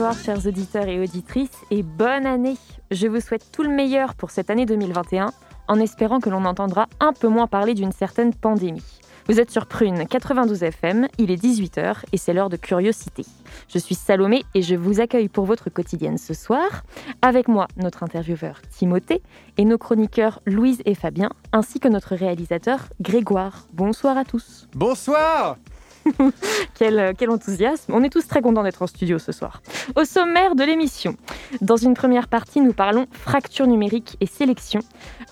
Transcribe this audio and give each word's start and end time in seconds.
Bonsoir 0.00 0.24
chers 0.24 0.46
auditeurs 0.46 0.88
et 0.88 0.98
auditrices 0.98 1.58
et 1.70 1.82
bonne 1.82 2.24
année. 2.24 2.56
Je 2.90 3.06
vous 3.06 3.20
souhaite 3.20 3.52
tout 3.52 3.62
le 3.62 3.68
meilleur 3.68 4.14
pour 4.14 4.30
cette 4.30 4.48
année 4.48 4.64
2021 4.64 5.30
en 5.68 5.78
espérant 5.78 6.20
que 6.20 6.30
l'on 6.30 6.46
entendra 6.46 6.88
un 7.00 7.12
peu 7.12 7.28
moins 7.28 7.46
parler 7.46 7.74
d'une 7.74 7.92
certaine 7.92 8.32
pandémie. 8.32 8.82
Vous 9.28 9.40
êtes 9.40 9.50
sur 9.50 9.66
Prune 9.66 10.06
92 10.06 10.62
FM, 10.62 11.06
il 11.18 11.30
est 11.30 11.36
18h 11.36 11.96
et 12.14 12.16
c'est 12.16 12.32
l'heure 12.32 12.48
de 12.48 12.56
curiosité. 12.56 13.26
Je 13.68 13.78
suis 13.78 13.94
Salomé 13.94 14.42
et 14.54 14.62
je 14.62 14.74
vous 14.74 15.02
accueille 15.02 15.28
pour 15.28 15.44
votre 15.44 15.68
quotidienne 15.68 16.16
ce 16.16 16.32
soir. 16.32 16.82
Avec 17.20 17.46
moi, 17.46 17.68
notre 17.76 18.02
intervieweur 18.02 18.62
Timothée 18.70 19.20
et 19.58 19.66
nos 19.66 19.76
chroniqueurs 19.76 20.40
Louise 20.46 20.80
et 20.86 20.94
Fabien, 20.94 21.28
ainsi 21.52 21.78
que 21.78 21.88
notre 21.88 22.14
réalisateur 22.14 22.88
Grégoire. 23.02 23.66
Bonsoir 23.74 24.16
à 24.16 24.24
tous. 24.24 24.66
Bonsoir 24.74 25.58
quel, 26.74 27.14
quel, 27.16 27.30
enthousiasme. 27.30 27.92
On 27.94 28.02
est 28.02 28.10
tous 28.10 28.26
très 28.26 28.42
contents 28.42 28.62
d'être 28.62 28.82
en 28.82 28.86
studio 28.86 29.18
ce 29.18 29.32
soir. 29.32 29.62
Au 29.96 30.04
sommaire 30.04 30.54
de 30.54 30.64
l'émission, 30.64 31.16
dans 31.60 31.76
une 31.76 31.94
première 31.94 32.28
partie, 32.28 32.60
nous 32.60 32.72
parlons 32.72 33.06
fracture 33.12 33.66
numérique 33.66 34.16
et 34.20 34.26
sélection 34.26 34.80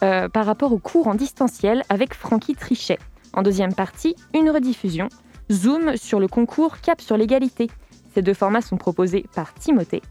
euh, 0.03 0.29
par 0.29 0.47
rapport 0.47 0.73
au 0.73 0.79
cours 0.79 1.09
en 1.09 1.15
distanciel 1.15 1.83
avec 1.89 2.15
Francky 2.15 2.55
Trichet. 2.55 2.99
En 3.33 3.43
deuxième 3.43 3.75
partie, 3.75 4.17
une 4.35 4.51
rediffusion, 4.51 5.09
Zoom 5.51 5.97
sur 5.97 6.21
le 6.21 6.29
concours 6.29 6.81
Cap 6.81 7.01
sur 7.01 7.17
l'égalité. 7.17 7.69
Ces 8.15 8.23
deux 8.23 8.35
formats 8.35 8.63
sont 8.63 8.77
proposés 8.77 9.27
par 9.35 9.55
Timothée. 9.55 10.03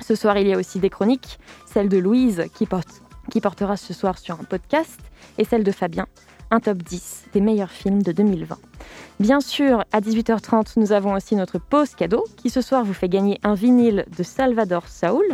Ce 0.00 0.14
soir, 0.14 0.36
il 0.38 0.48
y 0.48 0.52
a 0.52 0.58
aussi 0.58 0.80
des 0.80 0.90
chroniques, 0.90 1.38
celle 1.66 1.88
de 1.88 1.98
Louise 1.98 2.44
qui 2.54 3.40
portera 3.40 3.76
ce 3.76 3.94
soir 3.94 4.18
sur 4.18 4.40
un 4.40 4.44
podcast 4.44 4.98
et 5.38 5.44
celle 5.44 5.64
de 5.64 5.70
Fabien, 5.70 6.06
un 6.52 6.60
top 6.60 6.78
10 6.82 7.30
des 7.32 7.40
meilleurs 7.40 7.70
films 7.70 8.02
de 8.02 8.12
2020. 8.12 8.58
Bien 9.18 9.40
sûr, 9.40 9.84
à 9.90 10.00
18h30, 10.00 10.74
nous 10.76 10.92
avons 10.92 11.14
aussi 11.14 11.34
notre 11.34 11.58
pause 11.58 11.94
cadeau 11.94 12.24
qui 12.36 12.50
ce 12.50 12.60
soir 12.60 12.84
vous 12.84 12.92
fait 12.92 13.08
gagner 13.08 13.40
un 13.42 13.54
vinyle 13.54 14.04
de 14.16 14.22
Salvador 14.22 14.86
Saul. 14.86 15.24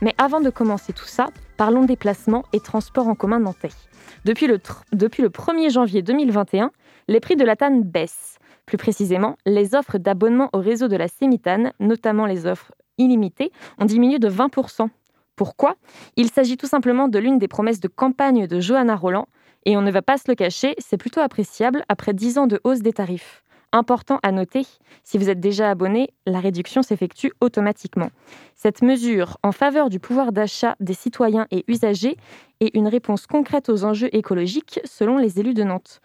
Mais 0.00 0.14
avant 0.16 0.40
de 0.40 0.48
commencer 0.48 0.92
tout 0.92 1.06
ça, 1.06 1.26
parlons 1.56 1.84
déplacement 1.84 2.44
et 2.52 2.60
transport 2.60 3.08
en 3.08 3.16
commun 3.16 3.40
nantais. 3.40 3.70
Depuis 4.24 4.46
le, 4.46 4.60
depuis 4.92 5.22
le 5.22 5.28
1er 5.28 5.70
janvier 5.70 6.02
2021, 6.02 6.70
les 7.08 7.20
prix 7.20 7.34
de 7.34 7.44
la 7.44 7.56
TAN 7.56 7.80
baissent. 7.84 8.38
Plus 8.64 8.78
précisément, 8.78 9.36
les 9.46 9.74
offres 9.74 9.98
d'abonnement 9.98 10.50
au 10.52 10.60
réseau 10.60 10.86
de 10.86 10.96
la 10.96 11.08
Sémitane, 11.08 11.72
notamment 11.80 12.26
les 12.26 12.46
offres 12.46 12.72
illimitées, 12.96 13.50
ont 13.78 13.86
diminué 13.86 14.20
de 14.20 14.30
20%. 14.30 14.88
Pourquoi? 15.34 15.76
Il 16.16 16.30
s'agit 16.30 16.56
tout 16.56 16.66
simplement 16.66 17.08
de 17.08 17.18
l'une 17.18 17.38
des 17.38 17.48
promesses 17.48 17.80
de 17.80 17.88
campagne 17.88 18.46
de 18.46 18.60
Johanna 18.60 18.94
Roland, 18.94 19.26
et 19.66 19.76
on 19.76 19.82
ne 19.82 19.90
va 19.90 20.02
pas 20.02 20.18
se 20.18 20.24
le 20.28 20.34
cacher, 20.34 20.74
c'est 20.78 20.96
plutôt 20.96 21.20
appréciable 21.20 21.84
après 21.88 22.14
10 22.14 22.38
ans 22.38 22.46
de 22.46 22.60
hausse 22.64 22.80
des 22.80 22.92
tarifs. 22.92 23.42
Important 23.72 24.18
à 24.24 24.32
noter, 24.32 24.66
si 25.04 25.16
vous 25.16 25.30
êtes 25.30 25.38
déjà 25.38 25.70
abonné, 25.70 26.08
la 26.26 26.40
réduction 26.40 26.82
s'effectue 26.82 27.32
automatiquement. 27.40 28.10
Cette 28.56 28.82
mesure 28.82 29.38
en 29.44 29.52
faveur 29.52 29.90
du 29.90 30.00
pouvoir 30.00 30.32
d'achat 30.32 30.74
des 30.80 30.94
citoyens 30.94 31.46
et 31.52 31.64
usagers 31.68 32.16
est 32.58 32.74
une 32.74 32.88
réponse 32.88 33.28
concrète 33.28 33.68
aux 33.68 33.84
enjeux 33.84 34.08
écologiques 34.12 34.80
selon 34.84 35.18
les 35.18 35.38
élus 35.38 35.54
de 35.54 35.62
Nantes, 35.62 36.00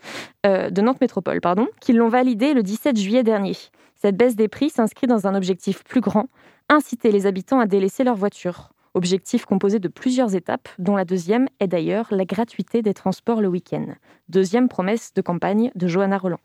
euh, 0.45 0.69
de 0.69 0.81
Nantes 0.81 1.01
Métropole, 1.01 1.41
pardon, 1.41 1.67
qui 1.81 1.93
l'ont 1.93 2.07
validé 2.07 2.53
le 2.53 2.61
17 2.61 2.99
juillet 2.99 3.23
dernier. 3.23 3.55
Cette 3.95 4.15
baisse 4.15 4.35
des 4.35 4.47
prix 4.47 4.69
s'inscrit 4.69 5.07
dans 5.07 5.25
un 5.25 5.33
objectif 5.33 5.83
plus 5.83 6.01
grand, 6.01 6.27
inciter 6.69 7.11
les 7.11 7.25
habitants 7.25 7.59
à 7.59 7.65
délaisser 7.65 8.03
leur 8.03 8.15
voiture. 8.15 8.74
Objectif 8.95 9.45
composé 9.45 9.79
de 9.79 9.89
plusieurs 9.89 10.35
étapes, 10.35 10.69
dont 10.79 10.95
la 10.95 11.03
deuxième 11.03 11.49
est 11.59 11.67
d'ailleurs 11.67 12.07
la 12.11 12.23
gratuité 12.23 12.81
des 12.81 12.93
transports 12.93 13.41
le 13.41 13.49
week-end. 13.49 13.87
Deuxième 14.29 14.69
promesse 14.69 15.13
de 15.13 15.21
campagne 15.21 15.69
de 15.75 15.85
Johanna 15.85 16.17
Roland. 16.17 16.39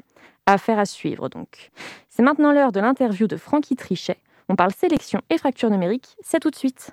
Affaire 0.47 0.81
à 0.81 0.85
suivre 0.85 1.29
donc. 1.29 1.71
C'est 2.09 2.25
maintenant 2.25 2.53
l'heure 2.53 2.73
de 2.73 2.81
l'interview 2.81 3.29
de 3.29 3.37
Francky 3.37 3.77
Trichet. 3.77 4.19
On 4.49 4.57
parle 4.57 4.73
sélection 4.73 5.21
et 5.31 5.39
fracture 5.39 5.71
numérique, 5.71 6.17
c'est 6.23 6.41
tout 6.41 6.51
de 6.51 6.57
suite. 6.57 6.91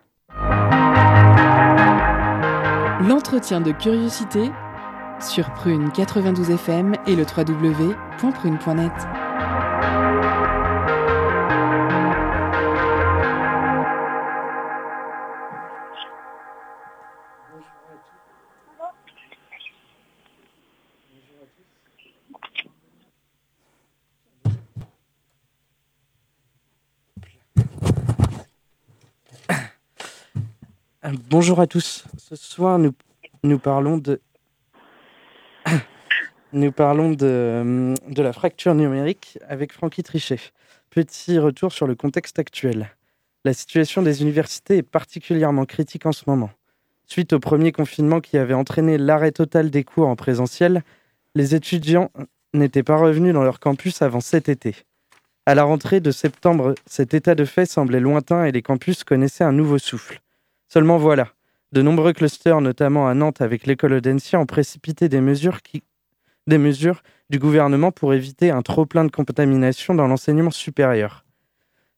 L'entretien 3.02 3.60
de 3.60 3.72
curiosité 3.72 4.52
sur 5.20 5.52
Prune 5.54 5.92
92 5.92 6.52
FM 6.52 6.94
et 7.08 7.16
le 7.16 7.24
www.prune.net. 7.24 9.27
Bonjour 31.30 31.62
à 31.62 31.68
tous. 31.68 32.04
Ce 32.18 32.36
soir, 32.36 32.78
nous, 32.80 33.60
parlons 33.60 33.98
de 33.98 34.20
de, 36.54 37.94
de, 38.12 38.22
la 38.22 38.34
fracture 38.34 38.76
numérique 38.76 39.40
avec 39.48 39.72
Francky 39.72 40.04
Trichet. 40.04 40.40
Petit 40.90 41.40
retour 41.40 41.72
sur 41.72 41.88
le 41.88 41.96
contexte 41.96 42.40
actuel. 42.40 42.90
La 43.46 43.54
situation 43.54 44.02
des 44.02 44.22
universités 44.22 44.78
est 44.78 44.84
particulièrement 44.84 45.64
critique 45.64 46.06
en 46.06 46.12
ce 46.12 46.24
moment. 46.28 46.50
Suite 47.06 47.32
au 47.32 47.40
premier 47.40 47.72
confinement 47.72 48.20
qui 48.20 48.38
avait 48.38 48.54
entraîné 48.54 48.98
l'arrêt 48.98 49.32
total 49.32 49.70
des 49.70 49.86
cours 49.86 50.10
en 50.10 50.18
présentiel, 50.18 50.84
les 51.36 51.56
étudiants 51.56 52.12
n'étaient 52.54 52.84
pas 52.84 52.98
revenus 52.98 53.34
dans 53.34 53.44
leur 53.44 53.62
campus 53.62 54.02
avant 54.02 54.20
cet 54.20 54.50
été. 54.50 54.76
À 55.46 55.56
la 55.56 55.64
rentrée 55.64 56.02
de 56.02 56.12
septembre, 56.12 56.76
cet 56.86 57.14
état 57.14 57.34
de 57.34 57.46
fait 57.46 57.66
semblait 57.66 58.02
lointain 58.02 58.44
et 58.44 58.52
les 58.52 58.62
campus 58.62 59.06
connaissaient 59.06 59.46
un 59.46 59.54
nouveau 59.54 59.78
souffle. 59.78 60.20
Seulement 60.70 60.98
voilà, 60.98 61.30
de 61.72 61.82
nombreux 61.82 62.14
clusters, 62.14 62.62
notamment 62.62 63.08
à 63.08 63.14
Nantes 63.14 63.42
avec 63.42 63.66
l'école 63.66 63.94
Audencia, 63.94 64.40
ont 64.40 64.46
précipité 64.46 65.10
des 65.10 65.22
mesures, 65.22 65.60
des 66.48 66.58
mesures 66.58 67.04
du 67.30 67.40
gouvernement 67.40 67.92
pour 67.92 68.14
éviter 68.14 68.52
un 68.52 68.62
trop-plein 68.62 69.06
de 69.06 69.12
contamination 69.12 69.96
dans 69.96 70.08
l'enseignement 70.08 70.52
supérieur. 70.52 71.26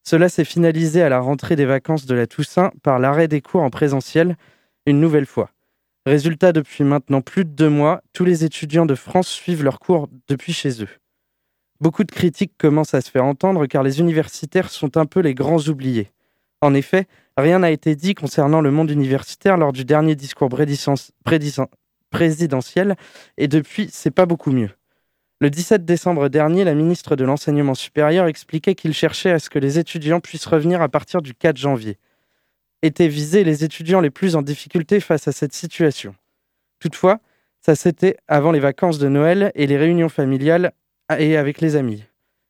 Cela 0.04 0.30
s'est 0.30 0.46
finalisé 0.46 1.02
à 1.02 1.10
la 1.10 1.20
rentrée 1.20 1.56
des 1.56 1.66
vacances 1.66 2.06
de 2.06 2.16
la 2.16 2.26
Toussaint 2.26 2.72
par 2.82 3.00
l'arrêt 3.00 3.28
des 3.28 3.42
cours 3.42 3.62
en 3.62 3.70
présentiel 3.70 4.38
une 4.86 5.00
nouvelle 5.00 5.26
fois. 5.26 5.52
Résultat, 6.06 6.52
depuis 6.52 6.84
maintenant 6.84 7.22
plus 7.22 7.46
de 7.46 7.52
deux 7.52 7.70
mois, 7.70 8.02
tous 8.14 8.26
les 8.26 8.44
étudiants 8.44 8.86
de 8.88 8.96
France 8.96 9.28
suivent 9.28 9.64
leurs 9.64 9.80
cours 9.80 10.08
depuis 10.28 10.54
chez 10.54 10.82
eux. 10.82 10.90
Beaucoup 11.82 12.04
de 12.04 12.12
critiques 12.12 12.54
commencent 12.58 12.94
à 12.94 13.02
se 13.02 13.12
faire 13.12 13.26
entendre 13.26 13.66
car 13.68 13.84
les 13.84 14.00
universitaires 14.00 14.70
sont 14.70 14.98
un 14.98 15.06
peu 15.06 15.20
les 15.20 15.36
grands 15.36 15.60
oubliés. 15.68 16.12
En 16.62 16.74
effet, 16.74 17.08
rien 17.42 17.60
n'a 17.60 17.72
été 17.72 17.96
dit 17.96 18.16
concernant 18.16 18.62
le 18.62 18.72
monde 18.72 18.92
universitaire 18.92 19.58
lors 19.58 19.74
du 19.74 19.86
dernier 19.86 20.16
discours 20.16 20.50
présidentiel, 22.10 22.96
et 23.38 23.48
depuis, 23.48 23.90
c'est 23.92 24.12
pas 24.12 24.26
beaucoup 24.26 24.52
mieux. 24.52 24.70
Le 25.42 25.50
17 25.50 25.86
décembre 25.86 26.28
dernier, 26.28 26.66
la 26.66 26.74
ministre 26.74 27.16
de 27.16 27.24
l'Enseignement 27.24 27.76
supérieur 27.76 28.28
expliquait 28.28 28.76
qu'il 28.76 28.94
cherchait 28.94 29.32
à 29.32 29.40
ce 29.40 29.50
que 29.50 29.60
les 29.60 29.80
étudiants 29.80 30.20
puissent 30.20 30.46
revenir 30.46 30.82
à 30.82 30.90
partir 30.90 31.22
du 31.22 31.34
4 31.34 31.56
janvier. 31.56 31.98
Étaient 32.82 33.08
visés 33.08 33.46
les 33.46 33.64
étudiants 33.64 34.02
les 34.02 34.10
plus 34.10 34.36
en 34.36 34.42
difficulté 34.42 35.00
face 35.00 35.30
à 35.30 35.32
cette 35.32 35.54
situation. 35.54 36.14
Toutefois, 36.80 37.20
ça 37.62 37.76
c'était 37.76 38.18
avant 38.28 38.52
les 38.52 38.60
vacances 38.60 39.00
de 39.00 39.08
Noël 39.08 39.52
et 39.56 39.68
les 39.68 39.78
réunions 39.78 40.10
familiales 40.10 40.74
et 41.18 41.38
avec 41.38 41.62
les 41.62 41.78
amis. 41.78 42.04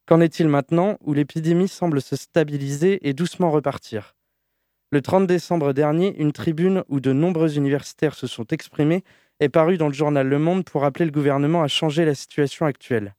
Qu'en 0.08 0.22
est-il 0.22 0.48
maintenant 0.48 0.98
où 1.02 1.14
l'épidémie 1.14 1.68
semble 1.68 2.02
se 2.02 2.16
stabiliser 2.16 3.08
et 3.08 3.14
doucement 3.14 3.52
repartir? 3.52 4.16
Le 4.92 5.02
30 5.02 5.28
décembre 5.28 5.74
dernier, 5.74 6.20
une 6.20 6.32
tribune 6.32 6.84
où 6.90 7.00
de 7.00 7.14
nombreux 7.14 7.58
universitaires 7.58 8.16
se 8.16 8.26
sont 8.26 8.48
exprimés 8.48 9.04
est 9.40 9.50
parue 9.50 9.78
dans 9.78 9.88
le 9.88 9.94
journal 9.94 10.28
Le 10.28 10.40
Monde 10.40 10.66
pour 10.66 10.84
appeler 10.84 11.06
le 11.06 11.12
gouvernement 11.12 11.62
à 11.62 11.68
changer 11.68 12.06
la 12.06 12.16
situation 12.16 12.66
actuelle. 12.66 13.14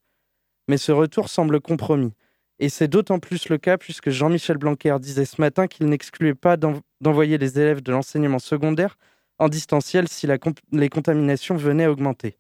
Mais 0.67 0.79
ce 0.79 0.91
retour 0.91 1.29
semble 1.29 1.61
compromis. 1.61 2.13
Et 2.59 2.69
c'est 2.69 2.89
d'autant 2.89 3.21
plus 3.21 3.49
le 3.49 3.57
cas 3.57 3.79
puisque 3.79 4.11
Jean-Michel 4.11 4.59
Blanquer 4.59 4.97
disait 5.01 5.25
ce 5.25 5.41
matin 5.41 5.69
qu'il 5.69 5.87
n'excluait 5.87 6.35
pas 6.35 6.57
d'envoyer 6.57 7.39
les 7.39 7.61
élèves 7.61 7.83
de 7.83 7.93
l'enseignement 7.93 8.41
secondaire 8.41 8.99
en 9.39 9.49
distanciel 9.49 10.09
si 10.09 10.27
les 10.73 10.89
contaminations 10.89 11.57
venaient 11.57 11.87
augmenter. 11.87 12.37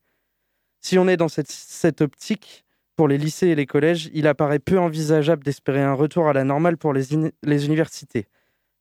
Si 0.81 0.99
on 0.99 1.07
est 1.07 1.17
dans 1.17 1.29
cette, 1.29 2.01
optique, 2.01 2.65
pour 2.97 3.07
les 3.07 3.17
lycées 3.17 3.49
et 3.49 3.55
les 3.55 3.67
collèges, 3.67 4.11
il 4.13 4.27
apparaît 4.27 4.59
peu 4.59 4.79
envisageable 4.79 5.45
d'espérer 5.45 5.83
un 5.83 5.95
retour 5.95 6.29
à 6.29 6.33
la 6.33 6.45
normale 6.45 6.77
pour 6.77 6.93
les 6.93 7.15
universités. 7.67 8.27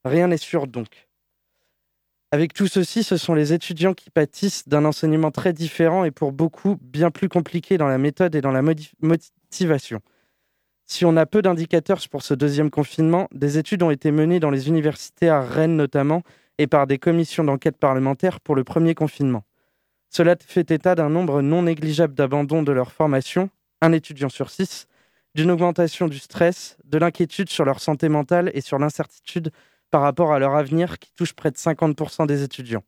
Rien 0.06 0.28
n'est 0.28 0.38
sûr 0.38 0.68
donc. 0.68 1.10
Avec 2.32 2.54
tout 2.54 2.68
ceci, 2.68 3.04
ce 3.04 3.18
sont 3.18 3.34
les 3.34 3.54
étudiants 3.54 3.96
qui 3.96 4.12
pâtissent 4.12 4.68
d'un 4.68 4.86
enseignement 4.86 5.32
très 5.32 5.52
différent 5.52 6.06
et 6.06 6.12
pour 6.12 6.32
beaucoup 6.32 6.78
bien 6.82 7.10
plus 7.10 7.28
compliqué 7.28 7.78
dans 7.78 7.88
la 7.88 7.98
méthode 7.98 8.36
et 8.36 8.42
dans 8.42 8.52
la 8.52 8.62
motivation. 9.02 10.00
Si 10.86 11.06
on 11.06 11.18
a 11.18 11.26
peu 11.26 11.42
d'indicateurs 11.42 12.00
pour 12.10 12.24
ce 12.24 12.34
deuxième 12.34 12.70
confinement, 12.70 13.28
des 13.32 13.58
études 13.58 13.84
ont 13.84 13.92
été 13.92 14.12
menées 14.12 14.40
dans 14.40 14.52
les 14.52 14.68
universités 14.68 15.30
à 15.30 15.42
Rennes 15.42 15.76
notamment 15.76 16.24
et 16.60 16.68
par 16.68 16.88
des 16.88 17.00
commissions 17.00 17.44
d'enquête 17.44 17.78
parlementaires 17.78 18.40
pour 18.42 18.56
le 18.56 18.64
premier 18.64 18.94
confinement. 18.94 19.44
Cela 20.10 20.36
fait 20.40 20.72
état 20.72 20.96
d'un 20.96 21.10
nombre 21.10 21.42
non 21.42 21.64
négligeable 21.64 22.14
d'abandons 22.14 22.64
de 22.64 22.72
leur 22.72 22.92
formation, 22.92 23.50
un 23.82 23.92
étudiant 23.92 24.30
sur 24.30 24.50
six, 24.50 24.88
d'une 25.36 25.52
augmentation 25.52 26.08
du 26.08 26.20
stress, 26.20 26.78
de 26.86 26.98
l'inquiétude 26.98 27.50
sur 27.50 27.66
leur 27.66 27.80
santé 27.80 28.10
mentale 28.10 28.52
et 28.54 28.62
sur 28.62 28.80
l'incertitude 28.80 29.52
par 29.92 30.02
rapport 30.02 30.32
à 30.32 30.40
leur 30.40 30.56
avenir 30.56 31.00
qui 31.00 31.12
touche 31.14 31.34
près 31.34 31.52
de 31.52 31.58
50% 31.58 32.28
des 32.28 32.44
étudiants. 32.44 32.84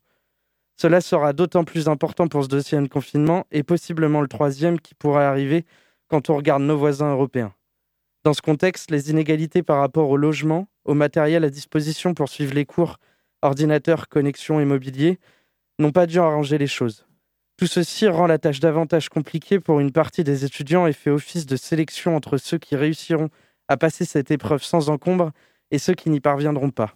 Cela 0.78 1.02
sera 1.02 1.34
d'autant 1.34 1.64
plus 1.64 1.88
important 1.88 2.28
pour 2.28 2.44
ce 2.44 2.50
deuxième 2.50 2.90
confinement 2.90 3.46
et 3.52 3.64
possiblement 3.64 4.22
le 4.22 4.28
troisième 4.28 4.80
qui 4.80 4.96
pourrait 4.96 5.26
arriver 5.26 5.66
quand 6.08 6.30
on 6.30 6.36
regarde 6.36 6.64
nos 6.64 6.78
voisins 6.78 7.12
européens. 7.12 7.54
Dans 8.24 8.34
ce 8.34 8.42
contexte, 8.42 8.92
les 8.92 9.10
inégalités 9.10 9.64
par 9.64 9.80
rapport 9.80 10.10
au 10.10 10.18
logement, 10.18 10.68
au 10.86 10.94
matériel 10.94 11.44
à 11.44 11.50
disposition 11.50 12.14
pour 12.14 12.30
suivre 12.30 12.54
les 12.54 12.66
cours, 12.66 12.98
ordinateurs, 13.42 14.10
connexions 14.10 14.60
et 14.60 14.66
mobilier, 14.66 15.20
n'ont 15.80 15.92
pas 15.92 16.06
dû 16.06 16.20
arranger 16.20 16.58
les 16.58 16.68
choses. 16.68 17.06
Tout 17.58 17.68
ceci 17.68 18.08
rend 18.08 18.28
la 18.28 18.40
tâche 18.40 18.60
davantage 18.60 19.10
compliquée 19.10 19.60
pour 19.60 19.80
une 19.80 19.92
partie 19.92 20.24
des 20.24 20.46
étudiants 20.46 20.88
et 20.88 20.94
fait 20.94 21.12
office 21.12 21.46
de 21.46 21.56
sélection 21.56 22.16
entre 22.16 22.38
ceux 22.38 22.58
qui 22.58 22.76
réussiront 22.76 23.30
à 23.68 23.78
passer 23.78 24.06
cette 24.06 24.32
épreuve 24.32 24.64
sans 24.64 24.90
encombre 24.90 25.32
et 25.72 25.80
ceux 25.80 25.94
qui 25.94 26.10
n'y 26.10 26.20
parviendront 26.20 26.70
pas. 26.70 26.94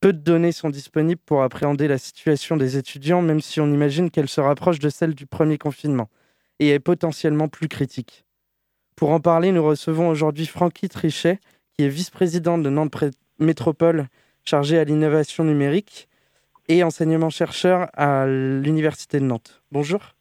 Peu 0.00 0.12
de 0.12 0.18
données 0.18 0.52
sont 0.52 0.70
disponibles 0.70 1.20
pour 1.26 1.42
appréhender 1.42 1.88
la 1.88 1.98
situation 1.98 2.56
des 2.56 2.76
étudiants, 2.76 3.20
même 3.20 3.40
si 3.40 3.60
on 3.60 3.66
imagine 3.66 4.10
qu'elle 4.10 4.28
se 4.28 4.40
rapproche 4.40 4.78
de 4.78 4.88
celle 4.88 5.14
du 5.14 5.26
premier 5.26 5.58
confinement, 5.58 6.08
et 6.60 6.70
est 6.70 6.78
potentiellement 6.78 7.48
plus 7.48 7.68
critique. 7.68 8.24
Pour 8.94 9.10
en 9.10 9.20
parler, 9.20 9.52
nous 9.52 9.64
recevons 9.64 10.08
aujourd'hui 10.08 10.46
Francky 10.46 10.88
Trichet, 10.88 11.38
qui 11.72 11.84
est 11.84 11.88
vice-présidente 11.88 12.62
de 12.62 12.70
Nantes 12.70 12.92
Métropole, 13.38 14.08
chargée 14.44 14.78
à 14.78 14.84
l'innovation 14.84 15.44
numérique 15.44 16.08
et 16.68 16.82
enseignement-chercheur 16.82 17.88
à 17.92 18.26
l'Université 18.26 19.20
de 19.20 19.24
Nantes. 19.24 19.62
Bonjour. 19.70 20.16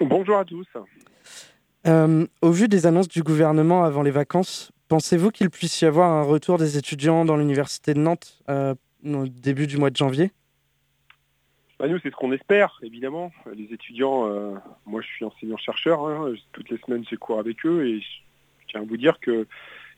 Bonjour 0.00 0.38
à 0.38 0.44
tous. 0.44 0.66
Euh, 1.86 2.26
au 2.40 2.50
vu 2.50 2.68
des 2.68 2.86
annonces 2.86 3.08
du 3.08 3.22
gouvernement 3.22 3.84
avant 3.84 4.02
les 4.02 4.10
vacances, 4.10 4.71
Pensez-vous 4.92 5.30
qu'il 5.30 5.48
puisse 5.48 5.80
y 5.80 5.86
avoir 5.86 6.10
un 6.10 6.22
retour 6.22 6.58
des 6.58 6.76
étudiants 6.76 7.24
dans 7.24 7.38
l'université 7.38 7.94
de 7.94 7.98
Nantes 7.98 8.42
euh, 8.50 8.74
au 9.06 9.26
début 9.26 9.66
du 9.66 9.78
mois 9.78 9.88
de 9.88 9.96
janvier? 9.96 10.32
Bah 11.78 11.88
nous, 11.88 11.98
c'est 12.00 12.10
ce 12.10 12.14
qu'on 12.14 12.30
espère, 12.30 12.78
évidemment. 12.82 13.32
Les 13.56 13.72
étudiants, 13.72 14.28
euh, 14.28 14.52
moi 14.84 15.00
je 15.00 15.06
suis 15.06 15.24
enseignant-chercheur, 15.24 16.04
hein, 16.04 16.34
toutes 16.52 16.68
les 16.68 16.76
semaines 16.76 17.06
j'ai 17.08 17.16
cours 17.16 17.38
avec 17.38 17.64
eux 17.64 17.86
et 17.86 18.00
je 18.02 18.06
tiens 18.68 18.82
à 18.82 18.84
vous 18.84 18.98
dire 18.98 19.18
que 19.18 19.46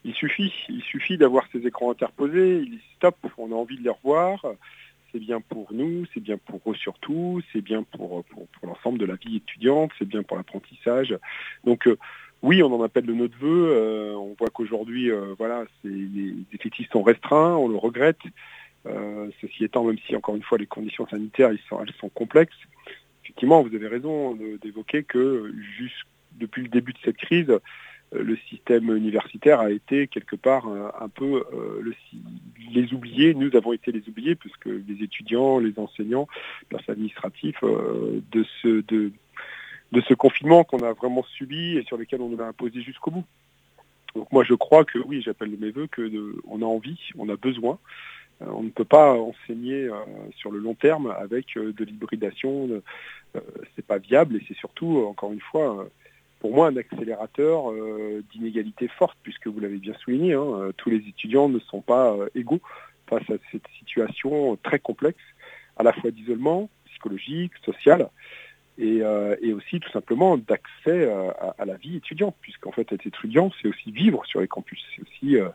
il 0.05 0.15
suffit, 0.15 0.53
il 0.69 0.83
suffit 0.83 1.19
d'avoir 1.19 1.45
ces 1.51 1.67
écrans 1.67 1.91
interposés, 1.91 2.61
il 2.61 2.79
stop, 2.95 3.17
on 3.37 3.51
a 3.51 3.57
envie 3.57 3.79
de 3.79 3.83
les 3.83 3.91
revoir, 3.91 4.47
c'est 5.11 5.19
bien 5.19 5.41
pour 5.41 5.73
nous, 5.73 6.05
c'est 6.15 6.21
bien 6.21 6.39
pour 6.39 6.61
eux 6.71 6.77
surtout, 6.77 7.41
c'est 7.53 7.63
bien 7.63 7.83
pour, 7.83 8.25
pour, 8.27 8.47
l'ensemble 8.63 8.99
de 8.99 9.07
la 9.07 9.15
vie 9.15 9.37
étudiante, 9.39 9.91
c'est 9.99 10.07
bien 10.07 10.23
pour 10.23 10.37
l'apprentissage. 10.37 11.17
Donc 11.65 11.89
euh, 11.89 11.99
oui, 12.45 12.63
on 12.63 12.71
en 12.75 12.83
appelle 12.83 13.07
de 13.07 13.15
notre 13.15 13.39
vœu. 13.39 13.71
Euh, 13.73 14.15
on 14.17 14.37
voit 14.39 14.51
qu'aujourd'hui, 14.51 15.11
euh, 15.11 15.35
voilà, 15.39 15.65
les 15.83 16.35
effectifs 16.53 16.91
sont 16.91 17.03
restreints, 17.03 17.57
on 17.57 17.69
le 17.69 17.77
regrette. 17.77 18.21
Euh, 18.87 19.31
ceci 19.41 19.65
étant, 19.65 19.83
même 19.83 19.97
si 20.07 20.15
encore 20.15 20.37
une 20.37 20.43
fois 20.43 20.59
les 20.59 20.67
conditions 20.67 21.09
sanitaires 21.09 21.49
elles 21.49 21.95
sont 21.99 22.11
complexes, 22.11 22.55
effectivement, 23.23 23.63
vous 23.63 23.75
avez 23.75 23.89
raison 23.89 24.37
d'évoquer 24.63 25.05
que 25.05 25.55
depuis 26.39 26.63
le 26.63 26.69
début 26.69 26.93
de 26.93 26.99
cette 27.03 27.17
crise, 27.17 27.51
le 28.13 28.37
système 28.51 28.95
universitaire 28.95 29.61
a 29.61 29.71
été 29.71 30.07
quelque 30.07 30.37
part 30.37 30.67
un, 30.69 31.09
peu 31.09 31.45
les 32.75 32.93
oubliés. 32.93 33.33
Nous 33.33 33.57
avons 33.57 33.73
été 33.73 33.91
les 33.91 34.07
oubliés 34.07 34.35
puisque 34.35 34.67
les 34.67 35.03
étudiants, 35.03 35.59
les 35.59 35.79
enseignants, 35.79 36.29
les 36.71 36.79
administratifs 36.89 37.63
de 37.63 38.45
ce 38.61 38.83
de 38.83 39.13
de 39.93 40.01
ce 40.03 40.15
confinement 40.15 40.65
qu'on 40.65 40.83
a 40.83 40.93
vraiment 40.93 41.23
subi 41.23 41.77
et 41.77 41.85
sur 41.85 41.97
lequel 41.97 42.21
on 42.21 42.29
nous 42.29 42.43
a 42.43 42.47
imposé 42.47 42.83
jusqu'au 42.83 43.11
bout. 43.11 43.25
Donc 44.15 44.31
moi 44.33 44.45
je 44.45 44.55
crois 44.55 44.85
que 44.85 44.99
oui, 44.99 45.23
j'appelle 45.23 45.51
de 45.51 45.65
mes 45.65 45.71
voeux 45.71 45.87
que 45.87 46.35
on 46.47 46.63
a 46.63 46.65
envie, 46.65 46.99
on 47.17 47.29
a 47.29 47.37
besoin. 47.37 47.79
Euh, 48.43 48.47
on 48.49 48.63
ne 48.63 48.71
peut 48.71 48.85
pas 48.85 49.15
enseigner 49.15 49.85
euh, 49.85 49.95
sur 50.37 50.51
le 50.51 50.59
long 50.59 50.75
terme 50.75 51.15
avec 51.19 51.57
euh, 51.57 51.73
de 51.73 51.85
l'hybridation. 51.85 52.69
c'est 53.75 53.87
pas 53.87 53.99
viable 53.99 54.37
et 54.37 54.45
c'est 54.47 54.57
surtout, 54.57 55.05
encore 55.09 55.33
une 55.33 55.41
fois, 55.41 55.89
pour 56.39 56.55
moi 56.55 56.69
un 56.69 56.77
accélérateur 56.77 57.73
d'inégalité 58.33 58.87
forte, 58.87 59.19
puisque 59.25 59.49
vous 59.49 59.59
l'avez 59.59 59.79
bien 59.79 59.95
souligné, 59.95 60.35
hein, 60.35 60.71
tous 60.77 60.89
les 60.91 60.99
étudiants 61.09 61.49
ne 61.49 61.59
sont 61.59 61.81
pas 61.81 62.17
égaux 62.37 62.61
face 63.09 63.29
à 63.29 63.35
cette 63.51 63.67
situation 63.79 64.57
très 64.63 64.79
complexe, 64.79 65.25
à 65.77 65.83
la 65.83 65.93
fois 65.93 66.13
d'isolement 66.13 66.71
psychologique, 66.87 67.53
social, 67.65 68.09
euh, 68.81 69.37
et, 69.41 69.53
aussi 69.53 69.79
tout 69.79 69.91
simplement 69.91 70.37
d'accès 70.37 70.89
euh, 70.89 71.31
à, 71.59 71.65
la 71.65 71.77
vie 71.77 71.97
étudiante, 71.97 72.35
puisqu'en 72.41 72.73
fait 72.73 72.91
être 72.93 73.07
étudiant, 73.07 73.51
c'est 73.61 73.69
aussi 73.69 73.93
vivre 73.93 74.25
sur 74.27 74.41
les 74.41 74.49
campus, 74.49 74.85
c'est 74.95 75.03
aussi, 75.03 75.37
euh, 75.37 75.49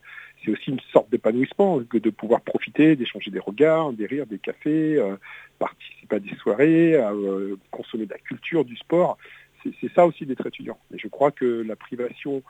c'est 0.44 0.51
aussi 0.51 0.71
une 0.71 0.80
sorte 0.94 1.10
d'épanouissement, 1.10 1.83
que 1.83 1.98
de 1.98 2.10
pouvoir 2.12 2.42
profiter, 2.42 2.95
d'échanger 2.95 3.30
des 3.30 3.39
regards, 3.39 3.92
des 3.92 4.06
rires, 4.06 4.25
des 4.25 4.39
cafés, 4.39 4.98
participer 5.57 6.16
à 6.16 6.19
des 6.19 6.36
soirées, 6.36 6.98
consommer 7.71 8.06
de 8.06 8.13
la 8.13 8.19
culture, 8.19 8.63
du 8.63 8.77
sport. 8.77 9.18
C'est 9.63 9.94
ça 9.94 10.06
aussi 10.06 10.25
d'être 10.25 10.48
étudiant. 10.48 10.80
Et 10.94 10.98
je 10.98 11.10
crois 11.10 11.31
que 11.31 11.62
la 11.68 11.75
privation 11.75 12.42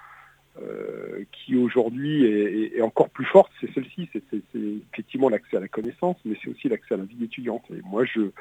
qui 1.31 1.55
aujourd'hui 1.55 2.25
est, 2.25 2.81
encore 2.81 3.09
plus 3.09 3.25
forte, 3.25 3.51
c'est 3.61 3.73
celle-ci, 3.73 4.09
c'est 4.13 4.43
effectivement 4.91 5.29
l'accès 5.29 5.57
à 5.57 5.59
la 5.61 5.67
connaissance, 5.67 6.17
mais 6.25 6.35
c'est 6.43 6.49
aussi 6.49 6.67
l'accès 6.67 6.95
à 6.95 6.97
la 6.97 7.05
vie 7.05 7.23
étudiante. 7.23 7.63
Et 7.71 7.81
moi, 7.83 8.03
je, 8.03 8.31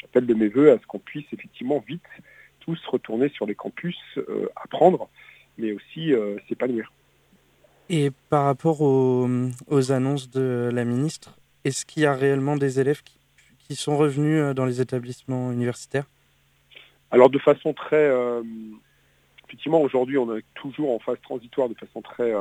j'appelle 0.00 0.26
de 0.26 0.34
mes 0.34 0.48
voeux 0.48 0.72
à 0.72 0.78
ce 0.78 0.86
qu'on 0.86 0.98
puisse 0.98 1.26
effectivement 1.32 1.84
vite 1.86 2.02
tous 2.60 2.78
retourner 2.86 3.28
sur 3.28 3.46
les 3.46 3.54
campus, 3.54 3.96
euh, 4.16 4.48
apprendre, 4.56 5.08
mais 5.56 5.72
aussi 5.72 6.12
euh, 6.12 6.36
s'épanouir. 6.48 6.92
Et 7.88 8.10
par 8.28 8.44
rapport 8.44 8.80
aux, 8.80 9.92
annonces 9.92 10.28
de 10.30 10.70
la 10.72 10.84
ministre, 10.84 11.38
est-ce 11.64 11.86
qu'il 11.86 12.02
y 12.02 12.06
a 12.06 12.14
réellement 12.14 12.56
des 12.56 12.80
élèves 12.80 13.02
qui, 13.02 13.74
sont 13.74 13.96
revenus 13.96 14.40
euh, 14.40 14.54
dans 14.54 14.64
les 14.64 14.80
établissements 14.80 15.52
universitaires? 15.52 16.06
Alors 17.10 17.30
de 17.30 17.38
façon 17.38 17.72
très... 17.72 18.10
effectivement, 19.46 19.80
aujourd'hui, 19.80 20.18
on 20.18 20.36
est 20.36 20.44
toujours 20.54 20.92
en 20.94 20.98
phase 20.98 21.20
transitoire 21.22 21.68
de 21.68 21.74
façon 21.74 22.02
très 22.02 22.32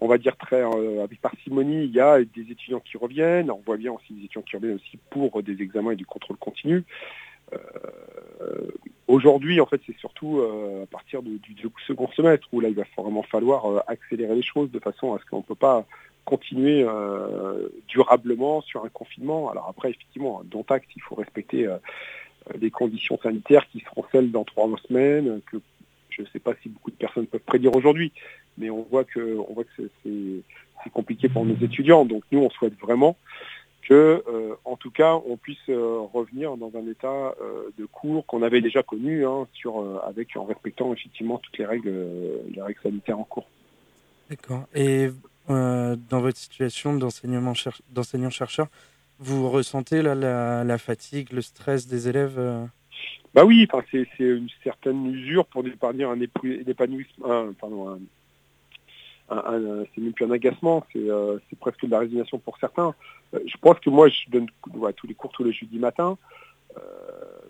on 0.00 0.08
va 0.08 0.18
dire 0.18 0.36
très 0.36 0.62
euh, 0.62 1.02
avec 1.02 1.20
parcimonie, 1.20 1.84
il 1.84 1.92
y 1.92 2.00
a 2.00 2.18
des 2.22 2.50
étudiants 2.50 2.80
qui 2.80 2.96
reviennent, 2.98 3.50
on 3.50 3.62
voit 3.64 3.76
bien 3.76 3.92
aussi 3.92 4.12
des 4.12 4.24
étudiants 4.24 4.42
qui 4.42 4.56
reviennent 4.56 4.76
aussi 4.76 4.98
pour 5.10 5.42
des 5.42 5.62
examens 5.62 5.92
et 5.92 5.96
du 5.96 6.06
contrôle 6.06 6.36
continu. 6.36 6.84
Euh, 7.52 8.68
aujourd'hui, 9.06 9.60
en 9.60 9.66
fait, 9.66 9.80
c'est 9.86 9.96
surtout 9.98 10.40
euh, 10.40 10.82
à 10.82 10.86
partir 10.86 11.22
du, 11.22 11.40
second 11.86 12.08
semestre 12.08 12.46
où 12.52 12.60
là, 12.60 12.68
il 12.68 12.74
va 12.74 12.84
vraiment 12.96 13.22
falloir 13.22 13.84
accélérer 13.86 14.34
les 14.34 14.42
choses 14.42 14.70
de 14.70 14.80
façon 14.80 15.14
à 15.14 15.18
ce 15.18 15.24
qu'on 15.24 15.38
ne 15.38 15.42
peut 15.42 15.54
pas 15.54 15.86
continuer 16.24 16.84
durablement 17.86 18.60
sur 18.60 18.84
un 18.84 18.88
confinement. 18.88 19.48
Alors 19.48 19.68
après, 19.68 19.90
effectivement, 19.90 20.42
dont 20.44 20.64
acte, 20.68 20.90
il 20.96 21.02
faut 21.02 21.14
respecter 21.14 21.68
les 22.58 22.72
conditions 22.72 23.16
sanitaires 23.22 23.68
qui 23.70 23.78
seront 23.78 24.04
celles 24.10 24.32
dans 24.32 24.42
trois 24.42 24.68
semaines, 24.88 25.40
que 25.46 25.58
je 26.16 26.22
ne 26.22 26.26
sais 26.28 26.38
pas 26.38 26.54
si 26.62 26.68
beaucoup 26.68 26.90
de 26.90 26.96
personnes 26.96 27.26
peuvent 27.26 27.40
prédire 27.40 27.74
aujourd'hui, 27.74 28.12
mais 28.58 28.70
on 28.70 28.82
voit 28.82 29.04
que, 29.04 29.38
c'est 30.84 30.90
compliqué 30.92 31.28
pour 31.28 31.44
nos 31.44 31.56
étudiants. 31.56 32.04
Donc 32.04 32.22
nous, 32.30 32.40
on 32.40 32.50
souhaite 32.50 32.78
vraiment 32.80 33.16
que, 33.82 34.22
euh, 34.28 34.54
en 34.64 34.76
tout 34.76 34.90
cas, 34.90 35.14
on 35.14 35.36
puisse 35.36 35.58
euh, 35.68 36.00
revenir 36.12 36.56
dans 36.56 36.72
un 36.76 36.86
état 36.90 37.34
euh, 37.40 37.70
de 37.78 37.86
cours 37.86 38.26
qu'on 38.26 38.42
avait 38.42 38.60
déjà 38.60 38.82
connu, 38.82 39.24
hein, 39.24 39.46
avec 40.06 40.36
en 40.36 40.44
respectant 40.44 40.92
effectivement 40.92 41.38
toutes 41.38 41.58
les 41.58 41.66
règles, 41.66 41.94
les 42.52 42.62
règles 42.62 42.80
sanitaires 42.82 43.18
en 43.18 43.24
cours. 43.24 43.48
D'accord. 44.30 44.66
Et 44.74 45.08
dans 45.48 46.20
votre 46.20 46.36
situation 46.36 46.96
d'enseignant-chercheur, 46.96 48.66
vous 49.20 49.48
ressentez 49.48 50.02
la, 50.02 50.14
la, 50.64 50.78
fatigue, 50.78 51.32
le 51.32 51.40
stress 51.40 51.86
des 51.86 52.08
élèves 52.08 52.40
Bah 53.34 53.44
oui, 53.44 53.68
c'est 53.90 54.06
une 54.18 54.48
certaine 54.64 55.06
usure 55.06 55.46
pour 55.46 55.62
dire 55.62 56.10
un 56.10 56.20
épanouissement, 56.20 57.52
pardon, 57.60 57.98
c'est 59.28 60.00
même 60.00 60.12
plus 60.12 60.24
un 60.24 60.30
agacement, 60.30 60.84
euh, 60.96 61.38
c'est 61.48 61.58
presque 61.58 61.84
de 61.84 61.90
la 61.90 62.00
résignation 62.00 62.38
pour 62.38 62.58
certains. 62.58 62.94
Euh, 63.34 63.40
je 63.46 63.56
pense 63.58 63.78
que 63.80 63.90
moi, 63.90 64.08
je 64.08 64.30
donne 64.30 64.46
tous 64.96 65.06
les 65.06 65.14
cours 65.14 65.32
tous 65.32 65.44
les 65.44 65.52
jeudis 65.52 65.78
matin. 65.78 66.16
Euh, 66.76 66.80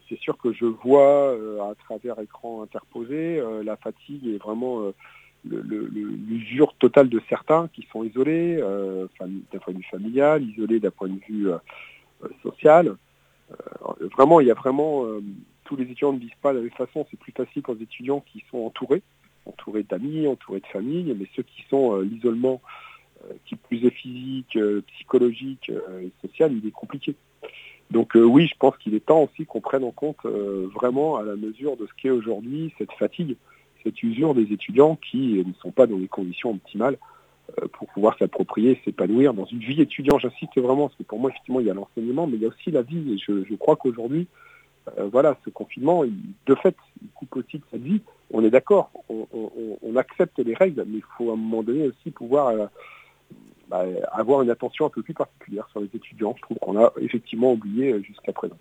c'est 0.09 0.19
sûr 0.19 0.39
que 0.39 0.53
je 0.53 0.65
vois 0.65 1.33
à 1.63 1.75
travers 1.87 2.19
écran 2.21 2.63
interposé 2.63 3.43
la 3.65 3.77
fatigue 3.77 4.27
est 4.29 4.39
vraiment 4.39 4.93
l'usure 5.45 6.75
totale 6.75 7.09
de 7.09 7.21
certains 7.29 7.69
qui 7.73 7.87
sont 7.93 8.05
isolés 8.05 8.59
d'un 8.59 9.59
point 9.59 9.73
de 9.73 9.79
vue 9.79 9.89
familial, 9.91 10.45
isolés 10.45 10.79
d'un 10.79 10.93
point 10.93 11.09
de 11.09 11.19
vue 11.29 11.49
social. 12.43 12.97
Vraiment, 14.17 14.41
il 14.41 14.47
y 14.47 14.51
a 14.51 14.55
vraiment 14.55 15.05
tous 15.65 15.77
les 15.77 15.85
étudiants 15.85 16.13
ne 16.13 16.19
vivent 16.19 16.37
pas 16.43 16.53
de 16.53 16.59
la 16.59 16.63
même 16.63 16.73
façon. 16.73 17.07
C'est 17.11 17.19
plus 17.19 17.33
facile 17.33 17.63
quand 17.63 17.75
les 17.75 17.83
étudiants 17.83 18.21
qui 18.21 18.45
sont 18.51 18.59
entourés, 18.59 19.03
entourés 19.47 19.83
d'amis, 19.83 20.27
entourés 20.27 20.61
de 20.61 20.67
famille, 20.67 21.15
mais 21.19 21.27
ceux 21.35 21.43
qui 21.43 21.65
sont 21.71 22.01
l'isolement 22.01 22.61
qui 23.45 23.57
plus 23.57 23.85
est 23.85 23.91
physique, 23.91 24.59
psychologique 24.95 25.71
et 25.71 26.11
social, 26.23 26.53
il 26.53 26.67
est 26.67 26.73
compliqué. 26.73 27.17
Donc 27.91 28.17
euh, 28.17 28.23
oui, 28.23 28.47
je 28.47 28.57
pense 28.59 28.77
qu'il 28.79 28.95
est 28.95 29.05
temps 29.05 29.23
aussi 29.25 29.47
qu'on 29.47 29.61
prenne 29.61 29.85
en 29.85 29.93
compte 29.93 30.25
euh, 30.25 30.69
vraiment 30.75 31.17
à 31.17 31.23
la 31.23 31.37
mesure 31.37 31.77
de 31.77 31.87
ce 31.87 31.93
qu'est 31.97 32.11
aujourd'hui 32.11 32.73
cette 32.79 32.93
fatigue, 32.93 33.37
cette 33.85 34.03
usure 34.03 34.35
des 34.35 34.53
étudiants 34.53 34.97
qui 34.97 35.45
ne 35.47 35.53
sont 35.61 35.71
pas 35.71 35.87
dans 35.87 35.99
les 35.99 36.09
conditions 36.09 36.51
optimales 36.51 36.95
euh, 36.95 36.99
pour 37.73 37.89
pouvoir 37.89 38.19
s'approprier, 38.19 38.81
s'épanouir 38.85 39.35
dans 39.35 39.45
une 39.47 39.61
vie 39.61 39.81
étudiante. 39.81 40.21
J'insiste 40.21 40.59
vraiment, 40.59 40.89
parce 40.89 40.99
que 40.99 41.05
pour 41.05 41.19
moi, 41.19 41.31
effectivement, 41.31 41.61
il 41.61 41.67
y 41.67 41.71
a 41.71 41.75
l'enseignement, 41.75 42.27
mais 42.27 42.37
il 42.37 42.43
y 42.43 42.45
a 42.45 42.49
aussi 42.49 42.71
la 42.71 42.83
vie. 42.83 43.15
Et 43.15 43.19
je, 43.19 43.55
crois 43.55 43.77
qu'aujourd'hui, 43.77 44.27
voilà, 45.13 45.37
ce 45.45 45.51
confinement, 45.51 46.05
de 46.05 46.55
fait, 46.57 46.77
il 47.03 47.09
coupe 47.15 47.37
aussi 47.37 47.59
de 47.59 47.65
cette 47.71 47.83
vie. 47.83 48.01
On 48.33 48.45
est 48.45 48.51
d'accord, 48.51 48.91
on, 49.09 49.97
accepte 49.97 50.39
les 50.41 50.55
règles, 50.55 50.85
mais 50.87 50.99
il 50.99 51.05
faut 51.17 51.31
à 51.31 51.35
un 51.35 51.37
moment 51.37 51.63
donné 51.63 51.87
aussi 51.87 52.11
pouvoir 52.11 52.69
bah, 53.69 53.85
avoir 54.13 54.43
une 54.43 54.51
attention 54.51 54.87
un 54.87 54.91
peu 54.91 55.03
plus 55.03 55.15
particulière 55.15 55.67
sur 55.71 55.81
les 55.81 55.89
étudiants. 55.93 56.35
Je 56.37 56.43
trouve 56.43 56.59
qu'on 56.59 56.79
a 56.79 56.93
effectivement 57.01 57.53
oublié 57.53 57.93
euh, 57.93 58.03
jusqu'à 58.03 58.33
présent. 58.33 58.57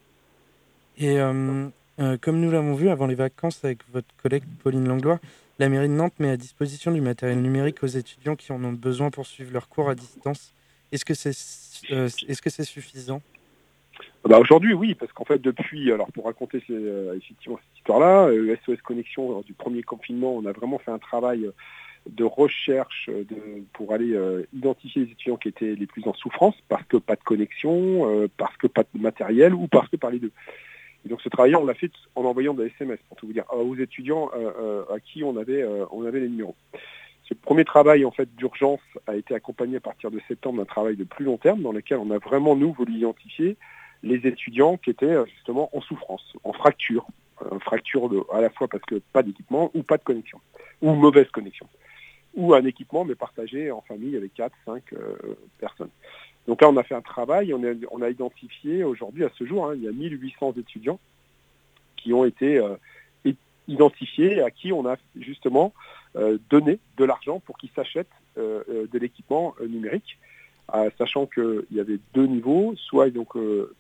Et 0.97 1.19
euh, 1.19 1.67
euh, 1.99 2.17
comme 2.19 2.39
nous 2.39 2.49
l'avons 2.49 2.73
vu 2.73 2.89
avant 2.89 3.05
les 3.05 3.13
vacances 3.13 3.63
avec 3.63 3.79
votre 3.93 4.07
collègue 4.21 4.43
Pauline 4.63 4.87
Langlois, 4.87 5.19
la 5.59 5.69
mairie 5.69 5.87
de 5.87 5.93
Nantes 5.93 6.19
met 6.19 6.29
à 6.29 6.37
disposition 6.37 6.91
du 6.91 7.01
matériel 7.01 7.41
numérique 7.41 7.83
aux 7.83 7.87
étudiants 7.87 8.35
qui 8.35 8.51
en 8.51 8.63
ont 8.63 8.73
besoin 8.73 9.09
pour 9.09 9.25
suivre 9.25 9.53
leurs 9.53 9.69
cours 9.69 9.89
à 9.89 9.95
distance. 9.95 10.53
Est-ce 10.91 11.05
que 11.05 11.13
c'est 11.13 11.33
c'est 11.33 12.63
suffisant? 12.63 13.21
Bah 14.23 14.39
aujourd'hui, 14.39 14.73
oui, 14.73 14.95
parce 14.95 15.11
qu'en 15.13 15.23
fait, 15.23 15.39
depuis, 15.39 15.91
alors 15.91 16.11
pour 16.11 16.25
raconter 16.25 16.57
effectivement 16.57 17.57
cette 17.57 17.77
histoire-là, 17.77 18.29
SOS 18.65 18.81
Connexion, 18.81 19.31
lors 19.31 19.43
du 19.43 19.53
premier 19.53 19.83
confinement, 19.83 20.35
on 20.35 20.45
a 20.45 20.51
vraiment 20.51 20.79
fait 20.79 20.91
un 20.91 20.97
travail 20.99 21.49
de 22.09 22.23
recherche 22.23 23.09
pour 23.73 23.93
aller 23.93 24.13
euh, 24.13 24.43
identifier 24.53 25.05
les 25.05 25.11
étudiants 25.11 25.37
qui 25.37 25.47
étaient 25.47 25.75
les 25.75 25.87
plus 25.87 26.03
en 26.07 26.13
souffrance 26.13 26.55
parce 26.69 26.83
que 26.83 26.97
pas 26.97 27.15
de 27.15 27.23
connexion, 27.23 28.09
euh, 28.09 28.27
parce 28.37 28.55
que 28.57 28.67
pas 28.67 28.83
de 28.83 29.01
matériel 29.01 29.53
ou 29.53 29.67
parce 29.67 29.89
que 29.89 29.95
par 29.95 30.11
les 30.11 30.19
deux. 30.19 30.31
Et 31.05 31.09
donc 31.09 31.21
ce 31.21 31.29
travail, 31.29 31.55
on 31.55 31.65
l'a 31.65 31.73
fait 31.73 31.91
en 32.15 32.25
envoyant 32.25 32.53
des 32.53 32.67
SMS, 32.67 32.99
pour 33.07 33.17
tout 33.17 33.27
vous 33.27 33.33
dire, 33.33 33.45
aux 33.51 33.75
étudiants 33.75 34.29
euh, 34.35 34.83
à 34.93 34.99
qui 34.99 35.23
on 35.23 35.37
avait, 35.37 35.63
on 35.91 36.05
avait 36.05 36.19
les 36.19 36.29
numéros. 36.29 36.55
Ce 37.27 37.33
premier 37.33 37.65
travail 37.65 38.05
en 38.05 38.11
fait 38.11 38.33
d'urgence 38.35 38.81
a 39.07 39.15
été 39.15 39.33
accompagné 39.33 39.77
à 39.77 39.79
partir 39.79 40.11
de 40.11 40.19
septembre 40.27 40.59
d'un 40.59 40.65
travail 40.65 40.95
de 40.95 41.03
plus 41.03 41.25
long 41.25 41.37
terme 41.37 41.61
dans 41.61 41.71
lequel 41.71 41.97
on 41.97 42.11
a 42.11 42.19
vraiment 42.19 42.55
nous 42.55 42.73
voulu 42.73 42.93
identifier 42.93 43.57
les 44.03 44.27
étudiants 44.27 44.77
qui 44.77 44.91
étaient 44.91 45.15
justement 45.33 45.69
en 45.75 45.81
souffrance, 45.81 46.33
en 46.43 46.53
fracture, 46.53 47.07
fracture 47.61 48.09
à 48.31 48.41
la 48.41 48.51
fois 48.51 48.67
parce 48.67 48.83
que 48.83 49.01
pas 49.11 49.23
d'équipement 49.23 49.71
ou 49.73 49.81
pas 49.81 49.97
de 49.97 50.03
connexion, 50.03 50.39
ou 50.81 50.93
mauvaise 50.93 51.29
connexion 51.29 51.67
ou 52.35 52.53
un 52.53 52.65
équipement, 52.65 53.05
mais 53.05 53.15
partagé 53.15 53.71
en 53.71 53.81
famille 53.81 54.15
avec 54.15 54.33
4, 54.33 54.53
5 54.65 54.83
euh, 54.93 55.15
personnes. 55.59 55.89
Donc 56.47 56.61
là, 56.61 56.69
on 56.69 56.77
a 56.77 56.83
fait 56.83 56.95
un 56.95 57.01
travail, 57.01 57.53
on 57.53 57.63
a, 57.63 57.73
on 57.91 58.01
a 58.01 58.09
identifié 58.09 58.83
aujourd'hui, 58.83 59.23
à 59.23 59.29
ce 59.37 59.45
jour, 59.45 59.67
hein, 59.67 59.73
il 59.75 59.83
y 59.83 59.87
a 59.87 59.91
1800 59.91 60.53
étudiants 60.57 60.99
qui 61.97 62.13
ont 62.13 62.25
été 62.25 62.57
euh, 62.57 62.75
identifiés, 63.67 64.41
à 64.41 64.51
qui 64.51 64.71
on 64.71 64.85
a 64.85 64.95
justement 65.19 65.73
euh, 66.15 66.37
donné 66.49 66.79
de 66.97 67.05
l'argent 67.05 67.39
pour 67.39 67.57
qu'ils 67.57 67.71
s'achètent 67.75 68.07
de 68.37 68.99
l'équipement 68.99 69.55
numérique, 69.65 70.17
sachant 70.97 71.25
qu'il 71.25 71.63
y 71.71 71.79
avait 71.79 71.99
deux 72.13 72.25
niveaux, 72.25 72.75
soit 72.75 73.09
donc 73.09 73.29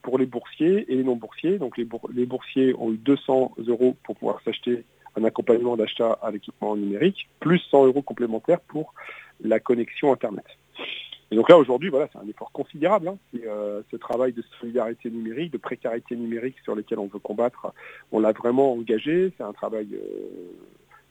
pour 0.01 0.17
les 0.17 0.25
boursiers 0.25 0.89
et 0.89 0.95
les 0.95 1.03
non-boursiers. 1.03 1.57
Donc 1.57 1.77
les, 1.77 1.85
les 2.13 2.25
boursiers 2.25 2.73
ont 2.79 2.93
eu 2.93 2.97
200 2.97 3.55
euros 3.67 3.97
pour 4.03 4.15
pouvoir 4.15 4.39
s'acheter 4.45 4.85
un 5.17 5.23
accompagnement 5.23 5.77
d'achat 5.77 6.17
à 6.21 6.31
l'équipement 6.31 6.75
numérique, 6.75 7.27
plus 7.39 7.59
100 7.71 7.87
euros 7.87 8.01
complémentaires 8.01 8.59
pour 8.61 8.93
la 9.43 9.59
connexion 9.59 10.11
Internet. 10.11 10.45
Et 11.31 11.35
donc 11.35 11.49
là, 11.49 11.57
aujourd'hui, 11.57 11.89
voilà, 11.89 12.07
c'est 12.11 12.19
un 12.19 12.27
effort 12.27 12.51
considérable. 12.51 13.07
Hein. 13.07 13.17
Euh, 13.45 13.81
ce 13.91 13.97
travail 13.97 14.33
de 14.33 14.43
solidarité 14.59 15.09
numérique, 15.09 15.51
de 15.51 15.57
précarité 15.57 16.15
numérique 16.15 16.57
sur 16.63 16.75
lequel 16.75 16.99
on 16.99 17.07
veut 17.07 17.19
combattre, 17.19 17.73
on 18.11 18.19
l'a 18.19 18.31
vraiment 18.31 18.73
engagé. 18.73 19.31
C'est 19.37 19.43
un 19.43 19.53
travail 19.53 19.87
euh, 19.93 19.99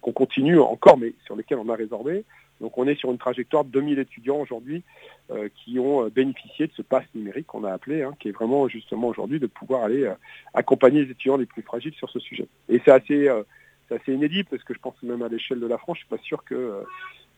qu'on 0.01 0.13
continue 0.13 0.59
encore, 0.61 0.99
mais 0.99 1.15
sur 1.25 1.35
lequel 1.35 1.59
on 1.59 1.69
a 1.69 1.75
résorbé. 1.75 2.25
Donc 2.61 2.79
on 2.79 2.87
est 2.87 2.95
sur 2.95 3.11
une 3.11 3.19
trajectoire 3.19 3.65
de 3.65 3.71
2000 3.71 3.99
étudiants 3.99 4.39
aujourd'hui 4.39 4.85
euh, 5.33 5.49
qui 5.57 5.81
ont 5.81 6.07
bénéficié 6.07 6.69
de 6.69 6.73
ce 6.73 6.83
pass 6.83 7.03
numérique 7.15 7.49
qu'on 7.49 7.65
a 7.65 7.73
appelé, 7.73 8.03
hein, 8.03 8.15
qui 8.21 8.29
est 8.29 8.33
vraiment 8.33 8.69
justement 8.69 9.09
aujourd'hui 9.09 9.41
de 9.41 9.49
pouvoir 9.49 9.83
aller 9.83 10.09
accompagner 10.55 11.05
les 11.05 11.11
étudiants 11.11 11.37
les 11.37 11.47
plus 11.47 11.63
fragiles 11.63 11.95
sur 11.95 12.09
ce 12.11 12.21
sujet. 12.21 12.47
Et 12.69 12.81
c'est 12.85 12.93
assez 12.93 13.29
c'est 13.89 13.97
assez 13.97 14.13
inédit 14.13 14.45
parce 14.45 14.63
que 14.65 14.75
je 14.75 14.79
pense 14.79 14.95
même 15.03 15.23
à 15.23 15.29
l'échelle 15.29 15.61
de 15.61 15.67
la 15.67 15.79
France, 15.79 15.99
je 15.99 16.05
suis 16.05 16.09
pas 16.09 16.23
sûr 16.23 16.45
que 16.45 16.55
euh, 16.55 16.83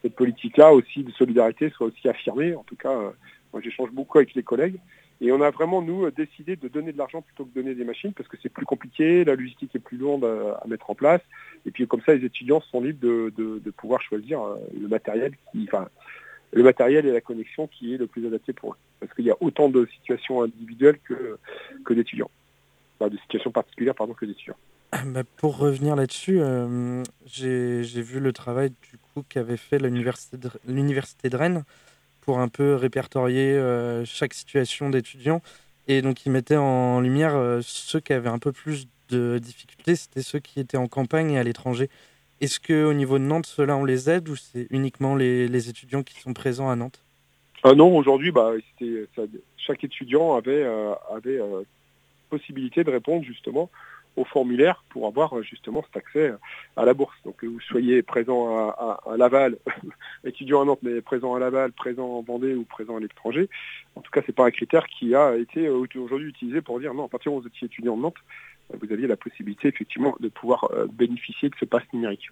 cette 0.07 0.15
politique-là 0.15 0.73
aussi 0.73 1.03
de 1.03 1.11
solidarité 1.11 1.71
soit 1.71 1.89
aussi 1.89 2.09
affirmée. 2.09 2.55
En 2.55 2.63
tout 2.63 2.77
cas, 2.77 2.93
euh, 2.93 3.11
moi 3.53 3.61
j'échange 3.61 3.91
beaucoup 3.91 4.19
avec 4.19 4.35
les 4.35 4.45
collègues. 4.45 4.79
Et 5.21 5.33
on 5.33 5.41
a 5.41 5.51
vraiment, 5.51 5.83
nous, 5.83 6.05
euh, 6.05 6.13
décidé 6.13 6.55
de 6.55 6.69
donner 6.69 6.93
de 6.93 6.99
l'argent 6.99 7.23
plutôt 7.23 7.45
que 7.45 7.49
de 7.51 7.61
donner 7.61 7.75
des 7.75 7.85
machines 7.85 8.13
parce 8.13 8.29
que 8.29 8.37
c'est 8.41 8.53
plus 8.53 8.67
compliqué, 8.67 9.25
la 9.25 9.35
logistique 9.35 9.75
est 9.75 9.81
plus 9.81 9.99
longue 9.99 10.25
à, 10.25 10.65
mettre 10.69 10.91
en 10.91 10.95
place. 10.95 11.23
Et 11.65 11.73
puis 11.73 11.89
comme 11.89 12.03
ça, 12.03 12.15
les 12.15 12.25
étudiants 12.25 12.61
sont 12.61 12.81
libres 12.81 13.01
de, 13.01 13.71
pouvoir 13.77 14.01
choisir 14.01 14.41
le 14.81 14.87
matériel 14.87 15.33
qui, 15.51 15.65
enfin, 15.67 15.89
le 16.53 16.63
matériel 16.63 17.07
et 17.07 17.13
la 17.13 17.21
connexion 17.21 17.67
qui 17.67 17.95
est 17.95 17.97
le 17.97 18.07
plus 18.07 18.25
adapté 18.27 18.53
pour 18.53 18.75
eux. 18.75 18.77
Parce 19.01 19.13
qu'il 19.15 19.25
y 19.25 19.31
a 19.31 19.37
autant 19.41 19.69
de 19.69 19.87
situations 19.87 20.43
individuelles 20.43 20.99
que, 21.03 21.39
que 21.85 21.95
d'étudiants. 21.95 22.31
Enfin, 23.01 23.11
de 23.11 23.19
situations 23.19 23.51
particulières, 23.51 23.97
pardon, 23.97 24.15
que 24.15 24.25
d'étudiants. 24.25 24.57
Bah, 25.07 25.23
pour 25.37 25.59
revenir 25.59 25.97
là-dessus, 25.97 26.41
euh, 26.41 27.03
j'ai 27.27 28.03
vu 28.03 28.21
le 28.21 28.33
travail 28.33 28.71
du 28.71 28.99
coup 28.99 29.25
qu'avait 29.29 29.57
fait 29.57 29.79
l'université 29.79 30.37
de, 31.29 31.37
Rennes 31.37 31.65
pour 32.23 32.39
un 32.39 32.49
peu 32.49 32.75
répertorier 32.75 33.53
euh, 33.53 34.05
chaque 34.05 34.35
situation 34.35 34.91
d'étudiants. 34.91 35.43
Et 35.89 36.03
donc, 36.03 36.27
ils 36.27 36.33
mettaient 36.33 36.57
en 36.57 37.01
lumière 37.01 37.37
euh, 37.37 37.61
ceux 37.63 38.01
qui 38.01 38.13
avaient 38.13 38.29
un 38.29 38.39
peu 38.39 38.53
plus 38.53 38.89
de 39.09 39.39
difficultés, 39.39 39.95
c'était 39.95 40.23
ceux 40.23 40.41
qui 40.41 40.59
étaient 40.59 40.77
en 40.77 40.89
campagne 40.89 41.33
et 41.33 41.39
à 41.39 41.45
l'étranger. 41.45 41.89
Est-ce 42.41 42.59
qu'au 42.59 42.93
niveau 42.93 43.19
de 43.19 43.25
Nantes, 43.25 43.47
ceux-là, 43.47 43.77
on 43.77 43.85
les 43.85 44.11
aide 44.11 44.29
ou 44.29 44.37
c'est 44.37 44.67
uniquement 44.71 45.15
les, 45.15 45.69
étudiants 45.69 46.03
qui 46.03 46.21
sont 46.21 46.35
présents 46.35 46.69
à 46.69 46.77
Nantes? 46.77 47.01
Ah 47.63 47.75
Non, 47.75 47.97
aujourd'hui, 47.97 48.33
bah, 48.33 48.53
chaque 49.57 49.85
étudiant 49.85 50.35
avait, 50.35 50.67
avait 51.11 51.41
possibilité 52.29 52.85
de 52.85 52.91
répondre 52.91 53.25
justement 53.25 53.71
au 54.17 54.25
formulaire 54.25 54.85
pour 54.89 55.07
avoir 55.07 55.37
euh, 55.37 55.43
justement 55.43 55.83
cet 55.83 55.97
accès 55.97 56.33
à 56.77 56.85
la 56.85 56.95
bourse. 56.95 57.17
Donc 57.25 57.37
que 57.37 57.47
vous 57.47 57.61
soyez 57.61 58.03
présent 58.03 58.69
à, 58.71 59.17
Laval, 59.17 59.57
étudiant 60.25 60.63
à 60.63 60.65
Nantes, 60.65 60.81
mais 60.83 61.01
présent 61.01 61.35
à 61.35 61.39
Laval, 61.39 61.73
présent 61.73 62.07
en 62.07 62.23
Vendée 62.23 62.55
ou 62.55 62.65
présent 62.65 62.97
à 62.97 63.01
l'étranger, 63.01 63.49
en 63.95 64.01
tout 64.01 64.11
cas 64.11 64.23
c'est 64.27 64.35
pas 64.35 64.47
un 64.47 64.51
critère 64.51 64.87
qui 64.87 65.15
a 65.15 65.37
été 65.37 65.67
euh, 65.67 65.87
aujourd'hui 65.97 66.29
utilisé 66.29 66.63
pour 66.63 66.81
dire 66.81 66.95
non, 66.95 67.05
à 67.05 67.09
partir 67.09 67.33
où 67.33 67.41
vous 67.41 67.47
étiez 67.47 67.67
étudiant 67.67 67.95
en 67.95 67.99
Nantes, 67.99 68.17
euh, 68.73 68.77
vous 68.81 68.93
aviez 68.93 69.07
la 69.07 69.17
possibilité 69.17 69.69
effectivement 69.69 70.17
de 70.21 70.29
pouvoir 70.29 70.71
bénéficier 70.93 71.49
de 71.49 71.55
ce 71.61 71.65
pass 71.65 71.83
numérique. 71.93 72.31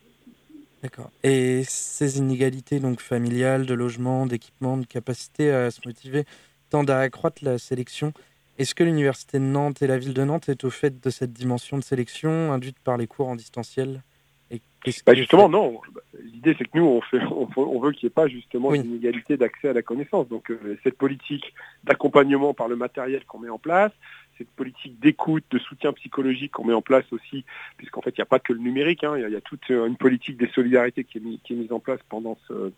D'accord. 0.83 1.11
Et 1.23 1.63
ces 1.65 2.19
inégalités 2.19 2.79
donc 2.79 3.01
familiales, 3.01 3.65
de 3.65 3.73
logement, 3.73 4.27
d'équipement, 4.27 4.77
de 4.77 4.85
capacité 4.85 5.51
à 5.51 5.71
se 5.71 5.81
motiver 5.87 6.25
tendent 6.69 6.91
à 6.91 7.01
accroître 7.01 7.43
la 7.43 7.57
sélection 7.57 8.13
est-ce 8.59 8.75
que 8.75 8.85
l'Université 8.85 9.39
de 9.39 9.45
Nantes 9.45 9.83
et 9.83 9.87
la 9.87 9.99
ville 9.99 10.15
de 10.15 10.25
Nantes 10.25 10.49
est 10.49 10.65
au 10.65 10.71
fait 10.71 11.01
de 11.01 11.11
cette 11.11 11.33
dimension 11.33 11.77
de 11.79 11.85
sélection 11.85 12.53
induite 12.53 12.79
par 12.79 12.97
les 12.97 13.07
cours 13.07 13.29
en 13.29 13.37
distanciel 13.37 14.03
et 14.51 14.61
bah 15.07 15.15
Justement, 15.15 15.49
non. 15.49 15.81
L'idée, 16.23 16.55
c'est 16.59 16.65
que 16.65 16.77
nous, 16.77 16.85
on, 16.85 17.01
fait, 17.01 17.19
on, 17.25 17.81
veut 17.81 17.93
qu'il 17.93 18.07
n'y 18.07 18.09
ait 18.09 18.15
pas 18.15 18.29
justement 18.29 18.75
une 18.75 18.85
inégalité 18.85 19.39
d'accès 19.39 19.69
à 19.69 19.73
la 19.73 19.83
connaissance. 19.83 20.29
Donc, 20.29 20.51
euh, 20.51 20.79
cette 20.85 20.99
politique 20.99 21.55
d'accompagnement 21.85 22.53
par 22.53 22.69
le 22.69 22.77
matériel 22.77 23.25
qu'on 23.25 23.39
met 23.39 23.49
en 23.49 23.59
place, 23.59 23.93
cette 24.37 24.51
politique 24.51 25.01
d'écoute, 25.01 25.45
de 25.51 25.59
soutien 25.59 25.93
psychologique 25.95 26.53
qu'on 26.53 26.65
met 26.65 26.75
en 26.75 26.83
place 26.83 27.07
aussi, 27.13 27.47
puisqu'en 27.79 28.03
fait, 28.03 28.11
il 28.11 28.21
n'y 28.21 28.25
a 28.25 28.27
pas 28.27 28.41
que 28.41 28.53
le 28.53 28.59
numérique, 28.59 29.05
hein, 29.05 29.17
il, 29.17 29.33
y 29.33 29.37
a, 29.37 29.41
toute 29.41 29.69
une 29.71 29.97
politique 29.97 30.37
des 30.37 30.49
solidarités 30.49 31.05
qui 31.05 31.19
est, 31.19 31.43
qui 31.43 31.55
est 31.55 31.57
mise 31.57 31.73
en 31.73 31.81
place 31.81 32.01
pendant 32.11 32.37
ce, 32.47 32.73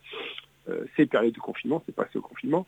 ces 0.97 1.07
périodes 1.07 1.35
de 1.35 1.41
confinement, 1.41 1.83
c'est 1.87 1.95
pas 1.95 2.07
ce 2.13 2.19
confinement. 2.19 2.67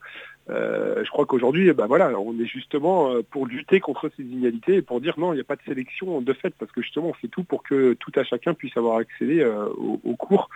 Euh, 0.51 1.05
je 1.05 1.11
crois 1.11 1.27
qu'aujourd'hui, 1.27 1.73
ben 1.73 1.87
voilà, 1.87 2.19
on 2.19 2.39
est 2.39 2.47
justement 2.47 3.13
euh, 3.13 3.23
pour 3.23 3.47
lutter 3.47 3.81
contre 3.81 4.11
ces 4.17 4.23
inégalités 4.23 4.77
et 4.77 4.83
pour 4.83 5.01
dire 5.01 5.19
non, 5.19 5.33
il 5.33 5.37
n'y 5.37 5.41
a 5.41 5.45
pas 5.45 5.57
de 5.57 5.63
sélection 5.63 6.21
de 6.21 6.33
fait, 6.33 6.55
parce 6.59 6.73
que 6.73 6.83
justement, 6.83 7.09
on 7.09 7.13
fait 7.15 7.29
tout 7.29 7.45
pour 7.45 7.63
que 7.63 7.95
tout 7.95 8.13
à 8.15 8.25
chacun 8.25 8.55
puisse 8.55 8.77
avoir 8.77 8.99
accès 8.99 9.45
aux, 9.45 10.17
cours 10.17 10.49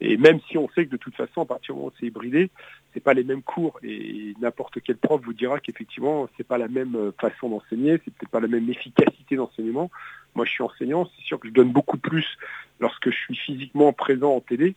Et 0.00 0.16
même 0.16 0.40
si 0.48 0.58
on 0.58 0.68
sait 0.70 0.86
que 0.86 0.90
de 0.90 0.96
toute 0.96 1.14
façon, 1.14 1.42
à 1.42 1.44
partir 1.44 1.74
du 1.74 1.78
moment 1.78 1.92
où 1.92 1.96
c'est 1.98 2.06
hybridé, 2.06 2.50
c'est 2.94 3.00
pas 3.00 3.14
les 3.14 3.24
mêmes 3.24 3.42
cours 3.42 3.78
et 3.82 4.34
n'importe 4.40 4.80
quel 4.82 4.96
prof 4.96 5.20
vous 5.22 5.32
dira 5.32 5.60
qu'effectivement 5.60 6.28
c'est 6.36 6.46
pas 6.46 6.58
la 6.58 6.68
même 6.68 6.96
euh, 6.96 7.12
façon 7.20 7.48
d'enseigner, 7.48 8.00
c'est 8.04 8.12
peut-être 8.14 8.30
pas 8.30 8.40
la 8.40 8.48
même 8.48 8.68
efficacité 8.68 9.36
d'enseignement. 9.36 9.90
Moi, 10.34 10.44
je 10.44 10.50
suis 10.50 10.62
enseignant, 10.62 11.08
c'est 11.16 11.24
sûr 11.24 11.38
que 11.38 11.48
je 11.48 11.52
donne 11.52 11.72
beaucoup 11.72 11.98
plus 11.98 12.38
lorsque 12.80 13.10
je 13.10 13.16
suis 13.16 13.36
physiquement 13.36 13.92
présent 13.92 14.34
en 14.34 14.40
télé, 14.40 14.74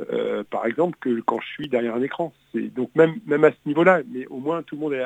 euh, 0.00 0.42
par 0.50 0.66
exemple, 0.66 0.98
que 1.00 1.20
quand 1.20 1.40
je 1.40 1.46
suis 1.46 1.68
derrière 1.68 1.94
un 1.94 2.02
écran. 2.02 2.32
Donc 2.54 2.90
même 2.94 3.14
même 3.26 3.44
à 3.44 3.50
ce 3.50 3.56
niveau-là, 3.66 4.02
mais 4.12 4.26
au 4.26 4.38
moins 4.38 4.62
tout 4.62 4.76
le 4.76 4.80
monde, 4.80 4.92
est, 4.92 5.04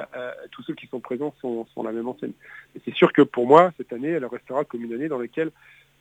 tous 0.50 0.62
ceux 0.62 0.75
qui 0.75 0.87
sont 0.87 1.00
présents 1.00 1.35
sont, 1.40 1.66
sont 1.75 1.83
la 1.83 1.92
même 1.92 2.09
enseigne. 2.09 2.33
Et 2.75 2.80
c'est 2.85 2.95
sûr 2.95 3.12
que 3.12 3.23
pour 3.23 3.47
moi, 3.47 3.73
cette 3.76 3.92
année, 3.92 4.09
elle 4.09 4.26
restera 4.26 4.64
comme 4.64 4.85
une 4.85 4.92
année 4.92 5.09
dans 5.09 5.18
laquelle 5.18 5.50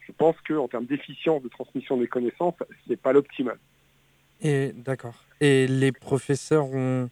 je 0.08 0.12
pense 0.14 0.36
qu'en 0.48 0.68
termes 0.68 0.86
d'efficience 0.86 1.44
de 1.44 1.50
transmission 1.50 1.98
des 1.98 2.08
connaissances, 2.08 2.56
c'est 2.88 3.00
pas 3.00 3.14
l'optimal. 3.14 3.58
Et 4.42 4.72
d'accord. 4.74 5.16
Et 5.42 5.68
les 5.68 5.92
professeurs 5.92 6.66
ont, 6.66 7.10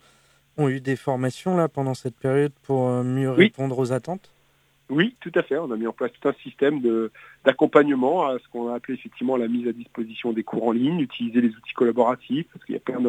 ont 0.57 0.69
eu 0.69 0.79
des 0.79 0.95
formations 0.95 1.57
là 1.57 1.67
pendant 1.67 1.93
cette 1.93 2.15
période 2.15 2.53
pour 2.63 2.87
euh, 2.87 3.03
mieux 3.03 3.31
répondre 3.31 3.77
aux 3.77 3.91
attentes? 3.91 4.31
Oui, 4.89 5.15
tout 5.19 5.31
à 5.33 5.41
fait. 5.41 5.57
On 5.57 5.71
a 5.71 5.77
mis 5.77 5.87
en 5.87 5.93
place 5.93 6.11
tout 6.19 6.29
un 6.29 6.33
système 6.43 6.81
d'accompagnement 7.43 8.27
à 8.27 8.37
ce 8.37 8.47
qu'on 8.49 8.69
a 8.69 8.75
appelé 8.75 8.93
effectivement 8.93 9.35
la 9.35 9.47
mise 9.47 9.67
à 9.67 9.71
disposition 9.71 10.31
des 10.31 10.43
cours 10.43 10.67
en 10.67 10.71
ligne, 10.71 10.99
utiliser 10.99 11.41
les 11.41 11.49
outils 11.49 11.73
collaboratifs, 11.73 12.45
parce 12.53 12.63
qu'il 12.65 12.73
y 12.73 12.77
a 12.77 12.81
plein 12.81 13.01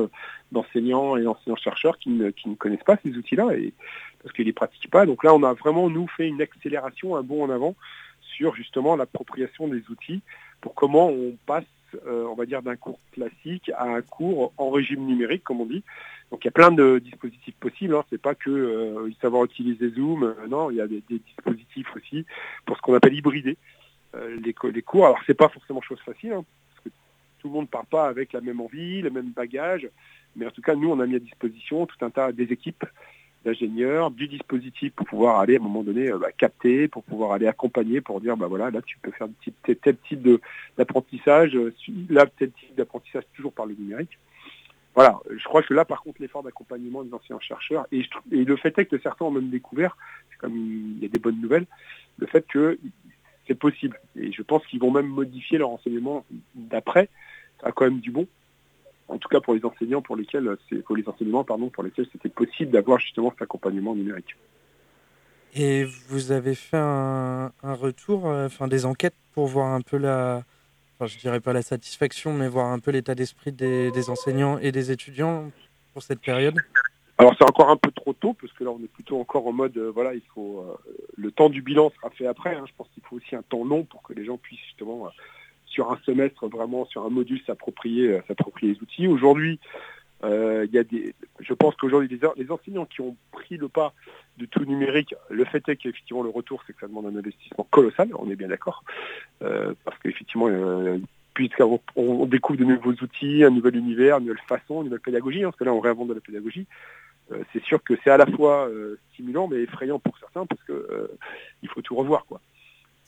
d'enseignants 0.53 1.17
et 1.17 1.23
d'enseignants-chercheurs 1.23 1.99
qui 1.99 2.11
ne, 2.11 2.31
qui 2.31 2.49
ne 2.49 2.55
connaissent 2.55 2.85
pas 2.85 2.97
ces 3.05 3.11
outils-là 3.11 3.55
et 3.57 3.75
parce 4.23 4.35
qu'ils 4.35 4.45
ne 4.45 4.51
les 4.51 4.55
pratiquent 4.55 4.91
pas. 4.91 5.05
Donc 5.05 5.23
là, 5.23 5.35
on 5.35 5.43
a 5.43 5.53
vraiment, 5.53 5.91
nous, 5.91 6.07
fait 6.09 6.27
une 6.27 6.41
accélération, 6.41 7.15
un 7.15 7.23
bond 7.23 7.45
en 7.45 7.51
avant 7.51 7.75
sur 8.23 8.55
justement 8.55 8.97
l'appropriation 8.97 9.69
des 9.69 9.83
outils 9.91 10.23
pour 10.63 10.75
comment 10.75 11.09
on 11.09 11.37
passe, 11.47 11.65
on 12.07 12.35
va 12.35 12.47
dire, 12.47 12.63
d'un 12.63 12.77
cours 12.77 13.01
classique 13.13 13.71
à 13.77 13.85
un 13.85 14.03
cours 14.03 14.53
en 14.57 14.71
régime 14.71 15.07
numérique, 15.07 15.45
comme 15.45 15.61
on 15.61 15.67
dit. 15.67 15.83
Donc 16.31 16.45
il 16.45 16.47
y 16.47 16.49
a 16.49 16.53
plein 16.53 16.71
de 16.71 16.99
dispositifs 16.99 17.55
possibles. 17.57 17.95
Hein. 17.95 18.05
C'est 18.11 18.21
pas 18.21 18.35
que 18.35 18.51
euh, 18.51 19.11
savoir 19.21 19.45
utiliser 19.45 19.91
Zoom. 19.91 20.25
Euh, 20.25 20.47
non, 20.49 20.71
il 20.71 20.77
y 20.77 20.81
a 20.81 20.87
des, 20.87 21.03
dispositifs 21.09 21.95
aussi 21.95 22.25
pour 22.65 22.77
ce 22.77 22.83
qu'on 22.83 22.95
appelle 22.95 23.15
hybrider 23.15 23.57
les, 24.15 24.55
les, 24.73 24.83
cours. 24.83 25.07
Alors 25.07 25.21
c'est 25.27 25.35
pas 25.35 25.49
forcément 25.49 25.83
chose 25.83 26.01
facile, 26.01 26.33
hein, 26.33 26.45
parce 26.71 26.85
que 26.85 26.89
tout 27.39 27.49
le 27.49 27.53
monde 27.53 27.69
part 27.69 27.85
pas 27.85 28.09
avec 28.09 28.33
la 28.33 28.41
même 28.41 28.61
envie, 28.61 29.03
le 29.03 29.11
même 29.11 29.31
bagage. 29.31 29.89
Mais 30.37 30.47
en 30.47 30.51
tout 30.51 30.63
cas, 30.63 30.75
nous, 30.75 30.91
on 30.91 31.01
a 31.01 31.07
mis 31.07 31.17
à 31.17 31.19
disposition 31.19 31.87
tout 31.87 32.03
un 32.05 32.11
tas 32.11 32.33
des 32.33 32.45
équipes 32.45 32.85
du 33.53 34.29
dispositif 34.29 34.93
pour 34.93 35.07
pouvoir 35.07 35.41
aller 35.41 35.57
à 35.57 35.61
un 35.61 35.63
moment 35.63 35.83
donné 35.83 36.11
euh, 36.11 36.19
bah, 36.19 36.33
capter, 36.37 36.89
pour 36.89 37.05
pouvoir 37.05 37.33
aller 37.33 37.47
accompagner, 37.47 38.01
pour 38.01 38.21
dire 38.21 38.37
bah 38.37 38.47
voilà, 38.47 38.71
là 38.71 38.81
tu 38.83 38.99
peux 38.99 39.11
faire 39.13 39.29
tel, 39.65 39.77
tel 39.77 39.97
type 40.09 40.29
d'apprentissage, 40.77 41.55
euh, 41.55 41.73
là 42.09 42.27
tel 42.39 42.51
type 42.51 42.75
d'apprentissage 42.75 43.25
toujours 43.35 43.53
par 43.53 43.67
le 43.67 43.75
numérique. 43.75 44.19
Voilà, 44.95 45.19
je 45.31 45.45
crois 45.45 45.63
que 45.63 45.75
là 45.75 45.85
par 45.85 46.03
contre 46.03 46.23
l'effort 46.23 46.43
d'accompagnement 46.43 47.05
des 47.05 47.13
anciens 47.13 47.39
chercheurs, 47.41 47.87
et, 47.93 48.03
le 48.31 48.57
fait 48.57 48.79
est 48.79 48.87
que 48.87 48.99
certains 48.99 49.27
ont 49.27 49.31
même 49.31 49.51
découvert, 49.51 49.97
comme 50.39 50.57
il 50.57 51.03
y 51.03 51.05
a 51.05 51.09
des 51.09 51.19
bonnes 51.19 51.41
nouvelles, 51.41 51.67
le 52.19 52.27
fait 52.27 52.47
que 52.47 52.79
c'est 53.47 53.55
possible. 53.55 54.01
Et 54.17 54.33
je 54.33 54.43
pense 54.43 54.67
qu'ils 54.67 54.81
vont 54.81 54.91
même 54.91 55.07
modifier 55.07 55.59
leur 55.59 55.71
enseignement 55.71 56.25
d'après. 56.55 57.09
Ça 57.61 57.69
a 57.69 57.73
quand 57.73 57.85
même 57.85 58.01
du 58.01 58.11
bon 58.11 58.27
en 59.09 59.19
tout 59.19 59.29
cas 59.29 59.41
pour 59.41 59.55
les 59.55 59.65
enseignants 59.65 60.03
pour 60.03 60.17
lesquels 60.17 60.57
c'est 60.69 60.83
pour 60.83 60.97
les 60.97 61.09
enseignements 61.09 61.45
pardon 61.45 61.69
pour 61.69 61.83
lesquels 61.83 62.07
c'était 62.13 62.29
possible 62.29 62.73
d'avoir 62.73 62.99
justement 62.99 63.31
cet 63.31 63.43
accompagnement 63.43 63.95
numérique. 63.95 64.37
Et 65.59 65.85
vous 66.09 66.33
avez 66.33 66.55
fait 66.55 66.77
un, 66.77 67.51
retour, 67.63 68.29
euh, 68.29 68.47
enfin 68.47 68.69
des 68.69 68.85
enquêtes 68.85 69.15
pour 69.33 69.47
voir 69.47 69.73
un 69.73 69.81
peu 69.81 69.97
la, 69.97 70.43
enfin, 70.95 71.07
je 71.07 71.19
dirais 71.19 71.41
pas 71.41 71.55
la 71.55 71.63
satisfaction, 71.63 72.35
mais 72.35 72.47
voir 72.47 72.67
un 72.67 72.79
peu 72.79 72.91
l'état 72.91 73.15
d'esprit 73.15 73.53
des, 73.53 74.11
enseignants 74.11 74.59
et 74.59 74.71
des 74.71 74.91
étudiants 74.91 75.51
pour 75.95 76.03
cette 76.03 76.21
période? 76.21 76.57
Alors 77.17 77.35
c'est 77.39 77.45
encore 77.45 77.71
un 77.71 77.79
peu 77.79 77.91
trop 77.91 78.13
tôt 78.13 78.35
parce 78.39 78.53
que 78.53 78.65
là 78.65 78.71
on 78.71 78.85
est 78.85 78.93
plutôt 78.93 79.19
encore 79.19 79.47
en 79.47 79.53
mode 79.53 79.75
euh, 79.79 79.91
voilà 79.91 80.13
il 80.13 80.21
faut 80.35 80.61
euh, 80.61 80.77
le 81.17 81.31
temps 81.31 81.49
du 81.49 81.63
bilan 81.63 81.91
sera 81.97 82.11
fait 82.11 82.27
après. 82.27 82.55
Hein. 82.55 82.65
Je 82.67 82.73
pense 82.77 82.89
qu'il 82.93 83.03
faut 83.05 83.17
aussi 83.17 83.35
un 83.35 83.41
temps 83.41 83.65
long 83.65 83.85
pour 83.85 84.03
que 84.03 84.13
les 84.13 84.27
gens 84.27 84.37
puissent 84.37 84.61
justement 84.67 85.09
sur 85.77 85.93
un 85.93 85.99
semestre 86.07 86.49
vraiment 86.49 86.87
sur 86.87 87.05
un 87.05 87.11
module 87.11 87.39
s'approprier 87.47 88.09
euh, 88.09 88.21
s'approprier 88.27 88.73
les 88.73 88.81
outils. 88.81 89.07
Aujourd'hui, 89.07 89.61
euh, 90.25 90.65
il 90.67 90.75
y 90.75 90.79
a 90.79 90.85
des, 90.85 91.15
je 91.39 91.53
pense 91.53 91.77
qu'aujourd'hui 91.77 92.09
les, 92.09 92.51
enseignants 92.51 92.87
qui 92.87 93.03
ont 93.03 93.15
pris 93.31 93.59
le 93.59 93.69
pas 93.69 93.93
de 94.39 94.47
tout 94.47 94.65
numérique, 94.65 95.15
le 95.29 95.45
fait 95.45 95.69
est 95.69 95.77
qu'effectivement 95.77 96.23
le 96.23 96.31
retour 96.31 96.63
c'est 96.67 96.73
que 96.73 96.81
ça 96.81 96.89
demande 96.89 97.07
un 97.07 97.19
investissement 97.19 97.67
colossal, 97.71 98.09
on 98.19 98.31
est 98.31 98.37
bien 98.37 98.49
d'accord, 98.49 98.85
euh, 99.43 99.75
parce 99.85 99.99
qu'effectivement 99.99 100.49
puisqu'on 101.35 101.79
on 101.97 102.25
découvre 102.25 102.59
de 102.59 102.65
nouveaux 102.65 102.95
outils, 103.03 103.45
un 103.45 103.51
nouvel 103.51 103.77
univers, 103.77 104.17
une 104.17 104.25
nouvelle 104.25 104.43
façon, 104.49 104.79
une 104.79 104.85
nouvelle 104.85 105.01
pédagogie, 105.01 105.45
hein, 105.45 105.49
parce 105.49 105.59
que 105.59 105.65
là 105.65 105.75
on 105.75 105.81
réinvente 105.81 106.09
de 106.09 106.15
la 106.15 106.21
pédagogie. 106.21 106.67
c'est 107.53 107.63
sûr 107.63 107.83
que 107.85 107.93
c'est 108.03 108.11
à 108.11 108.17
la 108.17 108.27
fois 108.27 108.71
stimulant 109.13 109.49
mais 109.49 109.59
effrayant 109.59 109.99
pour 109.99 110.17
certains 110.17 110.47
parce 110.47 110.63
que 110.63 111.11
il 111.63 111.69
faut 111.69 111.83
tout 111.83 111.95
revoir 111.95 112.25
quoi. 112.25 112.41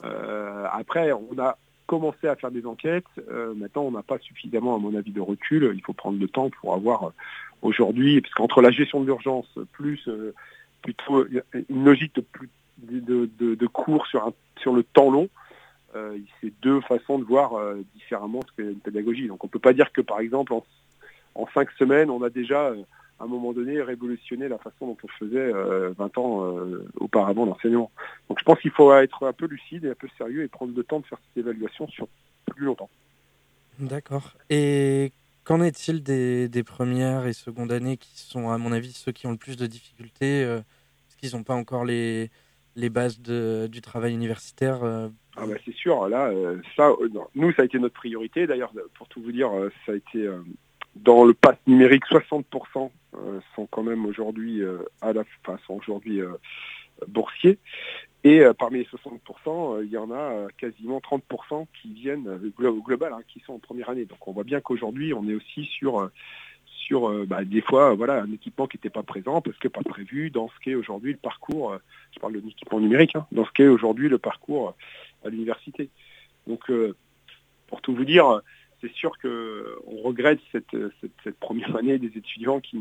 après, 0.03 1.11
on 1.13 1.39
a 1.39 1.57
commencé 1.89 2.29
à 2.29 2.37
faire 2.37 2.53
des 2.53 2.67
enquêtes. 2.67 3.07
Euh, 3.31 3.55
maintenant, 3.55 3.83
on 3.83 3.91
n'a 3.91 4.03
pas 4.03 4.19
suffisamment, 4.19 4.77
à 4.77 4.79
mon 4.79 4.95
avis, 4.95 5.11
de 5.11 5.23
recul. 5.23 5.73
Il 5.75 5.83
faut 5.83 5.95
prendre 5.95 6.21
le 6.21 6.29
temps 6.29 6.51
pour 6.51 6.75
avoir 6.75 7.05
euh, 7.05 7.11
aujourd'hui, 7.63 8.21
parce 8.21 8.35
qu'entre 8.35 8.63
la 8.63 8.71
gestion 8.71 9.01
de 9.01 9.07
l'urgence 9.07 9.49
plus 9.73 10.07
euh, 10.07 10.35
une 11.69 11.85
logique 11.85 12.15
de, 12.79 13.29
de, 13.41 13.67
cours 13.67 14.07
sur, 14.07 14.25
un, 14.25 14.33
sur 14.61 14.73
le 14.73 14.85
temps 14.85 15.11
long, 15.11 15.29
c'est 16.41 16.53
deux 16.63 16.81
façons 16.83 17.19
de 17.19 17.25
voir 17.25 17.61
différemment 17.97 18.41
ce 18.47 18.53
qu'est 18.63 18.71
une 18.71 18.79
pédagogie. 18.79 19.27
Donc 19.27 19.43
on 19.43 19.49
ne 19.49 19.51
peut 19.51 19.59
pas 19.59 19.73
dire 19.73 19.91
que 19.91 20.01
par 20.01 20.21
exemple 20.21 20.53
en, 20.53 20.65
en 21.35 21.49
cinq 21.53 21.73
semaines, 21.73 22.11
on 22.11 22.23
a 22.23 22.31
déjà 22.31 22.73
à 23.19 23.25
un 23.25 23.27
moment 23.27 23.53
donné 23.53 23.81
révolutionner 23.83 24.49
la 24.49 24.59
façon 24.59 24.87
dont 24.87 24.97
on 25.03 25.09
faisait 25.09 25.51
20 25.51 25.57
euh, 25.57 25.95
ans 26.17 26.45
euh, 26.45 26.87
auparavant 26.97 27.45
l'enseignement. 27.47 27.91
Donc 28.29 28.39
je 28.39 28.45
pense 28.45 28.61
qu'il 28.61 28.71
faut 28.71 28.93
être 28.93 29.27
un 29.27 29.33
peu 29.33 29.47
lucide 29.47 29.85
et 29.85 29.91
un 29.91 29.95
peu 29.95 30.09
sérieux 30.17 30.45
et 30.45 30.49
prendre 30.49 30.73
le 30.75 30.85
temps 30.85 31.01
de 31.01 31.07
faire 31.07 31.19
cette 31.29 31.45
évaluation 31.45 31.89
sur 31.89 32.09
plus 32.47 32.67
longtemps. 32.67 32.91
D'accord. 33.79 34.35
Et 34.51 35.13
qu'en 35.45 35.63
est-il 35.63 36.03
des, 36.03 36.63
premières 36.65 37.27
et 37.27 37.33
secondes 37.33 37.73
années 37.73 37.97
qui 37.97 38.19
sont, 38.19 38.51
à 38.51 38.59
mon 38.59 38.73
avis, 38.73 38.93
ceux 38.93 39.13
qui 39.13 39.27
ont 39.27 39.33
le 39.33 39.37
plus 39.37 39.57
de 39.57 39.67
difficultés 39.67 40.45
euh, 40.45 40.61
Parce 41.07 41.17
qu'ils 41.17 41.37
n'ont 41.37 41.45
pas 41.45 41.55
encore 41.55 41.85
les, 41.85 42.31
les 42.77 42.91
bases 42.91 43.21
du 43.21 43.81
travail 43.81 44.15
universitaire 44.15 45.11
ah 45.41 45.47
bah 45.47 45.55
c'est 45.65 45.75
sûr, 45.75 46.09
là, 46.09 46.33
ça, 46.75 46.91
nous, 47.37 47.53
ça 47.53 47.63
a 47.63 47.65
été 47.65 47.79
notre 47.79 47.95
priorité. 47.95 48.49
D'ailleurs, 48.49 48.73
pour 48.95 49.07
tout 49.07 49.23
vous 49.23 49.31
dire, 49.31 49.51
ça 49.87 49.93
a 49.93 49.95
été 49.95 50.29
dans 51.05 51.25
le 51.25 51.35
pass 51.35 51.57
numérique, 51.67 52.05
60% 52.07 52.91
euh, 53.15 53.41
sont 53.55 53.67
quand 53.67 53.83
même 53.83 54.07
aujourd'hui 54.07 54.63
euh, 54.63 54.79
à 55.01 55.13
la 55.13 55.25
fin, 55.45 55.59
sont 55.67 55.75
aujourd'hui 55.75 56.21
euh, 56.21 56.33
boursiers. 57.07 57.59
Et 58.25 58.43
parmi 58.59 58.81
les 58.81 58.85
60%, 58.85 59.85
il 59.85 59.91
y 59.91 59.97
en 59.97 60.11
a 60.11 60.49
quasiment 60.59 60.99
30% 60.99 61.67
qui 61.81 61.93
viennent 61.95 62.29
au 62.59 62.83
global, 62.83 63.13
hein, 63.13 63.21
qui 63.29 63.39
sont 63.41 63.55
en 63.55 63.59
première 63.61 63.91
année. 63.91 64.07
Donc 64.07 64.27
on 64.27 64.33
voit 64.33 64.43
bien 64.43 64.61
qu'aujourd'hui, 64.61 65.15
on 65.15 65.29
est 65.29 65.35
aussi 65.35 65.67
sur 65.67 66.11
sur 66.67 67.27
bah, 67.27 67.45
des 67.45 67.61
fois 67.61 67.95
voilà 67.95 68.21
un 68.23 68.33
équipement 68.33 68.67
qui 68.67 68.77
n'était 68.77 68.91
pas 68.91 69.05
présent 69.05 69.41
parce 69.41 69.57
que 69.59 69.69
pas 69.69 69.83
prévu 69.83 70.31
dans 70.31 70.49
ce 70.49 70.55
qu'est 70.65 70.75
aujourd'hui 70.75 71.13
le 71.13 71.19
parcours. 71.19 71.79
je 72.13 72.19
parle 72.19 72.33
de 72.33 72.41
l'équipement 72.41 72.81
numérique, 72.81 73.15
hein, 73.15 73.25
dans 73.31 73.45
ce 73.45 73.53
qu'est 73.53 73.69
aujourd'hui 73.69 74.09
le 74.09 74.19
parcours 74.19 74.75
à 75.25 75.29
l'université. 75.29 75.89
Donc 76.49 76.73
pour 77.69 77.81
tout 77.83 77.95
vous 77.95 78.05
dire, 78.05 78.43
c'est 78.81 78.93
sûr 78.93 79.13
qu'on 79.19 80.03
regrette 80.03 80.41
cette, 80.53 80.77
première 81.41 81.75
année 81.77 81.99
des 81.99 82.17
étudiants 82.17 82.61
qui, 82.61 82.79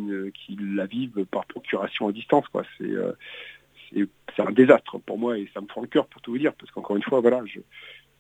la 0.59 0.85
vivent 0.85 1.25
par 1.25 1.45
procuration 1.45 2.07
à 2.07 2.11
distance. 2.11 2.45
Euh, 2.81 3.13
c'est, 3.91 4.41
un 4.41 4.51
désastre 4.51 4.99
pour 4.99 5.17
moi 5.17 5.37
et 5.37 5.49
ça 5.53 5.61
me 5.61 5.67
fend 5.67 5.81
le 5.81 5.87
cœur 5.87 6.05
pour 6.07 6.21
tout 6.21 6.31
vous 6.31 6.37
dire, 6.37 6.53
parce 6.53 6.71
qu'encore 6.71 6.95
une 6.95 7.03
fois, 7.03 7.21
voilà, 7.21 7.41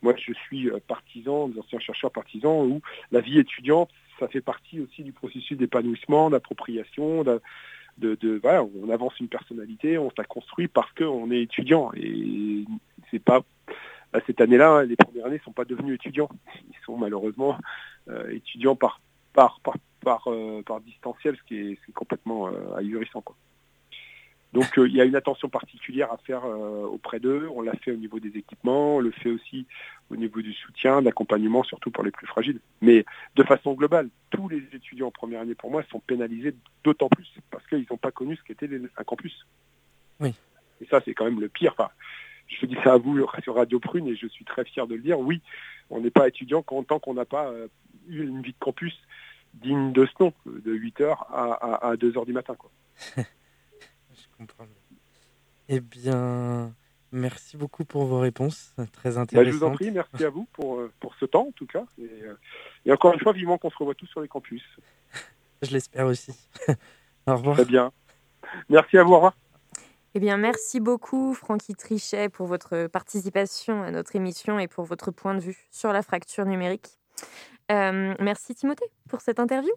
moi 0.01 0.15
je 0.17 0.33
suis 0.33 0.69
euh, 0.69 0.79
partisan, 0.87 1.49
des 1.49 1.59
anciens 1.59 1.79
chercheurs 1.79 2.11
partisans, 2.11 2.65
où 2.65 2.81
la 3.11 3.21
vie 3.21 3.37
étudiante, 3.37 3.89
ça 4.19 4.27
fait 4.27 4.41
partie 4.41 4.79
aussi 4.79 5.03
du 5.03 5.11
processus 5.11 5.57
d'épanouissement, 5.57 6.31
d'appropriation, 6.31 7.23
de, 7.23 7.41
on 8.01 8.89
avance 8.89 9.19
une 9.19 9.27
personnalité, 9.27 9.97
on 9.97 10.11
la 10.17 10.23
construit 10.23 10.67
parce 10.67 10.91
qu'on 10.93 11.29
est 11.31 11.41
étudiant 11.41 11.91
et 11.95 12.63
c'est 13.11 13.23
pas 13.23 13.43
bah, 14.13 14.19
cette 14.25 14.41
année-là, 14.41 14.83
les 14.83 14.95
premières 14.95 15.25
années 15.25 15.37
ne 15.37 15.43
sont 15.43 15.51
pas 15.51 15.65
devenus 15.65 15.95
étudiants. 15.95 16.29
Ils 16.69 16.85
sont 16.85 16.97
malheureusement 16.97 17.57
euh, 18.09 18.29
étudiants 18.29 18.75
par, 18.75 19.01
par, 19.33 19.59
par, 19.61 19.75
par, 20.03 20.27
euh, 20.27 20.63
distanciel, 20.85 21.35
ce 21.35 21.43
qui 21.43 21.57
est, 21.57 21.93
complètement 21.93 22.47
euh, 22.47 22.75
ahurissant. 22.77 23.21
Quoi. 23.21 23.35
Donc 24.53 24.73
il 24.77 24.95
y 24.95 25.01
a 25.01 25.03
une 25.03 25.17
attention 25.17 25.49
particulière 25.49 26.11
à 26.11 26.17
faire 26.17 26.45
auprès 26.45 27.19
d'eux. 27.19 27.49
On 27.53 27.61
l'a 27.61 27.73
fait 27.73 27.91
au 27.91 27.97
niveau 27.97 28.19
des 28.19 28.29
équipements, 28.29 28.95
on 28.95 28.99
le 28.99 29.11
fait 29.11 29.29
aussi 29.29 29.67
au 30.09 30.15
niveau 30.15 30.41
du 30.41 30.53
soutien, 30.53 31.01
de 31.01 31.05
l'accompagnement, 31.05 31.63
surtout 31.63 31.91
pour 31.91 32.03
les 32.03 32.11
plus 32.11 32.25
fragiles. 32.27 32.61
Mais 32.81 33.05
de 33.35 33.43
façon 33.43 33.73
globale, 33.73 34.07
tous 34.29 34.47
les 34.47 34.63
étudiants 34.73 35.07
en 35.07 35.11
première 35.11 35.41
année, 35.41 35.53
pour 35.53 35.69
moi, 35.69 35.83
sont 35.91 35.99
pénalisés 35.99 36.55
d'autant 36.85 37.09
plus 37.09 37.27
parce 37.51 37.67
qu'ils 37.67 37.85
n'ont 37.91 37.97
pas 37.97 38.11
connu 38.11 38.37
ce 38.37 38.43
qu'était 38.43 38.69
un 38.97 39.03
campus. 39.03 39.45
Oui. 40.21 40.33
Et 40.79 40.85
ça, 40.85 41.01
c'est 41.03 41.13
quand 41.13 41.25
même 41.25 41.41
le 41.41 41.49
pire. 41.49 41.73
Enfin, 41.77 41.89
je 42.47 42.65
dis 42.65 42.77
ça 42.83 42.93
à 42.93 42.97
vous 42.97 43.25
sur 43.43 43.55
Radio 43.55 43.79
Prune 43.79 44.07
et 44.07 44.15
je 44.15 44.27
suis 44.27 44.45
très 44.45 44.65
fier 44.65 44.87
de 44.87 44.95
le 44.95 45.01
dire. 45.01 45.19
Oui, 45.19 45.41
on 45.89 46.01
n'est 46.01 46.11
pas 46.11 46.27
étudiant 46.27 46.63
tant 46.63 46.99
qu'on 46.99 47.13
n'a 47.13 47.25
pas 47.25 47.47
euh, 47.47 47.67
une 48.07 48.41
vie 48.41 48.53
de 48.53 48.59
campus 48.59 48.97
digne 49.53 49.91
de 49.91 50.05
ce 50.05 50.23
nom, 50.23 50.33
de 50.45 50.73
8h 50.73 51.15
à, 51.31 51.95
2h 51.95 52.25
du 52.25 52.33
matin. 52.33 52.55
Quoi. 52.55 52.69
Je 53.17 54.37
comprends. 54.37 54.65
Eh 55.69 55.79
bien, 55.79 56.71
merci 57.11 57.57
beaucoup 57.57 57.85
pour 57.85 58.05
vos 58.05 58.19
réponses, 58.19 58.73
très 58.93 59.17
intéressantes. 59.17 59.33
Bah, 59.33 59.43
je 59.43 59.49
vous 59.49 59.63
en 59.63 59.71
prie, 59.71 59.91
merci 59.91 60.23
à 60.23 60.29
vous 60.29 60.47
pour, 60.53 60.79
euh, 60.79 60.91
pour 60.99 61.13
ce 61.15 61.25
temps 61.25 61.47
en 61.47 61.51
tout 61.51 61.65
cas. 61.65 61.85
Et, 61.99 62.09
euh, 62.23 62.35
et 62.85 62.91
encore 62.91 63.13
une 63.13 63.19
fois, 63.19 63.33
vivement 63.33 63.57
qu'on 63.57 63.69
se 63.69 63.77
revoit 63.77 63.95
tous 63.95 64.05
sur 64.05 64.21
les 64.21 64.29
campus. 64.29 64.63
je 65.61 65.71
l'espère 65.71 66.05
aussi. 66.05 66.31
au 67.27 67.35
revoir. 67.35 67.55
Très 67.55 67.65
bien. 67.65 67.91
Merci 68.69 68.97
à 68.97 69.03
vous, 69.03 69.11
au 69.11 69.15
revoir. 69.15 69.33
Eh 70.15 70.19
bien, 70.19 70.37
merci 70.37 70.79
beaucoup, 70.79 71.33
Francky 71.33 71.75
Trichet, 71.75 72.29
pour 72.29 72.47
votre 72.47 72.87
participation 72.87 73.83
à 73.83 73.91
notre 73.91 74.15
émission 74.15 74.57
et 74.57 74.67
pour 74.67 74.85
votre 74.85 75.11
point 75.11 75.35
de 75.35 75.39
vue 75.39 75.67
sur 75.69 75.93
la 75.93 76.01
fracture 76.01 76.45
numérique. 76.45 76.97
Euh, 77.71 78.13
merci 78.19 78.55
Timothée 78.55 78.89
pour 79.09 79.21
cette 79.21 79.39
interview. 79.39 79.71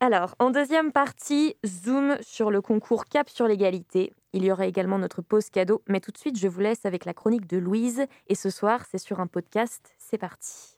Alors, 0.00 0.34
en 0.38 0.50
deuxième 0.50 0.92
partie, 0.92 1.56
zoom 1.64 2.16
sur 2.20 2.50
le 2.50 2.60
concours 2.60 3.06
Cap 3.06 3.28
sur 3.28 3.46
l'égalité. 3.46 4.12
Il 4.32 4.44
y 4.44 4.52
aura 4.52 4.66
également 4.66 4.98
notre 4.98 5.22
pause 5.22 5.50
cadeau, 5.50 5.82
mais 5.88 6.00
tout 6.00 6.12
de 6.12 6.18
suite, 6.18 6.38
je 6.38 6.48
vous 6.48 6.60
laisse 6.60 6.84
avec 6.84 7.04
la 7.04 7.14
chronique 7.14 7.46
de 7.46 7.56
Louise. 7.56 8.06
Et 8.28 8.34
ce 8.34 8.50
soir, 8.50 8.84
c'est 8.90 8.98
sur 8.98 9.20
un 9.20 9.26
podcast. 9.26 9.94
C'est 9.98 10.18
parti. 10.18 10.75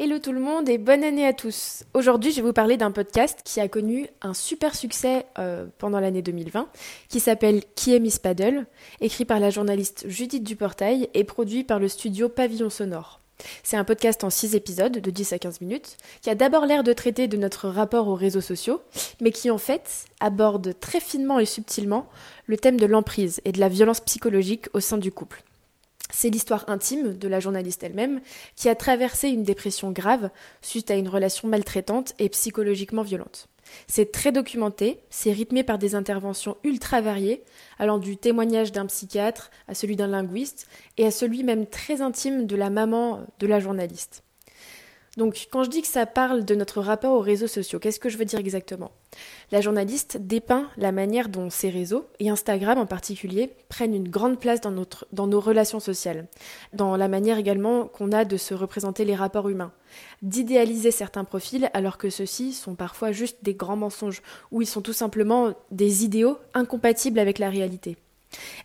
Hello 0.00 0.20
tout 0.20 0.30
le 0.30 0.38
monde 0.38 0.68
et 0.68 0.78
bonne 0.78 1.02
année 1.02 1.26
à 1.26 1.32
tous. 1.32 1.82
Aujourd'hui, 1.92 2.30
je 2.30 2.36
vais 2.36 2.46
vous 2.46 2.52
parler 2.52 2.76
d'un 2.76 2.92
podcast 2.92 3.40
qui 3.42 3.58
a 3.58 3.66
connu 3.66 4.06
un 4.22 4.32
super 4.32 4.76
succès 4.76 5.26
euh, 5.40 5.66
pendant 5.78 5.98
l'année 5.98 6.22
2020, 6.22 6.68
qui 7.08 7.18
s'appelle 7.18 7.64
Qui 7.74 7.96
est 7.96 7.98
Miss 7.98 8.20
Paddle, 8.20 8.66
écrit 9.00 9.24
par 9.24 9.40
la 9.40 9.50
journaliste 9.50 10.04
Judith 10.06 10.44
Duportail 10.44 11.08
et 11.14 11.24
produit 11.24 11.64
par 11.64 11.80
le 11.80 11.88
studio 11.88 12.28
Pavillon 12.28 12.70
Sonore. 12.70 13.20
C'est 13.64 13.76
un 13.76 13.82
podcast 13.82 14.22
en 14.22 14.30
6 14.30 14.54
épisodes 14.54 14.98
de 14.98 15.10
10 15.10 15.32
à 15.32 15.40
15 15.40 15.62
minutes 15.62 15.96
qui 16.22 16.30
a 16.30 16.36
d'abord 16.36 16.64
l'air 16.64 16.84
de 16.84 16.92
traiter 16.92 17.26
de 17.26 17.36
notre 17.36 17.68
rapport 17.68 18.06
aux 18.06 18.14
réseaux 18.14 18.40
sociaux, 18.40 18.80
mais 19.20 19.32
qui 19.32 19.50
en 19.50 19.58
fait 19.58 20.04
aborde 20.20 20.78
très 20.78 21.00
finement 21.00 21.40
et 21.40 21.44
subtilement 21.44 22.08
le 22.46 22.56
thème 22.56 22.78
de 22.78 22.86
l'emprise 22.86 23.40
et 23.44 23.50
de 23.50 23.58
la 23.58 23.68
violence 23.68 24.00
psychologique 24.00 24.68
au 24.74 24.78
sein 24.78 24.96
du 24.96 25.10
couple. 25.10 25.42
C'est 26.10 26.30
l'histoire 26.30 26.64
intime 26.68 27.16
de 27.16 27.28
la 27.28 27.40
journaliste 27.40 27.82
elle-même 27.82 28.20
qui 28.56 28.68
a 28.68 28.74
traversé 28.74 29.28
une 29.28 29.42
dépression 29.42 29.90
grave 29.90 30.30
suite 30.62 30.90
à 30.90 30.94
une 30.94 31.08
relation 31.08 31.48
maltraitante 31.48 32.14
et 32.18 32.28
psychologiquement 32.28 33.02
violente. 33.02 33.48
C'est 33.86 34.12
très 34.12 34.32
documenté, 34.32 35.00
c'est 35.10 35.32
rythmé 35.32 35.62
par 35.62 35.78
des 35.78 35.94
interventions 35.94 36.56
ultra 36.64 37.02
variées, 37.02 37.42
allant 37.78 37.98
du 37.98 38.16
témoignage 38.16 38.72
d'un 38.72 38.86
psychiatre 38.86 39.50
à 39.68 39.74
celui 39.74 39.96
d'un 39.96 40.06
linguiste 40.06 40.66
et 40.96 41.06
à 41.06 41.10
celui 41.10 41.44
même 41.44 41.66
très 41.66 42.00
intime 42.00 42.46
de 42.46 42.56
la 42.56 42.70
maman 42.70 43.26
de 43.38 43.46
la 43.46 43.60
journaliste. 43.60 44.22
Donc 45.18 45.48
quand 45.50 45.64
je 45.64 45.68
dis 45.68 45.82
que 45.82 45.88
ça 45.88 46.06
parle 46.06 46.44
de 46.44 46.54
notre 46.54 46.80
rapport 46.80 47.12
aux 47.12 47.20
réseaux 47.20 47.48
sociaux, 47.48 47.80
qu'est-ce 47.80 47.98
que 47.98 48.08
je 48.08 48.16
veux 48.16 48.24
dire 48.24 48.38
exactement? 48.38 48.92
La 49.50 49.60
journaliste 49.60 50.16
dépeint 50.16 50.68
la 50.76 50.92
manière 50.92 51.28
dont 51.28 51.50
ces 51.50 51.70
réseaux, 51.70 52.06
et 52.20 52.30
Instagram 52.30 52.78
en 52.78 52.86
particulier, 52.86 53.50
prennent 53.68 53.96
une 53.96 54.08
grande 54.08 54.38
place 54.38 54.60
dans, 54.60 54.70
nos 55.26 55.40
relations 55.40 55.80
sociales, 55.80 56.28
dans 56.72 56.96
la 56.96 57.08
manière 57.08 57.36
également 57.36 57.86
qu'on 57.86 58.12
a 58.12 58.24
de 58.24 58.36
se 58.36 58.54
représenter 58.54 59.04
les 59.04 59.16
rapports 59.16 59.48
humains, 59.48 59.72
d'idéaliser 60.22 60.92
certains 60.92 61.24
profils 61.24 61.68
alors 61.74 61.98
que 61.98 62.10
ceux-ci 62.10 62.52
sont 62.52 62.76
parfois 62.76 63.10
juste 63.10 63.38
des 63.42 63.54
grands 63.54 63.74
mensonges, 63.74 64.22
ou 64.52 64.62
ils 64.62 64.68
sont 64.68 64.82
tout 64.82 64.92
simplement 64.92 65.52
des 65.72 66.04
idéaux 66.04 66.38
incompatibles 66.54 67.18
avec 67.18 67.40
la 67.40 67.50
réalité. 67.50 67.96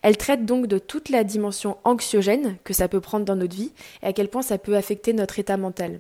Elle 0.03 0.17
traite 0.17 0.45
donc 0.45 0.67
de 0.67 0.77
toute 0.77 1.09
la 1.09 1.23
dimension 1.23 1.77
anxiogène 1.83 2.57
que 2.63 2.73
ça 2.73 2.87
peut 2.87 3.01
prendre 3.01 3.25
dans 3.25 3.37
notre 3.37 3.55
vie 3.55 3.71
et 4.03 4.05
à 4.07 4.13
quel 4.13 4.27
point 4.27 4.43
ça 4.43 4.59
peut 4.59 4.75
affecter 4.75 5.13
notre 5.13 5.39
état 5.39 5.57
mental. 5.57 5.99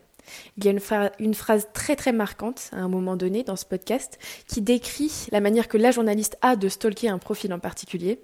Il 0.57 0.65
y 0.65 0.67
a 0.67 0.71
une, 0.71 1.33
phrase 1.33 1.67
très 1.73 1.95
très 1.95 2.11
marquante 2.11 2.69
à 2.71 2.77
un 2.77 2.87
moment 2.87 3.15
donné 3.15 3.43
dans 3.43 3.55
ce 3.55 3.65
podcast 3.65 4.17
qui 4.47 4.61
décrit 4.61 5.27
la 5.31 5.41
manière 5.41 5.67
que 5.67 5.77
la 5.77 5.91
journaliste 5.91 6.37
a 6.41 6.55
de 6.55 6.69
stalker 6.69 7.09
un 7.09 7.17
profil 7.17 7.53
en 7.53 7.59
particulier. 7.59 8.19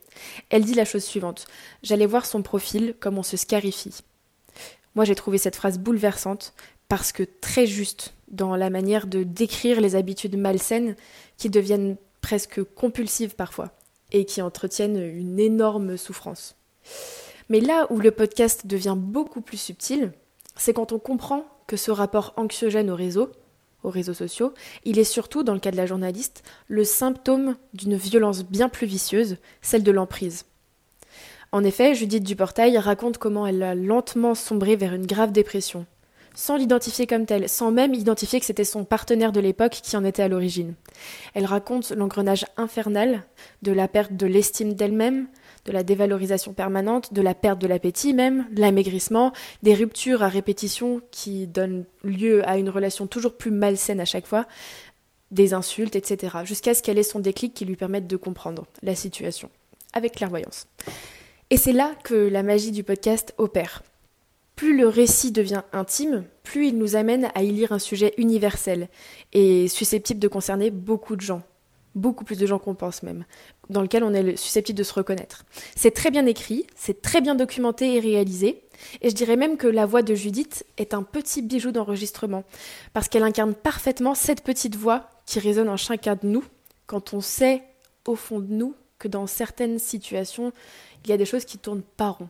Elle 0.49 0.63
dit 0.63 0.73
la 0.73 0.85
chose 0.85 1.03
suivante 1.03 1.47
J'allais 1.83 2.05
voir 2.05 2.25
son 2.25 2.41
profil 2.41 2.95
comme 2.99 3.17
on 3.17 3.23
se 3.23 3.37
scarifie. 3.37 3.95
Moi 4.95 5.05
j'ai 5.05 5.15
trouvé 5.15 5.37
cette 5.37 5.55
phrase 5.55 5.79
bouleversante 5.79 6.53
parce 6.87 7.11
que 7.11 7.23
très 7.23 7.67
juste 7.67 8.13
dans 8.29 8.55
la 8.55 8.69
manière 8.69 9.07
de 9.07 9.23
décrire 9.23 9.81
les 9.81 9.95
habitudes 9.95 10.37
malsaines 10.37 10.95
qui 11.37 11.49
deviennent 11.49 11.97
presque 12.21 12.63
compulsives 12.63 13.35
parfois 13.35 13.71
et 14.11 14.25
qui 14.25 14.41
entretiennent 14.41 15.01
une 15.01 15.39
énorme 15.39 15.97
souffrance. 15.97 16.55
Mais 17.49 17.59
là 17.59 17.87
où 17.89 17.99
le 17.99 18.11
podcast 18.11 18.67
devient 18.67 18.95
beaucoup 18.97 19.41
plus 19.41 19.57
subtil, 19.57 20.11
c'est 20.55 20.73
quand 20.73 20.91
on 20.91 20.99
comprend 20.99 21.45
que 21.69 21.77
ce 21.77 21.91
rapport 21.91 22.33
anxiogène 22.35 22.89
au 22.89 22.95
réseau, 22.95 23.31
aux 23.83 23.91
réseaux 23.91 24.15
sociaux, 24.15 24.53
il 24.85 24.97
est 24.97 25.03
surtout, 25.03 25.43
dans 25.43 25.53
le 25.53 25.59
cas 25.59 25.69
de 25.69 25.77
la 25.77 25.85
journaliste, 25.85 26.43
le 26.67 26.83
symptôme 26.83 27.55
d'une 27.75 27.95
violence 27.95 28.43
bien 28.43 28.69
plus 28.69 28.87
vicieuse, 28.87 29.37
celle 29.61 29.83
de 29.83 29.91
l'emprise. 29.91 30.45
En 31.51 31.63
effet, 31.63 31.93
Judith 31.93 32.23
Duportail 32.23 32.77
raconte 32.79 33.19
comment 33.19 33.45
elle 33.45 33.61
a 33.61 33.75
lentement 33.75 34.33
sombré 34.33 34.75
vers 34.75 34.95
une 34.95 35.05
grave 35.05 35.31
dépression, 35.31 35.85
sans 36.33 36.57
l'identifier 36.57 37.05
comme 37.05 37.27
telle, 37.27 37.47
sans 37.47 37.71
même 37.71 37.93
identifier 37.93 38.39
que 38.39 38.47
c'était 38.47 38.63
son 38.63 38.83
partenaire 38.83 39.31
de 39.31 39.39
l'époque 39.39 39.79
qui 39.83 39.95
en 39.95 40.03
était 40.03 40.23
à 40.23 40.27
l'origine. 40.27 40.73
Elle 41.35 41.45
raconte 41.45 41.91
l'engrenage 41.91 42.47
infernal 42.57 43.23
de 43.61 43.71
la 43.71 43.87
perte 43.87 44.13
de 44.13 44.25
l'estime 44.25 44.73
d'elle-même, 44.73 45.27
de 45.69 45.73
la 45.73 45.83
dévalorisation 45.83 46.53
permanente, 46.53 47.13
de 47.13 47.21
la 47.21 47.35
perte 47.35 47.61
de 47.61 47.67
l'appétit 47.67 48.15
même, 48.15 48.47
de 48.51 48.59
l'amaigrissement, 48.59 49.33
des 49.61 49.75
ruptures 49.75 50.23
à 50.23 50.27
répétition 50.27 50.99
qui 51.11 51.45
donnent 51.45 51.85
lieu 52.03 52.47
à 52.49 52.57
une 52.57 52.69
relation 52.69 53.05
toujours 53.05 53.37
plus 53.37 53.51
malsaine 53.51 53.99
à 53.99 54.05
chaque 54.05 54.25
fois, 54.25 54.47
des 55.29 55.53
insultes, 55.53 55.95
etc., 55.95 56.37
jusqu'à 56.43 56.73
ce 56.73 56.81
qu'elle 56.81 56.97
ait 56.97 57.03
son 57.03 57.19
déclic 57.19 57.53
qui 57.53 57.65
lui 57.65 57.75
permette 57.75 58.07
de 58.07 58.17
comprendre 58.17 58.65
la 58.81 58.95
situation, 58.95 59.51
avec 59.93 60.15
clairvoyance. 60.15 60.65
Et 61.51 61.57
c'est 61.57 61.71
là 61.71 61.91
que 62.03 62.15
la 62.15 62.41
magie 62.41 62.71
du 62.71 62.83
podcast 62.83 63.35
opère. 63.37 63.83
Plus 64.55 64.75
le 64.75 64.87
récit 64.87 65.31
devient 65.31 65.61
intime, 65.71 66.25
plus 66.41 66.69
il 66.69 66.79
nous 66.79 66.95
amène 66.95 67.29
à 67.35 67.43
y 67.43 67.51
lire 67.51 67.73
un 67.73 67.79
sujet 67.79 68.15
universel 68.17 68.89
et 69.33 69.67
susceptible 69.67 70.19
de 70.19 70.27
concerner 70.27 70.71
beaucoup 70.71 71.15
de 71.15 71.21
gens, 71.21 71.43
beaucoup 71.93 72.25
plus 72.25 72.39
de 72.39 72.47
gens 72.47 72.57
qu'on 72.57 72.73
pense 72.73 73.03
même, 73.03 73.23
dans 73.69 73.81
lequel 73.81 74.03
on 74.03 74.13
est 74.13 74.35
susceptible 74.35 74.77
de 74.77 74.83
se 74.83 74.93
reconnaître. 74.93 75.45
C'est 75.75 75.91
très 75.91 76.11
bien 76.11 76.25
écrit, 76.25 76.65
c'est 76.75 77.01
très 77.01 77.21
bien 77.21 77.35
documenté 77.35 77.95
et 77.95 77.99
réalisé, 77.99 78.63
et 79.01 79.09
je 79.09 79.15
dirais 79.15 79.35
même 79.35 79.57
que 79.57 79.67
la 79.67 79.85
voix 79.85 80.01
de 80.01 80.15
Judith 80.15 80.65
est 80.77 80.93
un 80.93 81.03
petit 81.03 81.41
bijou 81.41 81.71
d'enregistrement, 81.71 82.43
parce 82.93 83.07
qu'elle 83.07 83.23
incarne 83.23 83.53
parfaitement 83.53 84.15
cette 84.15 84.43
petite 84.43 84.75
voix 84.75 85.09
qui 85.25 85.39
résonne 85.39 85.69
en 85.69 85.77
chacun 85.77 86.15
de 86.15 86.27
nous, 86.27 86.43
quand 86.87 87.13
on 87.13 87.21
sait 87.21 87.63
au 88.07 88.15
fond 88.15 88.39
de 88.39 88.51
nous 88.51 88.73
que 88.97 89.07
dans 89.07 89.27
certaines 89.27 89.79
situations, 89.79 90.51
il 91.03 91.09
y 91.09 91.13
a 91.13 91.17
des 91.17 91.25
choses 91.25 91.45
qui 91.45 91.57
tournent 91.57 91.83
pas 91.97 92.09
rond. 92.09 92.29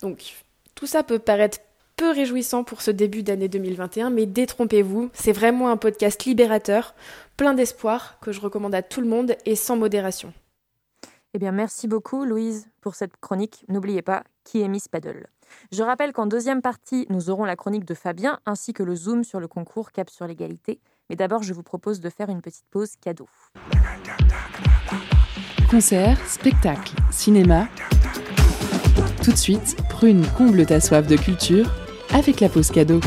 Donc 0.00 0.34
tout 0.74 0.86
ça 0.86 1.02
peut 1.02 1.18
paraître 1.18 1.58
peu 1.96 2.10
réjouissant 2.10 2.64
pour 2.64 2.82
ce 2.82 2.90
début 2.90 3.22
d'année 3.22 3.48
2021, 3.48 4.10
mais 4.10 4.26
détrompez-vous, 4.26 5.10
c'est 5.12 5.32
vraiment 5.32 5.70
un 5.70 5.76
podcast 5.76 6.24
libérateur, 6.24 6.94
plein 7.36 7.54
d'espoir, 7.54 8.18
que 8.20 8.32
je 8.32 8.40
recommande 8.40 8.74
à 8.74 8.82
tout 8.82 9.00
le 9.00 9.06
monde 9.06 9.36
et 9.46 9.54
sans 9.56 9.76
modération. 9.76 10.32
Eh 11.36 11.40
bien, 11.40 11.50
merci 11.50 11.88
beaucoup, 11.88 12.24
Louise, 12.24 12.68
pour 12.80 12.94
cette 12.94 13.16
chronique. 13.16 13.64
N'oubliez 13.68 14.02
pas 14.02 14.22
qui 14.44 14.62
est 14.62 14.68
Miss 14.68 14.86
Paddle. 14.86 15.26
Je 15.72 15.82
rappelle 15.82 16.12
qu'en 16.12 16.26
deuxième 16.26 16.62
partie, 16.62 17.06
nous 17.10 17.28
aurons 17.28 17.44
la 17.44 17.56
chronique 17.56 17.84
de 17.84 17.94
Fabien 17.94 18.38
ainsi 18.46 18.72
que 18.72 18.84
le 18.84 18.94
zoom 18.94 19.24
sur 19.24 19.40
le 19.40 19.48
concours 19.48 19.90
Cap 19.90 20.10
sur 20.10 20.28
l'égalité. 20.28 20.80
Mais 21.10 21.16
d'abord, 21.16 21.42
je 21.42 21.52
vous 21.52 21.64
propose 21.64 21.98
de 21.98 22.08
faire 22.08 22.28
une 22.28 22.40
petite 22.40 22.66
pause 22.70 22.92
cadeau. 23.00 23.28
Concert, 25.68 26.24
spectacle, 26.28 26.94
cinéma. 27.10 27.66
Tout 29.24 29.32
de 29.32 29.36
suite, 29.36 29.76
prune, 29.90 30.24
comble 30.38 30.64
ta 30.64 30.80
soif 30.80 31.08
de 31.08 31.16
culture 31.16 31.68
avec 32.12 32.38
la 32.38 32.48
pause 32.48 32.70
cadeau. 32.70 33.00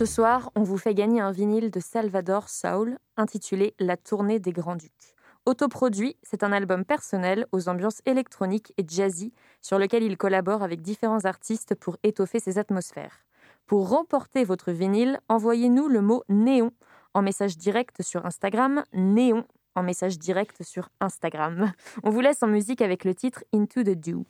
Ce 0.00 0.06
soir, 0.06 0.50
on 0.54 0.62
vous 0.62 0.78
fait 0.78 0.94
gagner 0.94 1.20
un 1.20 1.30
vinyle 1.30 1.70
de 1.70 1.78
Salvador 1.78 2.48
Saul 2.48 2.96
intitulé 3.18 3.74
La 3.78 3.98
tournée 3.98 4.38
des 4.38 4.50
Grands-Ducs. 4.50 5.14
Autoproduit, 5.44 6.16
c'est 6.22 6.42
un 6.42 6.52
album 6.52 6.86
personnel 6.86 7.46
aux 7.52 7.68
ambiances 7.68 8.00
électroniques 8.06 8.72
et 8.78 8.84
jazzy 8.88 9.34
sur 9.60 9.78
lequel 9.78 10.02
il 10.02 10.16
collabore 10.16 10.62
avec 10.62 10.80
différents 10.80 11.26
artistes 11.26 11.74
pour 11.74 11.98
étoffer 12.02 12.40
ses 12.40 12.56
atmosphères. 12.56 13.26
Pour 13.66 13.90
remporter 13.90 14.42
votre 14.42 14.72
vinyle, 14.72 15.20
envoyez-nous 15.28 15.86
le 15.88 16.00
mot 16.00 16.24
néon 16.30 16.70
en 17.12 17.20
message 17.20 17.58
direct 17.58 18.00
sur 18.00 18.24
Instagram, 18.24 18.84
néon 18.94 19.44
en 19.74 19.82
message 19.82 20.18
direct 20.18 20.62
sur 20.62 20.88
Instagram. 21.00 21.74
On 22.04 22.08
vous 22.08 22.20
laisse 22.20 22.42
en 22.42 22.48
musique 22.48 22.80
avec 22.80 23.04
le 23.04 23.14
titre 23.14 23.44
Into 23.52 23.82
the 23.82 24.00
Dew. 24.00 24.24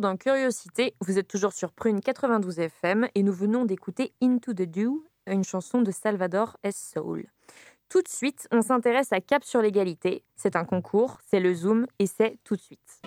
Dans 0.00 0.16
Curiosité, 0.16 0.94
vous 1.00 1.18
êtes 1.18 1.28
toujours 1.28 1.52
sur 1.52 1.72
Prune 1.72 2.00
92 2.00 2.58
FM 2.58 3.08
et 3.14 3.22
nous 3.22 3.32
venons 3.32 3.64
d'écouter 3.64 4.12
Into 4.22 4.52
the 4.52 4.62
Dew, 4.62 5.04
une 5.26 5.44
chanson 5.44 5.80
de 5.80 5.90
Salvador 5.90 6.56
S. 6.62 6.92
Soul. 6.94 7.26
Tout 7.88 8.02
de 8.02 8.08
suite, 8.08 8.46
on 8.50 8.62
s'intéresse 8.62 9.12
à 9.12 9.20
Cap 9.20 9.44
sur 9.44 9.62
l'égalité. 9.62 10.24
C'est 10.34 10.56
un 10.56 10.64
concours, 10.64 11.18
c'est 11.26 11.40
le 11.40 11.54
Zoom 11.54 11.86
et 11.98 12.06
c'est 12.06 12.38
tout 12.44 12.56
de 12.56 12.60
suite. 12.60 13.00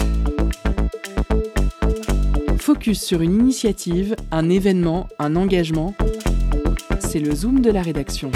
Focus 2.57 3.03
sur 3.03 3.21
une 3.21 3.33
initiative, 3.33 4.15
un 4.31 4.49
événement, 4.49 5.07
un 5.19 5.35
engagement. 5.35 5.93
C'est 6.99 7.19
le 7.19 7.35
Zoom 7.35 7.61
de 7.61 7.71
la 7.71 7.81
rédaction. 7.81 8.31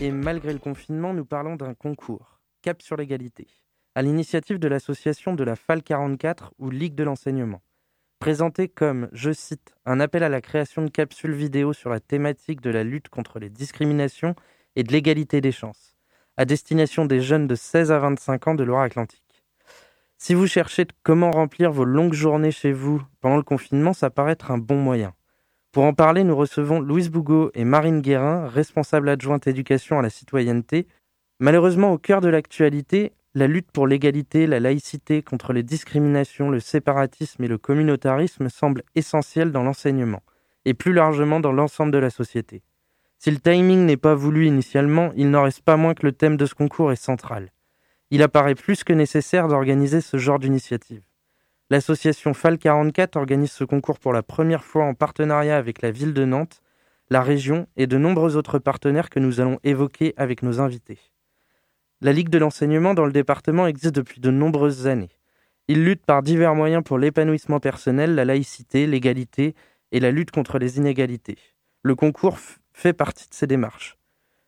Et 0.00 0.12
malgré 0.12 0.52
le 0.52 0.58
confinement, 0.60 1.12
nous 1.12 1.24
parlons 1.24 1.56
d'un 1.56 1.74
concours, 1.74 2.40
Cap 2.62 2.82
sur 2.82 2.96
l'égalité, 2.96 3.46
à 3.94 4.02
l'initiative 4.02 4.58
de 4.58 4.68
l'association 4.68 5.34
de 5.34 5.42
la 5.42 5.56
FAL 5.56 5.82
44 5.82 6.54
ou 6.58 6.70
Ligue 6.70 6.94
de 6.94 7.02
l'enseignement. 7.02 7.62
Présenté 8.20 8.68
comme, 8.68 9.08
je 9.12 9.32
cite, 9.32 9.74
un 9.86 9.98
appel 9.98 10.22
à 10.22 10.28
la 10.28 10.40
création 10.40 10.82
de 10.82 10.90
capsules 10.90 11.34
vidéo 11.34 11.72
sur 11.72 11.90
la 11.90 12.00
thématique 12.00 12.60
de 12.60 12.70
la 12.70 12.84
lutte 12.84 13.08
contre 13.08 13.38
les 13.38 13.50
discriminations 13.50 14.34
et 14.76 14.84
de 14.84 14.92
l'égalité 14.92 15.40
des 15.40 15.52
chances, 15.52 15.96
à 16.36 16.44
destination 16.44 17.04
des 17.04 17.20
jeunes 17.20 17.48
de 17.48 17.54
16 17.54 17.90
à 17.90 17.98
25 17.98 18.48
ans 18.48 18.54
de 18.54 18.64
Loire-Atlantique. 18.64 19.44
Si 20.16 20.34
vous 20.34 20.46
cherchez 20.46 20.86
comment 21.02 21.30
remplir 21.30 21.72
vos 21.72 21.84
longues 21.84 22.14
journées 22.14 22.52
chez 22.52 22.72
vous 22.72 23.02
pendant 23.20 23.36
le 23.36 23.42
confinement, 23.42 23.92
ça 23.92 24.10
paraît 24.10 24.32
être 24.32 24.50
un 24.50 24.58
bon 24.58 24.80
moyen. 24.80 25.14
Pour 25.72 25.84
en 25.84 25.92
parler, 25.92 26.24
nous 26.24 26.34
recevons 26.34 26.80
Louise 26.80 27.10
Bougot 27.10 27.50
et 27.54 27.64
Marine 27.64 28.00
Guérin, 28.00 28.48
responsables 28.48 29.08
adjointes 29.08 29.46
éducation 29.46 29.98
à 29.98 30.02
la 30.02 30.08
citoyenneté. 30.08 30.86
Malheureusement, 31.40 31.92
au 31.92 31.98
cœur 31.98 32.22
de 32.22 32.28
l'actualité, 32.28 33.12
la 33.34 33.46
lutte 33.46 33.70
pour 33.70 33.86
l'égalité, 33.86 34.46
la 34.46 34.60
laïcité 34.60 35.22
contre 35.22 35.52
les 35.52 35.62
discriminations, 35.62 36.48
le 36.48 36.58
séparatisme 36.58 37.44
et 37.44 37.48
le 37.48 37.58
communautarisme 37.58 38.48
semble 38.48 38.82
essentielle 38.94 39.52
dans 39.52 39.62
l'enseignement, 39.62 40.22
et 40.64 40.72
plus 40.72 40.94
largement 40.94 41.38
dans 41.38 41.52
l'ensemble 41.52 41.92
de 41.92 41.98
la 41.98 42.10
société. 42.10 42.62
Si 43.18 43.30
le 43.30 43.38
timing 43.38 43.84
n'est 43.84 43.98
pas 43.98 44.14
voulu 44.14 44.46
initialement, 44.46 45.12
il 45.16 45.30
n'en 45.30 45.42
reste 45.42 45.62
pas 45.62 45.76
moins 45.76 45.94
que 45.94 46.06
le 46.06 46.12
thème 46.12 46.38
de 46.38 46.46
ce 46.46 46.54
concours 46.54 46.92
est 46.92 46.96
central. 46.96 47.52
Il 48.10 48.22
apparaît 48.22 48.54
plus 48.54 48.84
que 48.84 48.94
nécessaire 48.94 49.48
d'organiser 49.48 50.00
ce 50.00 50.16
genre 50.16 50.38
d'initiative. 50.38 51.02
L'association 51.70 52.32
FAL 52.32 52.56
44 52.56 53.16
organise 53.16 53.52
ce 53.52 53.62
concours 53.62 53.98
pour 53.98 54.14
la 54.14 54.22
première 54.22 54.64
fois 54.64 54.84
en 54.84 54.94
partenariat 54.94 55.58
avec 55.58 55.82
la 55.82 55.90
ville 55.90 56.14
de 56.14 56.24
Nantes, 56.24 56.62
la 57.10 57.20
région 57.20 57.66
et 57.76 57.86
de 57.86 57.98
nombreux 57.98 58.36
autres 58.36 58.58
partenaires 58.58 59.10
que 59.10 59.20
nous 59.20 59.40
allons 59.40 59.58
évoquer 59.64 60.14
avec 60.16 60.42
nos 60.42 60.60
invités. 60.60 60.98
La 62.00 62.14
Ligue 62.14 62.30
de 62.30 62.38
l'enseignement 62.38 62.94
dans 62.94 63.04
le 63.04 63.12
département 63.12 63.66
existe 63.66 63.94
depuis 63.94 64.22
de 64.22 64.30
nombreuses 64.30 64.86
années. 64.86 65.10
Il 65.66 65.84
lutte 65.84 66.06
par 66.06 66.22
divers 66.22 66.54
moyens 66.54 66.82
pour 66.82 66.96
l'épanouissement 66.96 67.60
personnel, 67.60 68.14
la 68.14 68.24
laïcité, 68.24 68.86
l'égalité 68.86 69.54
et 69.92 70.00
la 70.00 70.10
lutte 70.10 70.30
contre 70.30 70.58
les 70.58 70.78
inégalités. 70.78 71.36
Le 71.82 71.94
concours 71.94 72.38
fait 72.72 72.94
partie 72.94 73.28
de 73.28 73.34
ces 73.34 73.46
démarches. 73.46 73.98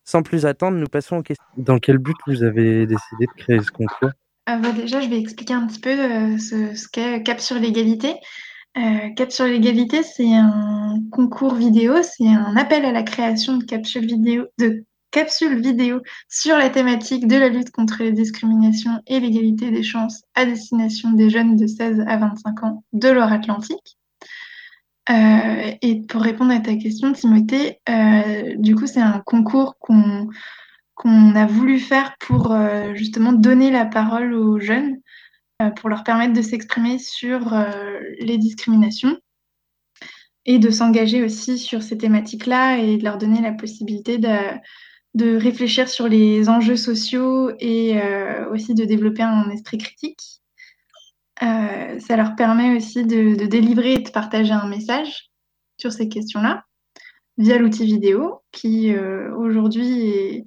Sans 0.04 0.22
plus 0.22 0.46
attendre, 0.46 0.78
nous 0.78 0.87
passons 0.87 1.18
aux 1.18 1.22
questions. 1.22 1.44
Dans 1.59 1.78
quel 1.78 1.98
but 1.98 2.16
vous 2.26 2.42
avez 2.42 2.87
décidé 2.87 3.26
de 3.26 3.42
créer 3.42 3.61
ce 3.61 3.70
concours? 3.70 4.11
Euh, 4.51 4.57
bah, 4.57 4.73
déjà, 4.73 5.01
je 5.01 5.09
vais 5.09 5.19
expliquer 5.19 5.55
un 5.55 5.67
petit 5.67 5.81
peu 5.81 5.91
euh, 5.91 6.39
ce, 6.39 6.89
qu'est 6.89 7.23
Cap 7.23 7.41
sur 7.41 7.59
l'égalité. 7.59 8.15
Euh, 8.77 9.11
Cap 9.17 9.33
sur 9.33 9.47
l'égalité, 9.47 10.03
c'est 10.03 10.35
un 10.35 10.99
concours 11.11 11.55
vidéo, 11.55 12.03
c'est 12.03 12.29
un 12.29 12.57
appel 12.57 12.85
à 12.85 12.93
la 12.93 13.03
création 13.03 13.57
de 13.57 13.65
capsules 13.65 14.07
vidéo, 14.07 16.03
sur 16.29 16.57
la 16.57 16.71
thématique 16.71 17.27
de 17.27 17.37
la 17.37 17.49
lutte 17.49 17.71
contre 17.71 18.03
les 18.03 18.13
discriminations 18.13 19.01
et 19.07 19.19
l'égalité 19.19 19.71
des 19.71 19.83
chances 19.83 20.23
à 20.35 20.45
destination 20.45 21.11
des 21.11 21.31
jeunes 21.31 21.57
de 21.57 21.67
16 21.67 22.05
à 22.07 22.17
25 22.17 22.63
ans 22.63 22.85
de 22.93 23.09
Loire-Atlantique. 23.09 23.99
et 25.09 26.03
pour 26.09 26.23
répondre 26.23 26.53
à 26.53 26.61
ta 26.61 26.77
question, 26.77 27.13
Timothée, 27.13 27.81
du 28.57 28.77
coup, 28.77 28.87
c'est 28.87 29.01
un 29.01 29.21
concours 29.27 29.75
qu'on 29.81 30.29
qu'on 31.01 31.35
a 31.35 31.47
voulu 31.47 31.79
faire 31.79 32.15
pour 32.21 32.53
euh, 32.53 32.95
justement 32.95 33.33
donner 33.33 33.71
la 33.71 33.87
parole 33.87 34.35
aux 34.35 34.61
jeunes, 34.61 35.01
euh, 35.63 35.71
pour 35.71 35.89
leur 35.89 36.05
permettre 36.05 36.35
de 36.35 36.43
s'exprimer 36.43 36.99
sur 36.99 37.55
euh, 37.55 37.99
les 38.19 38.37
discriminations 38.37 39.17
et 40.45 40.59
de 40.59 40.69
s'engager 40.69 41.25
aussi 41.25 41.59
sur 41.59 41.83
ces 41.83 41.97
thématiques-là 41.97 42.81
et 42.81 42.99
de 42.99 43.05
leur 43.05 43.17
donner 43.17 43.41
la 43.41 43.53
possibilité 43.53 44.19
de, 44.19 45.37
réfléchir 45.39 45.89
sur 45.89 46.07
les 46.07 46.51
enjeux 46.51 46.77
sociaux 46.77 47.51
et 47.59 48.01
aussi 48.51 48.75
de 48.75 48.85
développer 48.85 49.23
un 49.23 49.51
esprit 49.51 49.77
critique. 49.77 50.41
ça 51.41 52.17
leur 52.17 52.37
permet 52.37 52.77
aussi 52.77 53.05
de, 53.05 53.37
de, 53.37 53.45
délivrer 53.45 53.95
et 53.95 53.99
de 53.99 54.11
partager 54.11 54.53
un 54.53 54.67
message 54.67 55.31
sur 55.79 55.93
ces 55.93 56.09
questions-là 56.09 56.65
via 57.37 57.59
l'outil 57.59 57.85
vidéo 57.85 58.41
qui 58.51 58.95
aujourd'hui 58.97 60.09
est 60.09 60.47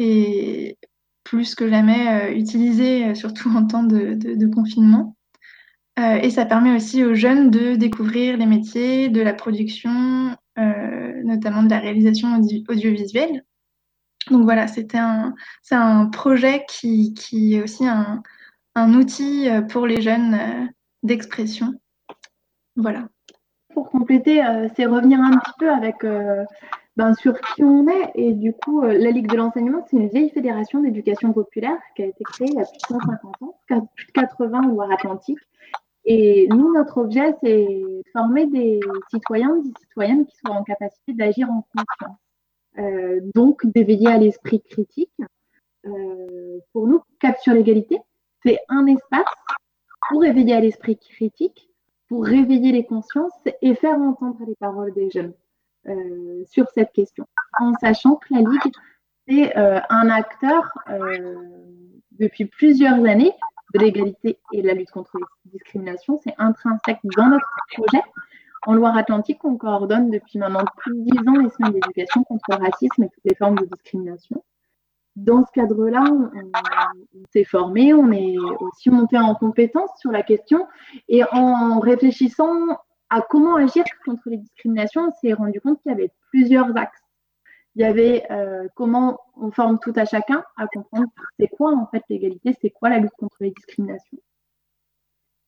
et 0.00 0.78
plus 1.24 1.54
que 1.54 1.68
jamais 1.68 2.08
euh, 2.08 2.34
utilisé, 2.34 3.08
euh, 3.08 3.14
surtout 3.14 3.50
en 3.50 3.66
temps 3.66 3.82
de, 3.82 4.46
confinement. 4.52 5.14
Euh, 5.98 6.16
et 6.16 6.30
ça 6.30 6.46
permet 6.46 6.74
aussi 6.74 7.04
aux 7.04 7.14
jeunes 7.14 7.50
de 7.50 7.76
découvrir 7.76 8.38
les 8.38 8.46
métiers 8.46 9.10
de 9.10 9.20
la 9.20 9.34
production, 9.34 10.34
notamment 11.24 11.62
de 11.62 11.70
la 11.70 11.78
réalisation 11.78 12.28
audiovisuelle. 12.68 13.44
Donc 14.30 14.44
voilà, 14.44 14.66
c'était 14.66 14.98
un, 14.98 15.34
c'est 15.62 15.74
un 15.74 16.06
projet 16.06 16.64
qui, 16.68 17.14
qui 17.14 17.54
est 17.54 17.62
aussi 17.62 17.86
un, 17.86 18.22
un, 18.74 18.94
outil 18.94 19.48
pour 19.70 19.86
les 19.86 20.02
jeunes 20.02 20.70
d'expression. 21.02 21.72
Voilà. 22.76 23.08
Pour 23.72 23.90
compléter, 23.90 24.42
c'est 24.76 24.86
revenir 24.86 25.20
un 25.20 25.38
petit 25.38 25.52
peu 25.58 25.70
avec 25.70 26.04
ben, 26.96 27.14
sur 27.14 27.40
qui 27.40 27.64
on 27.64 27.86
est. 27.88 28.10
Et 28.14 28.32
du 28.32 28.52
coup, 28.52 28.82
euh, 28.82 28.98
la 28.98 29.10
Ligue 29.10 29.28
de 29.28 29.36
l'enseignement, 29.36 29.84
c'est 29.88 29.96
une 29.96 30.08
vieille 30.08 30.30
fédération 30.30 30.80
d'éducation 30.80 31.32
populaire 31.32 31.78
qui 31.96 32.02
a 32.02 32.06
été 32.06 32.24
créée 32.24 32.48
il 32.48 32.54
y 32.54 32.60
a 32.60 32.64
plus 32.64 32.78
de 32.78 33.00
150 33.00 33.42
ans, 33.42 33.54
plus 33.94 34.06
de 34.06 34.12
80 34.12 34.68
au 34.68 34.72
Loire-Atlantique. 34.72 35.38
Et 36.04 36.48
nous, 36.48 36.72
notre 36.72 36.98
objet, 36.98 37.34
c'est 37.42 37.84
former 38.12 38.46
des 38.46 38.80
citoyens, 39.10 39.56
des 39.56 39.72
citoyennes 39.80 40.26
qui 40.26 40.36
soient 40.36 40.54
en 40.54 40.64
capacité 40.64 41.12
d'agir 41.12 41.50
en 41.50 41.64
conscience. 41.74 42.18
Euh, 42.78 43.20
donc, 43.34 43.66
d'éveiller 43.66 44.08
à 44.08 44.18
l'esprit 44.18 44.60
critique. 44.60 45.12
Euh, 45.86 46.58
pour 46.72 46.86
nous, 46.86 47.02
Cap 47.20 47.38
sur 47.38 47.52
l'égalité, 47.52 47.98
c'est 48.44 48.58
un 48.68 48.86
espace 48.86 49.24
pour 50.08 50.24
éveiller 50.24 50.54
à 50.54 50.60
l'esprit 50.60 50.96
critique, 50.98 51.70
pour 52.08 52.24
réveiller 52.24 52.72
les 52.72 52.84
consciences 52.84 53.32
et 53.62 53.74
faire 53.74 53.98
entendre 53.98 54.38
les 54.46 54.56
paroles 54.56 54.92
des 54.92 55.10
jeunes. 55.10 55.32
Euh, 55.88 56.44
sur 56.44 56.68
cette 56.74 56.92
question, 56.92 57.26
en 57.58 57.72
sachant 57.74 58.16
que 58.16 58.34
la 58.34 58.40
Ligue, 58.40 58.72
c'est 59.26 59.56
euh, 59.56 59.80
un 59.88 60.10
acteur 60.10 60.70
euh, 60.90 61.34
depuis 62.12 62.44
plusieurs 62.44 63.02
années 63.06 63.32
de 63.72 63.78
l'égalité 63.78 64.38
et 64.52 64.60
de 64.60 64.66
la 64.66 64.74
lutte 64.74 64.90
contre 64.90 65.16
les 65.16 65.50
discriminations. 65.52 66.20
C'est 66.22 66.34
intrinsèque 66.36 66.98
dans 67.16 67.28
notre 67.28 67.46
projet. 67.72 68.02
En 68.66 68.74
Loire-Atlantique, 68.74 69.42
on 69.44 69.56
coordonne 69.56 70.10
depuis 70.10 70.38
maintenant 70.38 70.64
plus 70.76 70.94
de 70.94 71.02
dix 71.02 71.28
ans 71.28 71.40
les 71.40 71.48
semaines 71.48 71.72
d'éducation 71.72 72.24
contre 72.24 72.44
le 72.50 72.56
racisme 72.56 73.04
et 73.04 73.08
toutes 73.08 73.24
les 73.24 73.34
formes 73.34 73.58
de 73.58 73.64
discrimination. 73.64 74.44
Dans 75.16 75.46
ce 75.46 75.50
cadre-là, 75.52 76.04
on, 76.10 76.30
on 76.34 77.24
s'est 77.32 77.44
formé, 77.44 77.94
on 77.94 78.12
est 78.12 78.36
aussi 78.60 78.90
monté 78.90 79.18
en 79.18 79.34
compétence 79.34 79.90
sur 79.98 80.12
la 80.12 80.22
question 80.22 80.68
et 81.08 81.22
en 81.32 81.80
réfléchissant 81.80 82.76
à 83.10 83.20
comment 83.20 83.56
agir 83.56 83.84
contre 84.04 84.30
les 84.30 84.38
discriminations, 84.38 85.08
on 85.08 85.12
s'est 85.20 85.32
rendu 85.32 85.60
compte 85.60 85.82
qu'il 85.82 85.90
y 85.90 85.94
avait 85.94 86.12
plusieurs 86.30 86.76
axes. 86.76 87.02
Il 87.74 87.82
y 87.82 87.84
avait 87.84 88.24
euh, 88.30 88.66
comment 88.74 89.20
on 89.36 89.50
forme 89.50 89.78
tout 89.80 89.92
à 89.96 90.04
chacun 90.04 90.44
à 90.56 90.66
comprendre 90.66 91.08
c'est 91.38 91.48
quoi 91.48 91.72
en 91.72 91.86
fait 91.86 92.02
l'égalité, 92.08 92.56
c'est 92.60 92.70
quoi 92.70 92.88
la 92.88 92.98
lutte 92.98 93.12
contre 93.18 93.36
les 93.40 93.50
discriminations. 93.50 94.18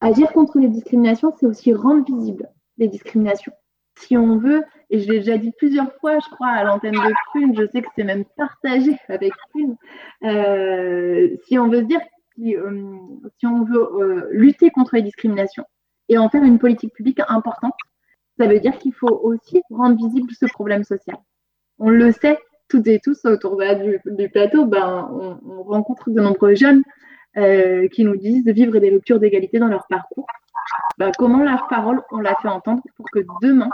Agir 0.00 0.32
contre 0.32 0.58
les 0.58 0.68
discriminations, 0.68 1.32
c'est 1.38 1.46
aussi 1.46 1.72
rendre 1.72 2.04
visibles 2.04 2.48
les 2.78 2.88
discriminations. 2.88 3.52
Si 3.98 4.16
on 4.16 4.38
veut, 4.38 4.64
et 4.90 5.00
je 5.00 5.10
l'ai 5.10 5.18
déjà 5.18 5.36
dit 5.36 5.52
plusieurs 5.52 5.92
fois, 5.96 6.18
je 6.18 6.28
crois, 6.30 6.48
à 6.48 6.64
l'antenne 6.64 6.94
de 6.94 7.12
Prune, 7.26 7.54
je 7.56 7.66
sais 7.70 7.82
que 7.82 7.88
c'est 7.94 8.04
même 8.04 8.24
partagé 8.36 8.96
avec 9.08 9.32
Prune, 9.50 9.76
euh, 10.24 11.36
si 11.44 11.58
on 11.58 11.68
veut 11.68 11.82
dire, 11.82 12.00
euh, 12.40 12.98
si 13.38 13.46
on 13.46 13.64
veut 13.64 14.28
lutter 14.32 14.70
contre 14.70 14.96
les 14.96 15.02
discriminations, 15.02 15.66
et 16.12 16.18
en 16.18 16.28
faire 16.28 16.42
une 16.42 16.58
politique 16.58 16.92
publique 16.92 17.20
importante. 17.28 17.74
Ça 18.38 18.46
veut 18.46 18.60
dire 18.60 18.76
qu'il 18.78 18.92
faut 18.92 19.20
aussi 19.22 19.62
rendre 19.70 19.96
visible 19.96 20.30
ce 20.38 20.46
problème 20.46 20.84
social. 20.84 21.16
On 21.78 21.88
le 21.88 22.12
sait 22.12 22.38
toutes 22.68 22.86
et 22.86 23.00
tous 23.02 23.24
autour 23.24 23.58
du, 24.06 24.28
plateau, 24.30 24.66
ben, 24.66 25.08
on, 25.10 25.62
rencontre 25.62 26.10
de 26.10 26.20
nombreux 26.20 26.54
jeunes 26.54 26.82
euh, 27.36 27.88
qui 27.88 28.04
nous 28.04 28.16
disent 28.16 28.44
de 28.44 28.52
vivre 28.52 28.78
des 28.78 28.90
ruptures 28.90 29.20
d'égalité 29.20 29.58
dans 29.58 29.68
leur 29.68 29.86
parcours. 29.88 30.26
Ben, 30.98 31.10
comment 31.18 31.42
leur 31.42 31.66
parole, 31.68 32.02
on 32.10 32.18
l'a 32.18 32.34
fait 32.42 32.48
entendre 32.48 32.82
pour 32.96 33.06
que 33.10 33.20
demain, 33.40 33.70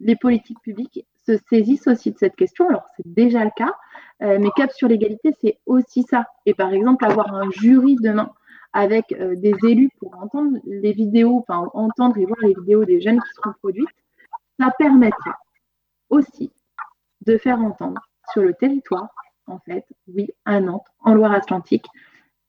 les 0.00 0.16
politiques 0.16 0.60
publiques 0.62 1.06
se 1.26 1.38
saisissent 1.48 1.86
aussi 1.86 2.12
de 2.12 2.18
cette 2.18 2.36
question? 2.36 2.68
Alors, 2.68 2.84
c'est 2.96 3.06
déjà 3.06 3.44
le 3.44 3.50
cas, 3.56 3.74
mais 4.20 4.48
Cap 4.56 4.72
sur 4.72 4.88
l'égalité, 4.88 5.34
c'est 5.40 5.58
aussi 5.66 6.02
ça. 6.02 6.26
Et 6.44 6.54
par 6.54 6.72
exemple, 6.72 7.04
avoir 7.04 7.34
un 7.34 7.50
jury 7.50 7.96
demain 7.96 8.30
avec 8.72 9.06
des 9.08 9.54
élus 9.64 9.90
pour 9.98 10.14
entendre 10.16 10.58
les 10.64 10.92
vidéos, 10.92 11.38
enfin 11.38 11.70
entendre 11.74 12.18
et 12.18 12.26
voir 12.26 12.38
les 12.42 12.54
vidéos 12.54 12.84
des 12.84 13.00
jeunes 13.00 13.20
qui 13.20 13.32
seront 13.34 13.54
produites, 13.60 13.88
ça 14.58 14.72
permettrait 14.78 15.30
aussi 16.10 16.52
de 17.26 17.38
faire 17.38 17.58
entendre 17.58 18.00
sur 18.32 18.42
le 18.42 18.54
territoire, 18.54 19.08
en 19.46 19.58
fait, 19.60 19.84
oui, 20.08 20.28
à 20.44 20.60
Nantes, 20.60 20.86
en 21.00 21.14
Loire-Atlantique, 21.14 21.86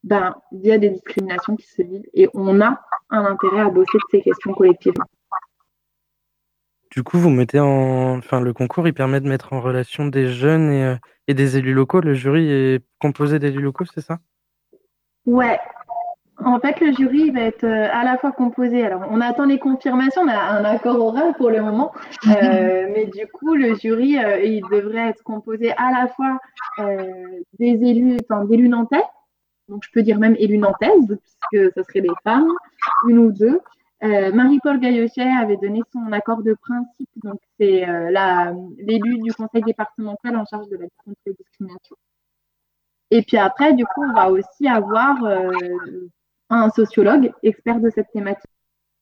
ben, 0.04 0.36
il 0.52 0.66
y 0.66 0.72
a 0.72 0.78
des 0.78 0.90
discriminations 0.90 1.56
qui 1.56 1.68
se 1.68 1.82
vivent 1.82 2.08
et 2.14 2.30
on 2.34 2.62
a 2.62 2.82
un 3.10 3.26
intérêt 3.26 3.62
à 3.62 3.70
bosser 3.70 3.98
de 3.98 4.04
ces 4.12 4.22
questions 4.22 4.54
collectivement. 4.54 5.06
Du 6.92 7.04
coup, 7.04 7.20
vous 7.20 7.30
mettez 7.30 7.60
en. 7.60 8.18
Enfin, 8.18 8.42
le 8.42 8.52
concours, 8.54 8.88
il 8.88 8.94
permet 8.94 9.22
de 9.22 9.28
mettre 9.28 9.54
en 9.54 9.62
relation 9.62 10.08
des 10.08 10.28
jeunes 10.28 10.72
et, 10.72 10.84
euh, 10.86 10.96
et 11.28 11.34
des 11.34 11.58
élus 11.58 11.74
locaux. 11.74 12.02
Le 12.02 12.16
jury 12.16 12.50
est 12.50 12.84
composé 13.00 13.38
d'élus 13.38 13.62
locaux, 13.62 13.86
c'est 13.86 14.02
ça? 14.02 14.20
Ouais, 15.26 15.60
en 16.46 16.60
fait, 16.60 16.80
le 16.80 16.94
jury 16.94 17.32
va 17.32 17.42
être 17.42 17.64
euh, 17.64 17.90
à 17.92 18.04
la 18.04 18.18
fois 18.18 18.32
composé. 18.32 18.86
Alors, 18.86 19.04
on 19.10 19.20
attend 19.22 19.46
les 19.46 19.60
confirmations, 19.60 20.22
on 20.22 20.28
a 20.28 20.38
un 20.38 20.64
accord 20.64 21.00
oral 21.00 21.34
pour 21.38 21.50
le 21.50 21.62
moment. 21.62 21.92
Euh, 22.30 22.88
mais 22.94 23.06
du 23.06 23.28
coup, 23.28 23.56
le 23.56 23.76
jury, 23.76 24.18
euh, 24.18 24.42
il 24.44 24.62
devrait 24.62 25.10
être 25.10 25.24
composé 25.24 25.72
à 25.72 25.92
la 25.92 26.08
fois 26.08 26.38
des 27.58 27.80
élus, 27.82 28.18
enfin, 28.30 28.46
d'élus 28.46 28.70
nantais. 28.70 29.04
Donc, 29.68 29.84
je 29.84 29.90
peux 29.92 30.04
dire 30.04 30.20
même 30.20 30.36
élus 30.38 30.58
nantaises, 30.58 31.18
puisque 31.52 31.74
ce 31.76 31.84
serait 31.84 32.02
des 32.02 32.14
femmes, 32.24 32.50
une 33.08 33.20
ou 33.20 33.32
deux. 33.32 33.60
Marie-Paul 34.02 34.80
Gaillochet 34.80 35.30
avait 35.42 35.58
donné 35.58 35.82
son 35.92 36.12
accord 36.12 36.44
de 36.44 36.56
principe. 36.62 37.10
Donc, 37.24 37.40
c'est 37.60 37.86
l'élu 38.78 39.20
du 39.20 39.34
conseil 39.34 39.64
départemental 39.64 40.38
en 40.38 40.46
charge 40.46 40.68
de 40.70 40.78
la 40.78 40.84
lutte 40.84 40.94
contre 41.04 41.20
les 41.26 41.34
discriminations. 41.34 41.96
Et 43.12 43.22
puis 43.24 43.38
après, 43.38 43.74
du 43.74 43.86
coup, 43.86 44.04
on 44.04 44.14
va 44.14 44.30
aussi 44.30 44.68
avoir 44.68 45.18
un 46.50 46.70
sociologue 46.70 47.32
expert 47.44 47.80
de 47.80 47.90
cette 47.90 48.12
thématique. 48.12 48.50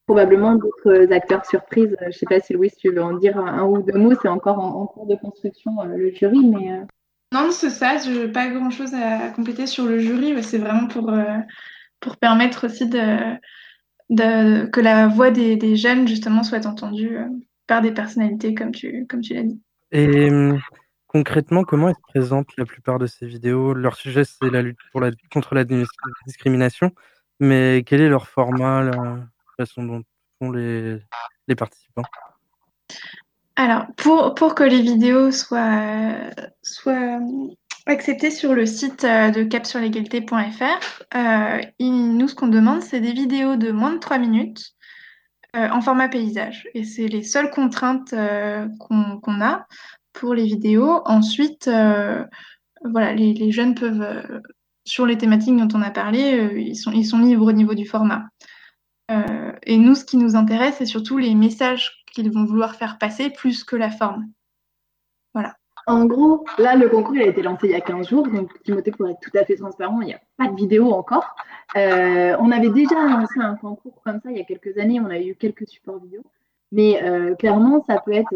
Probablement 0.05 0.55
d'autres 0.55 1.11
acteurs 1.11 1.45
surprises. 1.45 1.95
Je 1.99 2.05
ne 2.05 2.11
sais 2.11 2.25
pas 2.25 2.39
si 2.39 2.53
Louis, 2.53 2.71
tu 2.79 2.91
veux 2.91 3.03
en 3.03 3.17
dire 3.17 3.37
un, 3.37 3.65
ou 3.65 3.81
deux 3.81 3.97
mots. 3.97 4.13
C'est 4.21 4.29
encore 4.29 4.59
en, 4.59 4.85
cours 4.87 5.05
de 5.05 5.15
construction, 5.15 5.81
euh, 5.81 5.97
le 5.97 6.11
jury, 6.11 6.45
mais. 6.45 6.71
Euh. 6.71 6.85
Non, 7.33 7.51
c'est 7.51 7.69
ça. 7.69 7.97
Je 7.97 8.11
n'ai 8.11 8.31
pas 8.31 8.47
grand-chose 8.47 8.93
à 8.93 9.29
compléter 9.31 9.67
sur 9.67 9.85
le 9.85 9.99
jury. 9.99 10.41
C'est 10.43 10.59
vraiment 10.59 10.87
pour, 10.87 11.09
euh, 11.09 11.37
pour 11.99 12.15
permettre 12.15 12.67
aussi 12.67 12.87
de, 12.87 13.35
de, 14.09 14.65
que 14.67 14.79
la 14.79 15.09
voix 15.09 15.29
des, 15.29 15.57
des, 15.57 15.75
jeunes, 15.75 16.07
justement, 16.07 16.43
soit 16.43 16.65
entendue 16.65 17.17
par 17.67 17.81
des 17.81 17.91
personnalités, 17.91 18.55
comme 18.55 18.71
tu, 18.71 19.05
comme 19.07 19.19
tu 19.19 19.33
l'as 19.33 19.43
dit. 19.43 19.61
Et 19.91 20.29
concrètement, 21.07 21.63
comment 21.63 21.89
elles 21.89 21.95
se 21.95 22.11
présentent 22.13 22.55
la 22.57 22.65
plupart 22.65 22.97
de 22.97 23.07
ces 23.07 23.25
vidéos? 23.25 23.73
Leur 23.73 23.95
sujet, 23.95 24.23
c'est 24.23 24.49
la 24.49 24.61
lutte 24.61 24.79
pour 24.93 25.01
la, 25.01 25.11
contre 25.31 25.53
la 25.53 25.65
discrimination. 26.25 26.91
Mais 27.39 27.83
quel 27.85 28.01
est 28.01 28.09
leur 28.09 28.27
format, 28.27 28.83
la 28.83 29.27
façon 29.57 29.83
dont 29.83 30.03
font 30.39 30.51
les, 30.51 30.99
participants? 31.55 32.03
Alors, 33.55 33.85
pour, 33.95 34.55
que 34.55 34.63
les 34.63 34.81
vidéos 34.81 35.31
soient, 35.31 36.13
soient 36.61 37.19
acceptées 37.87 38.31
sur 38.31 38.53
le 38.53 38.65
site 38.65 39.03
euh, 39.03 39.31
de 39.31 39.43
capsurlégalité.fr, 39.43 41.15
euh, 41.15 41.61
nous, 41.79 42.27
ce 42.27 42.35
qu'on 42.35 42.47
demande, 42.47 42.81
c'est 42.81 42.99
des 42.99 43.13
vidéos 43.13 43.55
de 43.55 43.71
moins 43.71 43.93
de 43.93 43.99
3 43.99 44.17
minutes 44.19 44.75
euh, 45.55 45.69
en 45.69 45.81
format 45.81 46.09
paysage. 46.09 46.67
Et 46.73 46.83
c'est 46.83 47.07
les 47.07 47.23
seules 47.23 47.49
contraintes 47.49 48.13
euh, 48.13 48.67
qu'on 48.79 49.41
a 49.41 49.65
pour 50.13 50.33
les 50.33 50.45
vidéos. 50.45 51.01
Ensuite, 51.05 51.69
voilà, 52.83 53.13
les, 53.13 53.51
jeunes 53.51 53.75
peuvent 53.75 54.41
sur 54.87 55.05
les 55.05 55.17
thématiques 55.17 55.57
dont 55.57 55.77
on 55.77 55.81
a 55.81 55.91
parlé, 55.91 56.39
euh, 56.39 56.59
ils, 56.59 56.75
sont, 56.75 57.19
libres 57.19 57.45
au 57.45 57.51
niveau 57.51 57.73
du 57.73 57.85
format. 57.85 58.29
Euh, 59.11 59.51
et 59.63 59.77
nous, 59.77 59.95
ce 59.95 60.05
qui 60.05 60.17
nous 60.17 60.35
intéresse, 60.35 60.75
c'est 60.77 60.85
surtout 60.85 61.17
les 61.17 61.35
messages 61.35 62.03
qu'ils 62.13 62.31
vont 62.31 62.45
vouloir 62.45 62.75
faire 62.75 62.97
passer 62.97 63.29
plus 63.29 63.63
que 63.63 63.75
la 63.75 63.89
forme. 63.89 64.27
Voilà. 65.33 65.55
En 65.87 66.05
gros, 66.05 66.45
là, 66.57 66.75
le 66.75 66.89
concours 66.89 67.15
il 67.15 67.21
a 67.21 67.27
été 67.27 67.41
lancé 67.41 67.67
il 67.67 67.71
y 67.71 67.75
a 67.75 67.81
15 67.81 68.09
jours, 68.09 68.27
donc 68.27 68.49
Timothée, 68.63 68.91
pour 68.91 69.07
être 69.07 69.19
tout 69.21 69.37
à 69.37 69.45
fait 69.45 69.55
transparent, 69.55 70.01
il 70.01 70.07
n'y 70.07 70.13
a 70.13 70.21
pas 70.37 70.47
de 70.47 70.55
vidéo 70.55 70.91
encore. 70.91 71.35
Euh, 71.77 72.35
on 72.39 72.51
avait 72.51 72.69
déjà 72.69 72.95
lancé 73.07 73.39
un 73.39 73.55
concours 73.55 74.01
comme 74.03 74.19
ça 74.21 74.31
il 74.31 74.37
y 74.37 74.41
a 74.41 74.45
quelques 74.45 74.77
années, 74.77 74.99
on 74.99 75.05
avait 75.05 75.27
eu 75.27 75.35
quelques 75.35 75.67
supports 75.67 75.99
vidéo, 75.99 76.23
mais 76.73 77.01
clairement, 77.39 77.83
ça 77.87 78.01
peut 78.05 78.11
être 78.11 78.35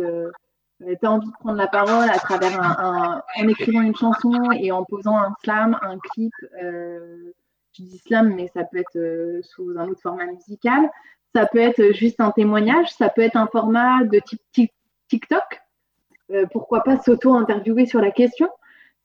tu 0.81 1.05
as 1.05 1.11
envie 1.11 1.27
de 1.27 1.33
prendre 1.33 1.57
la 1.57 1.67
parole 1.67 2.09
à 2.09 2.17
travers 2.17 2.61
un, 2.61 3.21
en 3.37 3.47
écrivant 3.47 3.81
une 3.81 3.95
chanson 3.95 4.51
et 4.51 4.71
en 4.71 4.83
posant 4.83 5.17
un 5.17 5.33
slam, 5.43 5.77
un 5.81 5.97
clip. 5.99 6.33
Euh, 6.61 7.33
je 7.73 7.83
dis 7.83 7.99
slam, 7.99 8.33
mais 8.35 8.49
ça 8.53 8.63
peut 8.63 8.77
être 8.77 8.97
euh, 8.97 9.41
sous 9.43 9.69
un 9.77 9.87
autre 9.87 10.01
format 10.01 10.25
musical. 10.25 10.89
Ça 11.33 11.45
peut 11.45 11.59
être 11.59 11.93
juste 11.93 12.19
un 12.19 12.31
témoignage. 12.31 12.89
Ça 12.93 13.09
peut 13.09 13.21
être 13.21 13.37
un 13.37 13.47
format 13.47 14.03
de 14.03 14.19
type 14.53 14.71
TikTok. 15.07 15.61
pourquoi 16.51 16.83
pas 16.83 16.97
s'auto-interviewer 16.97 17.85
sur 17.85 18.01
la 18.01 18.11
question. 18.11 18.49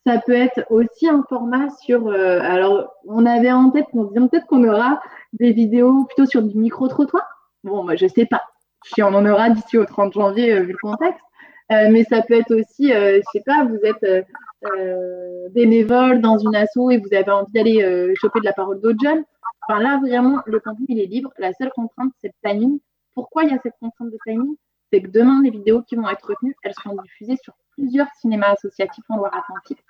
Ça 0.06 0.18
peut 0.18 0.32
être 0.32 0.64
aussi 0.70 1.08
un 1.08 1.24
format 1.28 1.68
sur. 1.82 2.08
alors, 2.10 2.92
on 3.06 3.26
avait 3.26 3.50
en 3.50 3.70
tête, 3.70 3.86
on 3.92 4.08
se 4.08 4.14
peut-être 4.14 4.46
qu'on 4.46 4.62
aura 4.64 5.00
des 5.32 5.52
vidéos 5.52 6.04
plutôt 6.04 6.26
sur 6.26 6.42
du 6.42 6.56
micro-trottoir. 6.56 7.24
Bon, 7.64 7.82
moi, 7.82 7.96
je 7.96 8.06
sais 8.06 8.26
pas 8.26 8.42
si 8.84 9.02
on 9.02 9.08
en 9.08 9.26
aura 9.26 9.50
d'ici 9.50 9.78
au 9.78 9.84
30 9.84 10.12
janvier, 10.12 10.60
vu 10.60 10.72
le 10.72 10.78
contexte. 10.78 11.25
Euh, 11.72 11.88
mais 11.90 12.04
ça 12.04 12.22
peut 12.22 12.34
être 12.34 12.54
aussi, 12.54 12.92
euh, 12.92 13.16
je 13.16 13.22
sais 13.32 13.42
pas, 13.44 13.64
vous 13.64 13.80
êtes 13.82 14.04
euh, 14.04 15.48
bénévole 15.50 16.20
dans 16.20 16.38
une 16.38 16.54
asso 16.54 16.90
et 16.90 16.98
vous 16.98 17.12
avez 17.12 17.30
envie 17.30 17.52
d'aller 17.52 18.14
choper 18.20 18.40
de 18.40 18.44
la 18.44 18.52
parole 18.52 18.80
d'autres 18.80 19.02
jeunes. 19.02 19.24
Enfin 19.68 19.80
là, 19.80 19.98
vraiment, 20.00 20.42
le 20.46 20.60
contenu, 20.60 20.86
il 20.88 21.00
est 21.00 21.06
libre. 21.06 21.32
La 21.38 21.52
seule 21.54 21.70
contrainte, 21.70 22.12
c'est 22.20 22.28
le 22.28 22.48
timing. 22.48 22.78
Pourquoi 23.14 23.44
il 23.44 23.50
y 23.50 23.54
a 23.54 23.58
cette 23.62 23.74
contrainte 23.80 24.10
de 24.10 24.18
timing? 24.24 24.54
C'est 24.92 25.02
que 25.02 25.08
demain, 25.08 25.42
les 25.42 25.50
vidéos 25.50 25.82
qui 25.82 25.96
vont 25.96 26.08
être 26.08 26.24
retenues, 26.24 26.54
elles 26.62 26.74
seront 26.74 26.96
diffusées 27.02 27.36
sur 27.42 27.54
plusieurs 27.72 28.06
cinémas 28.20 28.52
associatifs 28.52 29.04
en 29.08 29.16
Loire-Atlantique, 29.16 29.84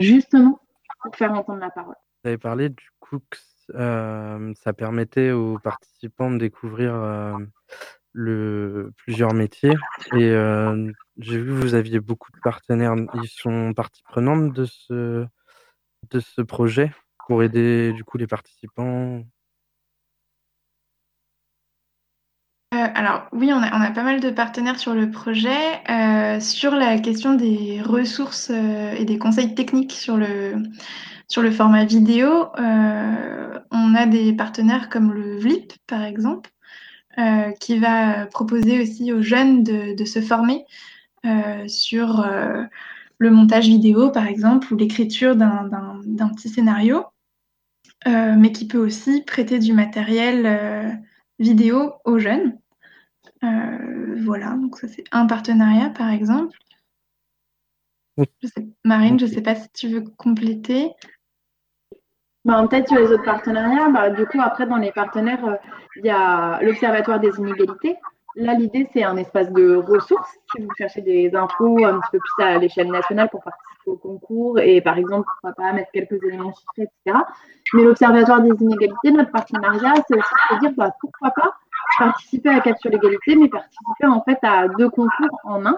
justement 0.00 0.58
pour 1.02 1.14
faire 1.14 1.32
entendre 1.32 1.60
la 1.60 1.70
parole. 1.70 1.94
Vous 2.24 2.28
avez 2.28 2.38
parlé 2.38 2.68
du 2.70 2.88
coup 2.98 3.20
que 3.30 3.38
ça 3.72 4.72
permettait 4.76 5.30
aux 5.30 5.58
participants 5.60 6.32
de 6.32 6.38
découvrir 6.38 6.92
plusieurs 8.12 9.34
métiers. 9.34 9.74
Et 10.14 10.30
euh, 10.30 10.90
j'ai 11.18 11.38
vu 11.38 11.46
que 11.46 11.60
vous 11.60 11.74
aviez 11.74 12.00
beaucoup 12.00 12.32
de 12.32 12.40
partenaires. 12.42 12.94
Ils 13.14 13.28
sont 13.28 13.72
partie 13.74 14.02
prenante 14.02 14.52
de 14.52 14.64
ce, 14.64 16.42
projet 16.42 16.92
pour 17.26 17.42
aider 17.42 17.92
du 17.92 18.04
coup 18.04 18.18
les 18.18 18.26
participants? 18.26 19.22
Euh, 22.72 22.86
alors 22.94 23.26
oui, 23.32 23.52
on 23.52 23.60
a, 23.60 23.90
pas 23.90 24.02
mal 24.02 24.20
de 24.20 24.30
partenaires 24.30 24.78
sur 24.78 24.94
le 24.94 25.10
projet. 25.10 25.80
Euh, 25.88 26.40
sur 26.40 26.72
la 26.72 26.98
question 26.98 27.34
des 27.34 27.80
ressources 27.82 28.50
et 28.50 29.04
des 29.04 29.18
conseils 29.18 29.54
techniques 29.54 29.92
sur 29.92 30.16
le, 30.16 30.54
sur 31.28 31.42
le 31.42 31.50
format 31.50 31.84
vidéo, 31.84 32.48
on 33.72 33.94
a 33.94 34.06
des 34.06 34.32
partenaires 34.32 34.88
comme 34.88 35.12
le 35.12 35.38
VLIP 35.38 35.72
par 35.86 36.02
exemple, 36.02 36.50
euh, 37.18 37.50
qui 37.52 37.78
va 37.78 38.26
proposer 38.26 38.80
aussi 38.80 39.12
aux 39.12 39.20
jeunes 39.20 39.64
de, 39.64 40.04
se 40.04 40.20
former 40.20 40.64
euh, 41.26 41.66
sur 41.66 42.20
euh, 42.20 42.64
le 43.18 43.30
montage 43.30 43.66
vidéo, 43.66 44.10
par 44.10 44.28
exemple, 44.28 44.72
ou 44.72 44.76
l'écriture 44.76 45.34
d'un 45.34 46.28
petit 46.36 46.48
scénario, 46.48 47.04
mais 48.06 48.52
qui 48.52 48.66
peut 48.66 48.78
aussi 48.78 49.22
prêter 49.22 49.58
du 49.58 49.72
matériel 49.72 51.02
vidéo 51.38 51.94
aux 52.04 52.18
jeunes. 52.18 52.58
voilà, 53.42 54.52
donc 54.52 54.78
ça 54.78 54.88
c'est 54.88 55.04
un 55.10 55.26
partenariat, 55.26 55.90
par 55.90 56.10
exemple. 56.10 56.56
Marine, 58.84 59.18
je 59.18 59.26
ne 59.26 59.30
sais 59.30 59.42
pas 59.42 59.56
si 59.56 59.68
tu 59.72 59.88
veux 59.88 60.02
compléter. 60.16 60.92
Bah, 62.44 62.66
Peut-être 62.68 62.88
sur 62.88 62.98
les 62.98 63.12
autres 63.12 63.24
partenariats, 63.24 63.88
bah, 63.88 64.10
du 64.10 64.26
coup, 64.26 64.40
après, 64.40 64.66
dans 64.66 64.76
les 64.76 64.92
partenaires, 64.92 65.44
euh, 65.46 65.56
il 65.96 66.06
y 66.06 66.10
a 66.10 66.60
l'Observatoire 66.62 67.20
des 67.20 67.36
inégalités. 67.38 67.96
Là, 68.36 68.54
l'idée, 68.54 68.88
c'est 68.92 69.02
un 69.02 69.16
espace 69.16 69.50
de 69.52 69.74
ressources. 69.76 70.30
Si 70.50 70.62
vous 70.62 70.70
cherchez 70.78 71.02
des 71.02 71.34
infos 71.34 71.84
un 71.84 72.00
petit 72.00 72.10
peu 72.12 72.18
plus 72.18 72.44
à 72.44 72.58
l'échelle 72.58 72.90
nationale 72.90 73.28
pour 73.28 73.42
participer 73.42 73.90
au 73.90 73.96
concours 73.96 74.58
et, 74.60 74.80
par 74.80 74.96
exemple, 74.96 75.26
pourquoi 75.26 75.52
pas 75.52 75.72
mettre 75.72 75.90
quelques 75.92 76.22
éléments 76.22 76.52
chiffrés, 76.52 76.88
etc. 77.04 77.18
Mais 77.74 77.82
l'Observatoire 77.82 78.40
des 78.40 78.62
inégalités, 78.62 79.10
notre 79.10 79.32
partenariat, 79.32 79.94
c'est 80.06 80.16
aussi 80.16 80.34
de 80.52 80.58
dire 80.60 80.72
bah, 80.76 80.94
pourquoi 81.00 81.32
pas 81.32 81.52
participer 81.98 82.48
à 82.48 82.60
Cap 82.60 82.78
sur 82.78 82.90
l'égalité, 82.90 83.36
mais 83.36 83.48
participer 83.48 84.06
en 84.06 84.22
fait 84.22 84.38
à 84.42 84.68
deux 84.68 84.88
concours 84.88 85.38
en 85.44 85.66
un, 85.66 85.76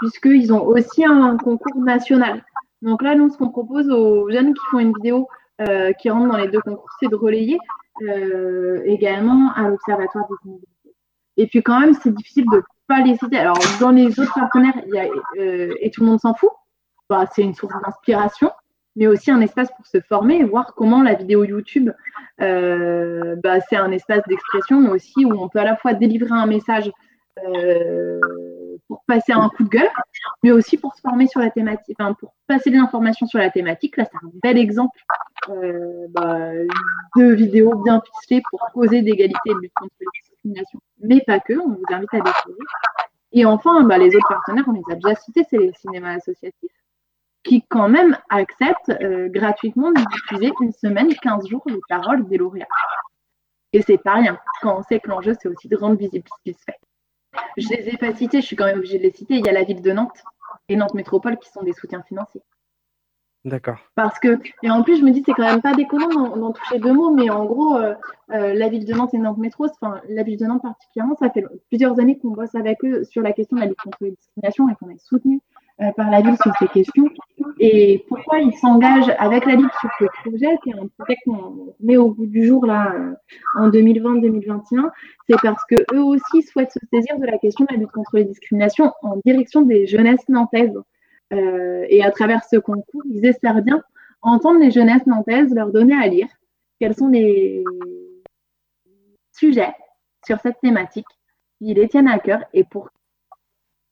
puisqu'ils 0.00 0.52
ont 0.52 0.64
aussi 0.64 1.04
un 1.04 1.36
concours 1.36 1.76
national. 1.76 2.42
Donc 2.82 3.02
là, 3.02 3.14
nous, 3.14 3.28
ce 3.28 3.36
qu'on 3.36 3.50
propose 3.50 3.90
aux 3.90 4.30
jeunes 4.30 4.54
qui 4.54 4.62
font 4.70 4.78
une 4.78 4.94
vidéo 4.94 5.28
euh, 5.60 5.92
qui 5.92 6.08
rentrent 6.08 6.30
dans 6.30 6.38
les 6.38 6.48
deux 6.48 6.60
concours, 6.60 6.88
c'est 7.00 7.08
de 7.08 7.16
relayer 7.16 7.58
euh, 8.02 8.80
également 8.84 9.52
à 9.54 9.68
l'Observatoire 9.68 10.26
des 10.28 10.48
inégalités. 10.48 10.94
Et 11.36 11.46
puis 11.46 11.62
quand 11.62 11.78
même, 11.80 11.92
c'est 11.94 12.14
difficile 12.14 12.44
de 12.50 12.56
ne 12.56 12.62
pas 12.86 13.00
les 13.00 13.16
citer. 13.16 13.36
Alors, 13.36 13.58
dans 13.78 13.90
les 13.90 14.18
autres 14.18 14.32
partenaires, 14.32 14.74
il 14.86 14.94
y 14.94 14.98
a 14.98 15.06
euh, 15.38 15.74
Et 15.80 15.90
tout 15.90 16.00
le 16.00 16.06
monde 16.06 16.20
s'en 16.20 16.34
fout, 16.34 16.50
bah, 17.10 17.26
c'est 17.32 17.42
une 17.42 17.54
source 17.54 17.74
d'inspiration, 17.82 18.50
mais 18.96 19.06
aussi 19.06 19.30
un 19.30 19.40
espace 19.42 19.68
pour 19.76 19.86
se 19.86 20.00
former 20.00 20.36
et 20.36 20.44
voir 20.44 20.74
comment 20.74 21.02
la 21.02 21.14
vidéo 21.14 21.44
YouTube, 21.44 21.90
bah, 22.38 23.60
c'est 23.68 23.76
un 23.76 23.92
espace 23.92 24.22
d'expression, 24.28 24.80
mais 24.80 24.90
aussi 24.90 25.26
où 25.26 25.32
on 25.32 25.48
peut 25.48 25.58
à 25.58 25.64
la 25.64 25.76
fois 25.76 25.92
délivrer 25.92 26.32
un 26.32 26.46
message 26.46 26.90
pour 28.90 29.04
passer 29.06 29.30
un 29.30 29.48
coup 29.50 29.62
de 29.62 29.68
gueule, 29.68 29.88
mais 30.42 30.50
aussi 30.50 30.76
pour 30.76 30.96
se 30.96 31.00
former 31.00 31.28
sur 31.28 31.38
la 31.38 31.50
thématique, 31.50 31.96
pour 32.18 32.34
passer 32.48 32.70
de 32.70 32.74
l'information 32.74 33.24
sur 33.24 33.38
la 33.38 33.48
thématique. 33.48 33.96
Là, 33.96 34.04
c'est 34.04 34.16
un 34.16 34.30
bel 34.42 34.58
exemple 34.58 34.98
euh, 35.48 36.08
bah, 36.10 36.50
de 37.16 37.32
vidéos 37.32 37.76
bien 37.84 38.02
ficelées 38.04 38.42
pour 38.50 38.58
causer 38.74 39.02
d'égalité 39.02 39.38
et 39.46 39.54
de 39.54 39.60
lutte 39.60 39.72
contre 39.76 39.94
les 40.00 40.06
discriminations, 40.20 40.80
mais 41.04 41.20
pas 41.24 41.38
que. 41.38 41.52
On 41.52 41.68
vous 41.68 41.84
invite 41.88 42.12
à 42.14 42.16
découvrir. 42.16 42.66
Et 43.30 43.44
enfin, 43.44 43.84
bah, 43.84 43.96
les 43.96 44.08
autres 44.16 44.28
partenaires, 44.28 44.64
on 44.66 44.72
les 44.72 44.82
a 44.90 44.96
déjà 44.96 45.14
cités, 45.14 45.46
c'est 45.48 45.58
les 45.58 45.72
cinémas 45.74 46.16
associatifs 46.16 46.72
qui 47.44 47.62
quand 47.68 47.88
même 47.88 48.18
acceptent 48.28 48.90
euh, 48.90 49.28
gratuitement 49.28 49.92
de 49.92 50.00
diffuser 50.00 50.52
une 50.60 50.72
semaine, 50.72 51.14
15 51.22 51.46
jours 51.48 51.62
les 51.66 51.80
paroles 51.88 52.26
des 52.26 52.38
lauréats. 52.38 52.66
Et 53.72 53.82
c'est 53.82 53.98
pas 53.98 54.20
quand 54.62 54.78
on 54.78 54.82
sait 54.82 54.98
que 54.98 55.08
l'enjeu, 55.08 55.34
c'est 55.40 55.48
aussi 55.48 55.68
de 55.68 55.76
rendre 55.76 55.96
visible 55.96 56.28
ce 56.28 56.50
qui 56.50 56.58
se 56.58 56.64
fait. 56.64 56.76
Je 57.56 57.68
les 57.68 57.88
ai 57.88 57.96
pas 57.96 58.14
cités, 58.14 58.40
je 58.40 58.46
suis 58.46 58.56
quand 58.56 58.66
même 58.66 58.78
obligée 58.78 58.98
de 58.98 59.02
les 59.04 59.12
citer. 59.12 59.34
Il 59.34 59.44
y 59.44 59.48
a 59.48 59.52
la 59.52 59.64
ville 59.64 59.82
de 59.82 59.92
Nantes 59.92 60.22
et 60.68 60.76
Nantes 60.76 60.94
Métropole 60.94 61.38
qui 61.38 61.50
sont 61.50 61.62
des 61.62 61.72
soutiens 61.72 62.02
financiers. 62.02 62.42
D'accord. 63.44 63.78
Parce 63.94 64.18
que, 64.18 64.38
et 64.62 64.70
en 64.70 64.82
plus, 64.82 64.98
je 64.98 65.02
me 65.02 65.12
dis, 65.12 65.22
c'est 65.24 65.32
quand 65.32 65.46
même 65.46 65.62
pas 65.62 65.72
déconnant 65.72 66.36
d'en 66.36 66.52
toucher 66.52 66.78
deux 66.78 66.92
mots, 66.92 67.10
mais 67.10 67.30
en 67.30 67.46
gros, 67.46 67.76
euh, 67.76 67.94
euh, 68.32 68.52
la 68.52 68.68
ville 68.68 68.84
de 68.84 68.92
Nantes 68.92 69.14
et 69.14 69.18
Nantes 69.18 69.38
Métro, 69.38 69.66
enfin, 69.80 70.02
la 70.10 70.22
ville 70.22 70.38
de 70.38 70.44
Nantes 70.44 70.62
particulièrement, 70.62 71.16
ça 71.16 71.30
fait 71.30 71.46
plusieurs 71.68 71.98
années 71.98 72.18
qu'on 72.18 72.32
bosse 72.32 72.54
avec 72.54 72.84
eux 72.84 73.02
sur 73.04 73.22
la 73.22 73.32
question 73.32 73.56
de 73.56 73.62
la 73.62 73.68
lutte 73.68 73.80
contre 73.82 73.98
les 74.02 74.10
discriminations 74.10 74.68
et 74.68 74.74
qu'on 74.74 74.90
est 74.90 74.98
soutenu 74.98 75.40
par 75.96 76.10
la 76.10 76.20
ville 76.20 76.36
sur 76.42 76.52
ces 76.58 76.68
questions. 76.68 77.08
Et 77.58 78.04
pourquoi 78.08 78.38
ils 78.38 78.54
s'engagent 78.54 79.14
avec 79.18 79.46
la 79.46 79.56
ville 79.56 79.70
sur 79.80 79.90
ce 79.98 80.04
projet, 80.22 80.58
qui 80.62 80.70
est 80.70 80.74
un 80.74 80.88
projet 80.98 81.16
qu'on 81.24 81.74
met 81.80 81.96
au 81.96 82.10
bout 82.10 82.26
du 82.26 82.46
jour 82.46 82.66
là 82.66 82.94
en 83.56 83.70
2020-2021, 83.70 84.90
c'est 85.28 85.36
parce 85.42 85.62
que 85.68 85.76
eux 85.94 86.02
aussi 86.02 86.42
souhaitent 86.42 86.72
se 86.72 86.78
saisir 86.92 87.18
de 87.18 87.26
la 87.26 87.38
question 87.38 87.64
de 87.64 87.74
la 87.74 87.80
lutte 87.80 87.92
contre 87.92 88.16
les 88.16 88.24
discriminations 88.24 88.92
en 89.02 89.16
direction 89.24 89.62
des 89.62 89.86
jeunesses 89.86 90.28
nantaises. 90.28 90.78
Euh, 91.32 91.86
et 91.88 92.02
à 92.02 92.10
travers 92.10 92.44
ce 92.44 92.56
concours, 92.56 93.02
ils 93.10 93.24
espèrent 93.24 93.62
bien 93.62 93.82
entendre 94.22 94.60
les 94.60 94.70
jeunesses 94.70 95.06
nantaises 95.06 95.54
leur 95.54 95.70
donner 95.70 95.94
à 95.94 96.06
lire 96.06 96.28
quels 96.78 96.94
sont 96.94 97.08
les 97.08 97.64
sujets 99.32 99.74
sur 100.26 100.38
cette 100.40 100.60
thématique 100.60 101.06
qui 101.58 101.72
les 101.74 101.88
tiennent 101.88 102.08
à 102.08 102.18
cœur 102.18 102.40
et 102.52 102.64
pour 102.64 102.90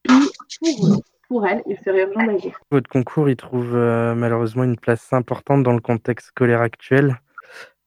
qui, 0.03 0.75
pour, 0.77 1.01
pour 1.29 1.45
elles, 1.47 1.61
il 1.67 1.77
serait 1.85 2.01
urgent 2.01 2.25
d'agir. 2.25 2.59
Votre 2.71 2.89
concours, 2.89 3.29
il 3.29 3.37
trouve 3.37 3.75
euh, 3.75 4.15
malheureusement 4.15 4.63
une 4.63 4.77
place 4.77 5.13
importante 5.13 5.63
dans 5.63 5.73
le 5.73 5.79
contexte 5.79 6.27
scolaire 6.27 6.61
actuel. 6.61 7.21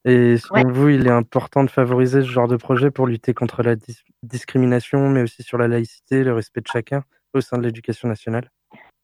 Et 0.05 0.37
selon 0.37 0.69
vous, 0.71 0.89
il 0.89 1.07
est 1.07 1.11
important 1.11 1.63
de 1.63 1.69
favoriser 1.69 2.21
ce 2.21 2.27
genre 2.27 2.47
de 2.47 2.57
projet 2.57 2.89
pour 2.89 3.07
lutter 3.07 3.33
contre 3.33 3.63
la 3.63 3.75
discrimination, 4.23 5.09
mais 5.09 5.21
aussi 5.21 5.43
sur 5.43 5.57
la 5.57 5.67
laïcité, 5.67 6.23
le 6.23 6.33
respect 6.33 6.61
de 6.61 6.67
chacun 6.67 7.03
au 7.33 7.41
sein 7.41 7.57
de 7.57 7.63
l'éducation 7.63 8.07
nationale? 8.07 8.49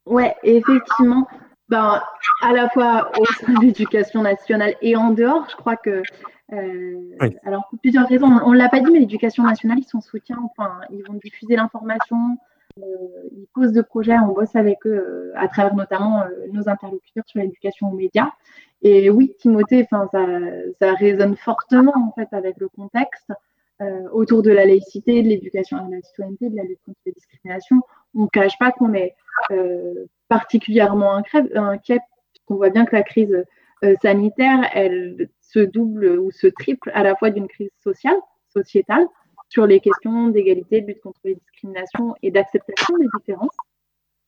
Ouais, 0.06 0.36
effectivement, 0.44 1.28
ben, 1.70 2.02
à 2.42 2.52
la 2.52 2.70
fois 2.70 3.12
au 3.18 3.26
sein 3.26 3.54
de 3.54 3.66
l'éducation 3.66 4.22
nationale 4.22 4.76
et 4.82 4.96
en 4.96 5.12
dehors, 5.12 5.48
je 5.50 5.56
crois 5.56 5.76
que. 5.76 6.02
Euh, 6.52 7.16
alors, 7.46 7.68
pour 7.70 7.80
plusieurs 7.80 8.08
raisons, 8.08 8.28
on 8.44 8.52
ne 8.52 8.58
l'a 8.58 8.70
pas 8.70 8.80
dit, 8.80 8.92
mais 8.92 9.00
l'éducation 9.00 9.44
nationale, 9.44 9.80
ils 9.80 9.88
sont 9.88 10.02
soutien, 10.02 10.38
enfin, 10.44 10.80
ils 10.90 11.04
vont 11.08 11.14
diffuser 11.14 11.56
l'information, 11.56 12.38
ils 13.32 13.48
posent 13.54 13.74
de 13.74 13.82
projets, 13.82 14.18
on 14.20 14.34
bosse 14.34 14.56
avec 14.56 14.86
eux 14.86 14.96
euh, 14.96 15.32
à 15.36 15.48
travers 15.48 15.76
notamment 15.76 16.24
nos 16.52 16.68
interlocuteurs 16.70 17.24
sur 17.28 17.42
l'éducation 17.42 17.92
aux 17.92 17.96
médias. 17.96 18.32
Et 18.82 19.10
oui, 19.10 19.36
Timothée, 19.40 19.86
ça, 19.90 20.08
ça 20.80 20.94
résonne 20.94 21.36
fortement 21.36 21.94
en 21.96 22.14
fait 22.14 22.30
avec 22.32 22.58
le 22.58 22.70
contexte. 22.70 23.32
autour 24.12 24.42
de 24.44 24.52
la 24.52 24.66
laïcité, 24.66 25.24
de 25.24 25.30
l'éducation 25.30 25.78
à 25.78 25.88
la 25.90 26.02
citoyenneté, 26.02 26.50
de 26.50 26.56
la 26.58 26.64
lutte 26.64 26.82
contre 26.86 27.00
les 27.06 27.14
discriminations 27.14 27.82
on 28.16 28.24
ne 28.24 28.28
cache 28.28 28.58
pas 28.60 28.72
qu'on 28.72 28.94
est 28.94 29.16
euh, 29.52 30.06
particulièrement 30.28 31.14
inquiet, 31.16 32.00
puisqu'on 32.32 32.56
voit 32.56 32.70
bien 32.70 32.86
que 32.86 32.96
la 32.96 33.04
crise 33.04 33.44
euh, 33.84 33.96
sanitaire, 34.02 34.70
elle 34.74 35.30
se 35.42 35.60
double 35.60 36.20
ou 36.20 36.32
se 36.32 36.48
triple 36.48 36.92
à 36.94 37.04
la 37.04 37.16
fois 37.16 37.30
d'une 37.30 37.48
crise 37.48 37.72
sociale, 37.84 38.18
sociétale, 38.54 39.06
sur 39.50 39.66
les 39.66 39.80
questions 39.80 40.28
d'égalité, 40.28 40.82
de 40.82 40.88
lutte 40.88 41.02
contre 41.02 41.20
les 41.26 41.36
discriminations 41.36 42.16
et 42.22 42.32
d'acceptation 42.32 42.97
des 42.97 43.08
différences. 43.18 43.58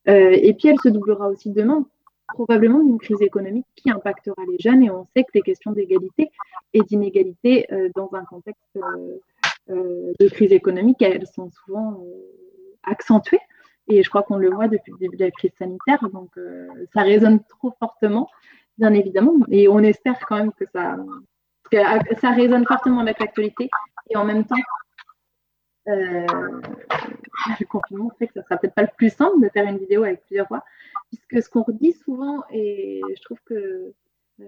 Euh, 0.07 0.31
et 0.31 0.53
puis 0.53 0.69
elle 0.69 0.79
se 0.79 0.89
doublera 0.89 1.27
aussi 1.29 1.51
demain, 1.51 1.85
probablement 2.27 2.83
d'une 2.83 2.97
crise 2.97 3.21
économique 3.21 3.67
qui 3.75 3.91
impactera 3.91 4.41
les 4.49 4.57
jeunes. 4.59 4.83
Et 4.83 4.89
on 4.89 5.05
sait 5.15 5.23
que 5.23 5.31
les 5.35 5.41
questions 5.41 5.71
d'égalité 5.71 6.31
et 6.73 6.81
d'inégalité 6.81 7.67
dans 7.95 8.09
un 8.13 8.23
contexte 8.25 8.79
de 9.67 10.29
crise 10.29 10.51
économique, 10.51 11.01
elles 11.01 11.27
sont 11.27 11.51
souvent 11.51 12.03
accentuées. 12.83 13.39
Et 13.87 14.03
je 14.03 14.09
crois 14.09 14.23
qu'on 14.23 14.37
le 14.37 14.49
voit 14.49 14.67
depuis 14.67 14.91
le 14.91 14.97
début 14.97 15.17
de 15.17 15.25
la 15.25 15.31
crise 15.31 15.51
sanitaire. 15.57 15.99
Donc, 16.13 16.29
euh, 16.37 16.67
ça 16.93 17.01
résonne 17.01 17.43
trop 17.43 17.73
fortement, 17.79 18.29
bien 18.77 18.93
évidemment. 18.93 19.33
Et 19.49 19.67
on 19.67 19.79
espère 19.79 20.17
quand 20.27 20.37
même 20.37 20.53
que 20.53 20.65
ça, 20.73 20.97
que 21.71 21.77
ça 22.19 22.31
résonne 22.31 22.65
fortement 22.65 22.99
avec 22.99 23.19
l'actualité. 23.19 23.69
Et 24.09 24.15
en 24.15 24.23
même 24.23 24.45
temps, 24.45 24.55
euh, 24.55 24.90
le 27.59 27.65
confinement 27.65 28.11
fait 28.19 28.27
que 28.27 28.33
ça 28.33 28.43
sera 28.43 28.57
peut-être 28.57 28.75
pas 28.75 28.83
le 28.83 28.89
plus 28.95 29.13
simple 29.13 29.41
de 29.41 29.49
faire 29.49 29.67
une 29.67 29.77
vidéo 29.77 30.03
avec 30.03 30.23
plusieurs 30.25 30.47
voix, 30.47 30.63
puisque 31.07 31.43
ce 31.43 31.49
qu'on 31.49 31.63
redit 31.63 31.93
souvent, 31.93 32.43
et 32.51 33.01
je 33.15 33.21
trouve 33.23 33.39
que 33.45 33.93
euh, 34.41 34.45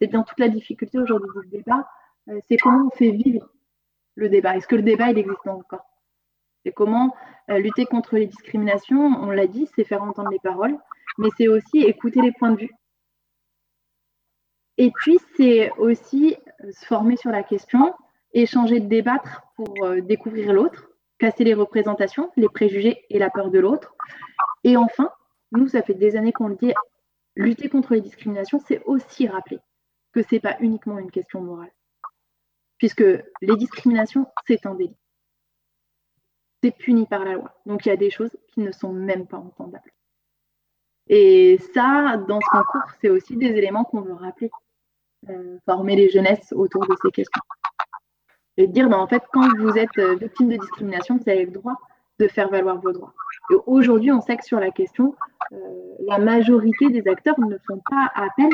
c'est 0.00 0.08
bien 0.08 0.22
toute 0.22 0.40
la 0.40 0.48
difficulté 0.48 0.98
aujourd'hui 0.98 1.30
du 1.42 1.58
débat, 1.58 1.88
c'est 2.48 2.56
comment 2.56 2.88
on 2.92 2.96
fait 2.96 3.12
vivre 3.12 3.48
le 4.16 4.28
débat. 4.28 4.56
Est-ce 4.56 4.66
que 4.66 4.74
le 4.74 4.82
débat, 4.82 5.10
il 5.10 5.18
existe 5.18 5.46
encore? 5.46 5.86
C'est 6.64 6.72
comment 6.72 7.14
euh, 7.50 7.58
lutter 7.58 7.86
contre 7.86 8.16
les 8.16 8.26
discriminations, 8.26 9.06
on 9.06 9.30
l'a 9.30 9.46
dit, 9.46 9.68
c'est 9.76 9.84
faire 9.84 10.02
entendre 10.02 10.30
les 10.30 10.40
paroles, 10.40 10.76
mais 11.18 11.28
c'est 11.36 11.46
aussi 11.46 11.82
écouter 11.82 12.20
les 12.20 12.32
points 12.32 12.50
de 12.50 12.62
vue. 12.62 12.74
Et 14.78 14.90
puis, 14.90 15.18
c'est 15.36 15.70
aussi 15.78 16.36
euh, 16.64 16.72
se 16.72 16.84
former 16.84 17.16
sur 17.16 17.30
la 17.30 17.44
question, 17.44 17.94
échanger, 18.40 18.80
débattre 18.80 19.42
pour 19.56 19.74
euh, 19.82 20.00
découvrir 20.00 20.52
l'autre, 20.52 20.90
casser 21.18 21.44
les 21.44 21.54
représentations, 21.54 22.30
les 22.36 22.48
préjugés 22.48 23.04
et 23.10 23.18
la 23.18 23.30
peur 23.30 23.50
de 23.50 23.58
l'autre. 23.58 23.94
Et 24.64 24.76
enfin, 24.76 25.10
nous, 25.52 25.68
ça 25.68 25.82
fait 25.82 25.94
des 25.94 26.16
années 26.16 26.32
qu'on 26.32 26.48
le 26.48 26.56
dit, 26.56 26.72
lutter 27.34 27.68
contre 27.68 27.94
les 27.94 28.00
discriminations, 28.00 28.60
c'est 28.66 28.82
aussi 28.84 29.28
rappeler 29.28 29.58
que 30.12 30.22
ce 30.22 30.34
n'est 30.34 30.40
pas 30.40 30.56
uniquement 30.60 30.98
une 30.98 31.10
question 31.10 31.40
morale. 31.40 31.72
Puisque 32.78 33.04
les 33.40 33.56
discriminations, 33.56 34.26
c'est 34.46 34.66
un 34.66 34.74
délit 34.74 34.96
c'est 36.62 36.76
puni 36.76 37.06
par 37.06 37.24
la 37.24 37.34
loi. 37.34 37.54
Donc 37.66 37.86
il 37.86 37.90
y 37.90 37.92
a 37.92 37.96
des 37.96 38.10
choses 38.10 38.36
qui 38.48 38.60
ne 38.60 38.72
sont 38.72 38.92
même 38.92 39.26
pas 39.26 39.38
entendables. 39.38 39.92
Et 41.08 41.58
ça, 41.74 42.16
dans 42.28 42.40
ce 42.40 42.48
concours, 42.50 42.90
c'est 43.00 43.08
aussi 43.08 43.36
des 43.36 43.46
éléments 43.46 43.84
qu'on 43.84 44.00
veut 44.00 44.14
rappeler, 44.14 44.50
euh, 45.28 45.58
former 45.64 45.94
les 45.94 46.10
jeunesses 46.10 46.52
autour 46.52 46.86
de 46.86 46.96
ces 47.00 47.10
questions. 47.10 47.42
Et 48.56 48.66
dire, 48.66 48.88
ben, 48.88 48.98
en 48.98 49.06
fait, 49.06 49.22
quand 49.32 49.48
vous 49.58 49.76
êtes 49.76 49.98
euh, 49.98 50.16
victime 50.16 50.48
de 50.48 50.56
discrimination, 50.56 51.18
vous 51.22 51.30
avez 51.30 51.44
le 51.44 51.52
droit 51.52 51.76
de 52.18 52.28
faire 52.28 52.48
valoir 52.48 52.80
vos 52.80 52.92
droits. 52.92 53.12
Et 53.50 53.56
aujourd'hui, 53.66 54.10
on 54.10 54.20
sait 54.20 54.36
que 54.36 54.44
sur 54.44 54.58
la 54.58 54.70
question, 54.70 55.14
euh, 55.52 55.56
la 56.06 56.18
majorité 56.18 56.88
des 56.88 57.06
acteurs 57.08 57.38
ne 57.38 57.56
font 57.66 57.80
pas 57.90 58.10
appel 58.14 58.50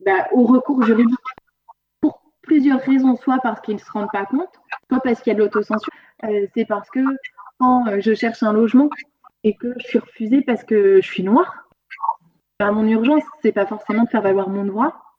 ben, 0.00 0.24
au 0.32 0.44
recours 0.44 0.82
juridique 0.82 1.18
pour 2.00 2.20
plusieurs 2.42 2.80
raisons, 2.80 3.16
soit 3.16 3.38
parce 3.38 3.60
qu'ils 3.60 3.74
ne 3.74 3.80
se 3.80 3.90
rendent 3.90 4.10
pas 4.12 4.26
compte, 4.26 4.48
soit 4.88 5.00
parce 5.00 5.20
qu'il 5.20 5.32
y 5.32 5.36
a 5.36 5.38
de 5.38 5.44
l'autocensure, 5.44 5.92
euh, 6.24 6.46
c'est 6.54 6.64
parce 6.64 6.90
que 6.90 7.00
quand 7.58 7.86
euh, 7.86 8.00
je 8.00 8.14
cherche 8.14 8.42
un 8.42 8.52
logement 8.52 8.88
et 9.44 9.54
que 9.54 9.74
je 9.78 9.86
suis 9.86 9.98
refusée 9.98 10.42
parce 10.42 10.64
que 10.64 11.00
je 11.00 11.06
suis 11.06 11.22
noire, 11.22 11.68
ben, 12.58 12.72
mon 12.72 12.86
urgence, 12.86 13.22
c'est 13.42 13.52
pas 13.52 13.66
forcément 13.66 14.04
de 14.04 14.08
faire 14.08 14.22
valoir 14.22 14.48
mon 14.48 14.64
droit, 14.64 15.09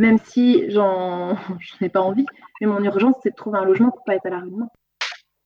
même 0.00 0.18
si 0.18 0.70
j'en 0.70 1.36
n'ai 1.80 1.88
pas 1.88 2.00
envie, 2.00 2.26
mais 2.60 2.66
mon 2.66 2.82
urgence, 2.82 3.16
c'est 3.22 3.30
de 3.30 3.36
trouver 3.36 3.58
un 3.58 3.64
logement 3.64 3.90
pour 3.90 4.02
pas 4.04 4.16
être 4.16 4.26
à 4.26 4.30
la 4.30 4.40
rue 4.40 4.50
demain. 4.50 4.68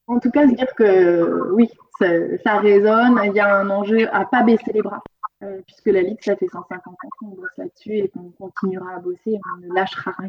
En 0.06 0.20
tout 0.20 0.30
cas, 0.30 0.46
se 0.46 0.54
dire 0.54 0.74
que 0.74 1.50
oui, 1.52 1.68
ça, 1.98 2.58
résonne, 2.58 3.20
il 3.24 3.32
y 3.32 3.40
a 3.40 3.58
un 3.58 3.70
enjeu 3.70 4.06
à 4.14 4.24
pas 4.26 4.42
baisser 4.42 4.72
les 4.72 4.82
bras, 4.82 5.02
euh, 5.42 5.60
puisque 5.66 5.86
la 5.86 6.02
Ligue, 6.02 6.18
ça 6.20 6.36
fait 6.36 6.48
150 6.48 6.78
ans 6.86 7.08
qu'on 7.18 7.28
bosse 7.28 7.56
là-dessus 7.56 7.96
et 7.98 8.08
qu'on 8.08 8.30
continuera 8.38 8.96
à 8.96 8.98
bosser, 8.98 9.38
on 9.56 9.66
ne 9.66 9.74
lâchera 9.74 10.12
rien. 10.18 10.28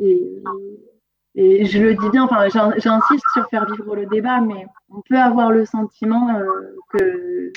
Et, 0.00 0.42
et 1.36 1.64
je 1.64 1.78
le 1.80 1.94
dis 1.94 2.10
bien, 2.10 2.24
enfin, 2.24 2.48
j'insiste 2.48 3.24
sur 3.32 3.48
faire 3.48 3.66
vivre 3.72 3.94
le 3.94 4.06
débat, 4.06 4.40
mais 4.40 4.66
on 4.90 5.00
peut 5.02 5.18
avoir 5.18 5.52
le 5.52 5.64
sentiment 5.64 6.36
euh, 6.36 6.74
que, 6.90 7.52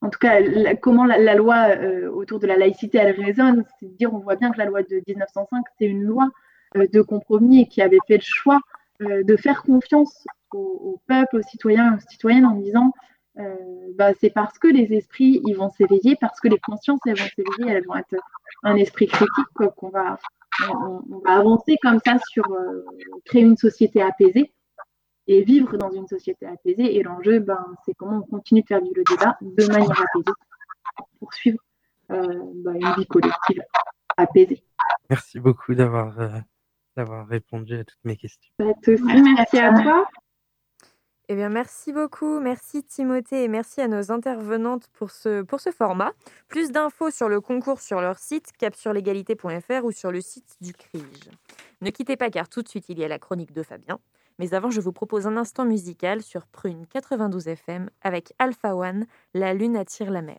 en 0.00 0.10
tout 0.10 0.18
cas, 0.18 0.40
comment 0.80 1.04
la, 1.04 1.34
loi 1.34 1.70
euh, 1.76 2.08
autour 2.10 2.38
de 2.38 2.46
la 2.46 2.56
laïcité, 2.56 2.98
elle 2.98 3.20
résonne, 3.20 3.64
c'est 3.80 3.88
dire, 3.96 4.14
on 4.14 4.18
voit 4.18 4.36
bien 4.36 4.50
que 4.52 4.58
la 4.58 4.66
loi 4.66 4.82
de 4.82 5.02
1905, 5.06 5.64
c'est 5.78 5.86
une 5.86 6.04
loi 6.04 6.28
euh, 6.76 6.86
de 6.92 7.02
compromis 7.02 7.62
et 7.62 7.66
qui 7.66 7.82
avait 7.82 7.98
fait 8.06 8.16
le 8.16 8.22
choix 8.22 8.60
de 9.00 9.36
faire 9.36 9.62
confiance 9.62 10.26
au, 10.52 11.00
peuple, 11.06 11.36
aux 11.36 11.42
citoyens 11.42 11.94
aux 11.96 12.10
citoyennes 12.10 12.44
en 12.44 12.56
disant, 12.56 12.92
bah, 13.94 14.10
c'est 14.20 14.30
parce 14.30 14.58
que 14.58 14.66
les 14.66 14.92
esprits 14.92 15.40
ils 15.46 15.54
vont 15.54 15.70
s'éveiller, 15.70 16.16
parce 16.20 16.40
que 16.40 16.48
les 16.48 16.58
consciences 16.58 16.98
elles 17.06 17.16
vont 17.16 17.28
s'éveiller, 17.36 17.76
elles 17.76 17.86
vont 17.86 17.94
être 17.94 18.16
un 18.64 18.74
esprit 18.74 19.06
critique 19.06 19.46
qu'on 19.54 19.88
va, 19.90 20.18
on, 20.68 21.20
va 21.24 21.36
avancer 21.36 21.76
comme 21.80 22.00
ça 22.04 22.16
sur 22.28 22.42
créer 23.24 23.42
une 23.42 23.56
société 23.56 24.02
apaisée 24.02 24.52
et 25.28 25.42
vivre 25.42 25.76
dans 25.76 25.90
une 25.90 26.08
société 26.08 26.46
apaisée. 26.46 26.96
Et 26.96 27.02
l'enjeu, 27.02 27.38
ben, 27.38 27.64
c'est 27.84 27.94
comment 27.94 28.18
on 28.18 28.22
continue 28.22 28.62
de 28.62 28.66
faire 28.66 28.80
vivre 28.80 28.96
le 28.96 29.04
débat 29.08 29.36
de 29.40 29.66
manière 29.66 30.00
apaisée 30.00 30.32
pour 31.20 31.32
suivre 31.34 31.58
euh, 32.10 32.26
ben, 32.64 32.74
une 32.74 32.94
vie 32.96 33.06
collective 33.06 33.62
apaisée. 34.16 34.64
Merci 35.10 35.38
beaucoup 35.38 35.74
d'avoir 35.74 36.18
euh, 36.18 36.38
d'avoir 36.96 37.28
répondu 37.28 37.76
à 37.76 37.84
toutes 37.84 38.04
mes 38.04 38.16
questions. 38.16 38.52
merci 38.58 39.58
à 39.58 39.82
toi. 39.82 40.08
Eh 41.30 41.34
bien, 41.34 41.50
merci 41.50 41.92
beaucoup. 41.92 42.40
Merci 42.40 42.82
Timothée 42.82 43.44
et 43.44 43.48
merci 43.48 43.82
à 43.82 43.88
nos 43.88 44.10
intervenantes 44.10 44.88
pour 44.94 45.10
ce, 45.10 45.42
pour 45.42 45.60
ce 45.60 45.70
format. 45.70 46.12
Plus 46.48 46.72
d'infos 46.72 47.10
sur 47.10 47.28
le 47.28 47.42
concours 47.42 47.82
sur 47.82 48.00
leur 48.00 48.18
site 48.18 48.52
capsurlégalité.fr 48.58 49.84
ou 49.84 49.92
sur 49.92 50.10
le 50.10 50.22
site 50.22 50.56
du 50.62 50.72
CRIGE. 50.72 51.28
Ne 51.82 51.90
quittez 51.90 52.16
pas 52.16 52.30
car 52.30 52.48
tout 52.48 52.62
de 52.62 52.68
suite 52.68 52.88
il 52.88 52.98
y 52.98 53.04
a 53.04 53.08
la 53.08 53.18
chronique 53.18 53.52
de 53.52 53.62
Fabien. 53.62 54.00
Mais 54.38 54.54
avant, 54.54 54.70
je 54.70 54.80
vous 54.80 54.92
propose 54.92 55.26
un 55.26 55.36
instant 55.36 55.64
musical 55.64 56.22
sur 56.22 56.46
Prune 56.46 56.86
92 56.86 57.48
FM 57.48 57.90
avec 58.02 58.32
Alpha 58.38 58.76
One, 58.76 59.06
La 59.34 59.52
lune 59.52 59.76
attire 59.76 60.12
la 60.12 60.22
mer. 60.22 60.38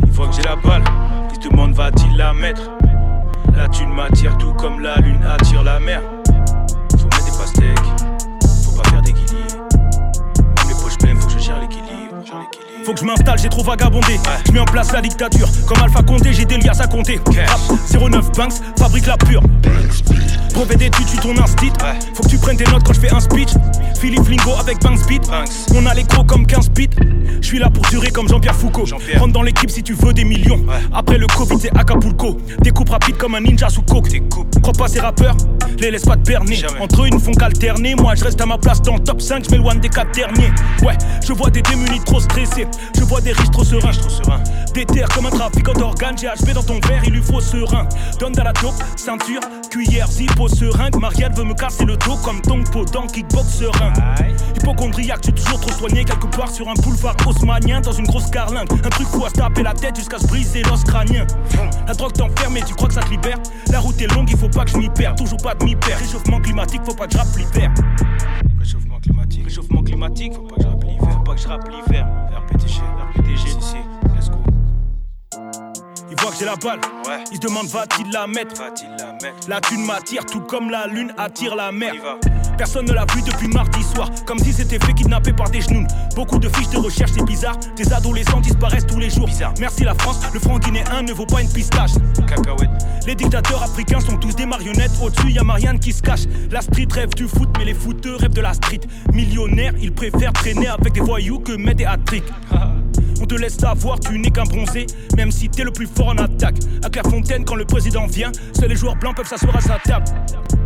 Une 0.00 0.12
fois 0.12 0.26
que 0.26 0.34
j'ai 0.34 0.42
la 0.42 0.56
balle, 0.56 0.82
il 1.30 1.36
se 1.36 1.48
demande 1.48 1.72
va-t-il 1.74 2.16
la 2.16 2.32
mettre? 2.34 2.68
La 3.54 3.68
thune 3.68 3.94
m'attire 3.94 4.36
tout 4.38 4.54
comme 4.54 4.80
la 4.80 4.96
lune 4.96 5.22
attire 5.22 5.62
la 5.62 5.78
mer. 5.78 6.02
Faut 6.98 7.04
mettre 7.04 7.24
des 7.24 7.38
pastèques 7.38 8.11
Faut 12.84 12.94
que 12.94 13.00
je 13.00 13.04
m'installe, 13.04 13.38
j'ai 13.38 13.48
trop 13.48 13.62
vagabondé. 13.62 14.18
Je 14.46 14.52
mets 14.52 14.60
en 14.60 14.64
place 14.64 14.92
la 14.92 15.00
dictature. 15.00 15.48
Comme 15.66 15.82
Alpha 15.82 16.02
Condé, 16.02 16.32
j'ai 16.32 16.44
des 16.44 16.56
liasses 16.58 16.80
à 16.80 16.86
compter. 16.86 17.20
09 17.92 18.32
Banks, 18.32 18.54
fabrique 18.78 19.06
la 19.06 19.16
pure. 19.16 19.42
Brevet 20.54 20.76
d'études, 20.76 21.06
tu 21.06 21.16
ton 21.18 21.36
instit. 21.38 21.72
Faut 22.14 22.22
que 22.22 22.28
tu 22.28 22.38
prennes 22.38 22.56
tes 22.56 22.70
notes 22.70 22.82
quand 22.84 22.92
je 22.92 23.00
fais 23.00 23.12
un 23.12 23.20
speech. 23.20 23.50
Philippe 24.00 24.28
Lingo 24.28 24.52
avec 24.60 24.80
Banks 24.82 25.06
Beat. 25.06 25.22
On 25.74 25.86
a 25.86 25.94
les 25.94 26.04
gros 26.04 26.24
comme 26.24 26.46
15 26.46 26.70
bits. 26.70 26.88
Je 27.40 27.46
suis 27.46 27.58
là 27.58 27.70
pour 27.70 27.84
durer 27.86 28.10
comme 28.10 28.28
Jean-Pierre 28.28 28.54
Foucault. 28.54 28.84
Rentre 29.18 29.32
dans 29.32 29.42
l'équipe 29.42 29.70
si 29.70 29.82
tu 29.82 29.94
veux 29.94 30.12
des 30.12 30.24
millions. 30.24 30.60
Après 30.92 31.18
le 31.18 31.26
Covid, 31.26 31.58
c'est 31.60 31.76
Acapulco. 31.76 32.38
Découpe 32.60 32.90
rapide 32.90 33.16
comme 33.16 33.34
un 33.34 33.40
ninja 33.40 33.68
sous 33.68 33.82
coke. 33.82 34.20
Crois 34.62 34.72
pas 34.72 34.88
ces 34.88 35.00
rappeurs, 35.00 35.36
les 35.78 35.90
laisse 35.90 36.04
pas 36.04 36.16
te 36.16 36.28
berner. 36.28 36.60
Entre 36.80 37.02
eux, 37.02 37.08
ils 37.08 37.14
ne 37.14 37.20
font 37.20 37.32
qu'alterner. 37.32 37.94
Moi, 37.94 38.14
je 38.14 38.24
reste 38.24 38.40
à 38.40 38.46
ma 38.46 38.58
place 38.58 38.80
dans 38.82 38.94
le 38.94 39.00
top 39.00 39.20
5. 39.20 39.44
Je 39.44 39.50
m'éloigne 39.50 39.80
des 39.80 39.88
4 39.88 40.12
derniers. 40.12 40.52
Ouais, 40.82 40.96
je 41.24 41.32
vois 41.32 41.50
des 41.50 41.62
démunis 41.62 42.00
trop 42.04 42.20
stressés. 42.20 42.66
Je 42.96 43.02
vois 43.02 43.20
des 43.20 43.32
riches 43.32 43.50
trop 43.50 43.64
sereins. 43.64 43.92
Trop 43.92 44.10
serein. 44.10 44.40
Des 44.74 44.84
terres 44.84 45.08
comme 45.08 45.26
un 45.26 45.30
trafiquant 45.30 45.72
d'organes. 45.72 46.16
GHB 46.16 46.52
dans 46.54 46.62
ton 46.62 46.80
verre, 46.88 47.02
il 47.04 47.12
lui 47.12 47.22
faut 47.22 47.40
serein. 47.40 47.88
Donne 48.18 48.38
à 48.38 48.44
la 48.44 48.52
dope, 48.52 48.74
ceinture, 48.96 49.40
cuillère, 49.72 50.06
zippo, 50.06 50.48
seringue. 50.48 50.96
Marielle 51.00 51.32
veut 51.32 51.44
me 51.44 51.54
casser 51.54 51.86
le 51.86 51.96
dos 51.96 52.16
comme 52.22 52.40
ton 52.42 52.62
pot 52.64 52.84
dans 52.92 53.06
kickbox 53.06 53.48
serein. 53.48 53.92
Hypochondriaque, 54.56 55.22
tu 55.22 55.32
toujours 55.32 55.60
trop 55.60 55.72
soigné 55.72 56.04
quelque 56.04 56.26
part 56.36 56.50
sur 56.50 56.68
un 56.68 56.74
boulevard 56.74 57.16
haussmanien 57.26 57.80
dans 57.80 57.92
une 57.92 58.06
grosse 58.06 58.30
carlingue. 58.30 58.68
Un 58.70 58.88
truc 58.90 59.06
fou 59.08 59.24
à 59.24 59.30
se 59.30 59.34
taper 59.34 59.62
la 59.62 59.72
tête 59.72 59.96
jusqu'à 59.96 60.18
se 60.18 60.26
briser 60.26 60.62
l'os 60.64 60.84
crânien. 60.84 61.26
La 61.86 61.94
drogue 61.94 62.12
t'enferme 62.12 62.58
et 62.58 62.62
tu 62.62 62.74
crois 62.74 62.88
que 62.88 62.94
ça 62.94 63.00
te 63.00 63.10
libère. 63.10 63.38
La 63.70 63.80
route 63.80 64.00
est 64.00 64.12
longue, 64.14 64.28
il 64.30 64.36
faut 64.36 64.48
pas 64.48 64.64
que 64.64 64.72
je 64.72 64.76
m'y 64.76 64.90
perde. 64.90 65.16
Toujours 65.16 65.40
pas 65.42 65.54
de 65.54 65.64
m'y 65.64 65.74
perdre. 65.74 66.04
Réchauffement 66.04 66.40
climatique, 66.40 66.82
faut 66.84 66.94
pas 66.94 67.06
que 67.06 67.12
je 67.12 67.18
rappe 67.18 67.36
l'hiver. 67.36 67.72
Réchauffement 68.58 69.00
climatique, 69.00 69.44
réchauffement 69.44 69.82
climatique, 69.82 70.34
faut 70.34 70.42
pas 70.42 70.56
que 70.56 70.62
je 70.62 70.68
rappe 70.68 70.84
l'hiver. 70.84 71.12
Faut 71.12 71.24
pas 71.24 71.34
que 71.34 71.40
je 71.40 71.48
rappe 71.48 71.68
l'hiver. 71.68 72.06
RPTG, 72.36 72.82
RPTG, 73.16 74.01
voit 76.22 76.30
que 76.30 76.38
j'ai 76.38 76.44
la 76.44 76.56
balle, 76.56 76.80
ouais. 77.06 77.24
il 77.30 77.36
se 77.36 77.40
demande 77.40 77.66
va-t-il 77.66 78.10
la 78.12 78.26
mettre 78.26 78.56
Va-t-il 78.56 78.90
la 78.90 79.12
mettre 79.12 79.48
La 79.48 79.60
thune 79.60 79.84
m'attire 79.84 80.24
tout 80.24 80.40
comme 80.40 80.70
la 80.70 80.86
lune 80.86 81.12
attire 81.18 81.56
la 81.56 81.72
mer. 81.72 81.94
Personne 82.56 82.86
ne 82.86 82.92
l'a 82.92 83.04
vu 83.14 83.22
depuis 83.22 83.48
mardi 83.48 83.82
soir, 83.82 84.08
comme 84.26 84.38
si 84.38 84.52
c'était 84.52 84.78
fait 84.78 84.92
kidnapper 84.92 85.32
par 85.32 85.50
des 85.50 85.60
genoux. 85.60 85.86
Beaucoup 86.14 86.38
de 86.38 86.48
fiches 86.48 86.68
de 86.68 86.78
recherche, 86.78 87.10
c'est 87.14 87.24
bizarre. 87.24 87.56
Des 87.76 87.92
adolescents 87.92 88.40
disparaissent 88.40 88.86
tous 88.86 88.98
les 88.98 89.10
jours. 89.10 89.26
Bizarre. 89.26 89.52
Merci 89.58 89.84
la 89.84 89.94
France, 89.94 90.20
le 90.32 90.38
franc 90.38 90.58
guinéen 90.58 91.02
ne 91.02 91.12
vaut 91.12 91.26
pas 91.26 91.42
une 91.42 91.50
pistache. 91.50 91.92
Cacahuète. 92.26 92.70
Les 93.06 93.14
dictateurs 93.14 93.62
africains 93.62 94.00
sont 94.00 94.16
tous 94.16 94.36
des 94.36 94.46
marionnettes. 94.46 94.92
Au-dessus, 95.02 95.32
y 95.32 95.38
a 95.38 95.44
Marianne 95.44 95.80
qui 95.80 95.92
se 95.92 96.02
cache. 96.02 96.26
La 96.50 96.60
street 96.60 96.88
rêve 96.92 97.14
du 97.14 97.26
foot, 97.26 97.48
mais 97.58 97.64
les 97.64 97.74
footeux 97.74 98.16
rêvent 98.16 98.34
de 98.34 98.40
la 98.40 98.54
street. 98.54 98.80
Millionnaires, 99.12 99.72
ils 99.80 99.92
préfèrent 99.92 100.32
traîner 100.32 100.68
avec 100.68 100.92
des 100.92 101.00
voyous 101.00 101.40
que 101.40 101.52
mettre 101.52 101.78
des 101.78 101.84
hat 101.84 101.98
On 103.22 103.26
te 103.26 103.36
laisse 103.36 103.56
savoir, 103.56 104.00
tu 104.00 104.18
n'es 104.18 104.32
qu'un 104.32 104.42
bronzé, 104.42 104.84
même 105.16 105.30
si 105.30 105.48
t'es 105.48 105.62
le 105.62 105.70
plus 105.70 105.86
fort 105.86 106.08
en 106.08 106.18
attaque. 106.18 106.56
À 106.84 106.90
Clairefontaine, 106.90 107.44
quand 107.44 107.54
le 107.54 107.64
président 107.64 108.04
vient, 108.08 108.32
seuls 108.52 108.68
les 108.68 108.74
joueurs 108.74 108.96
blancs 108.96 109.14
peuvent 109.14 109.28
s'asseoir 109.28 109.54
à 109.54 109.60
sa 109.60 109.78
table. 109.78 110.06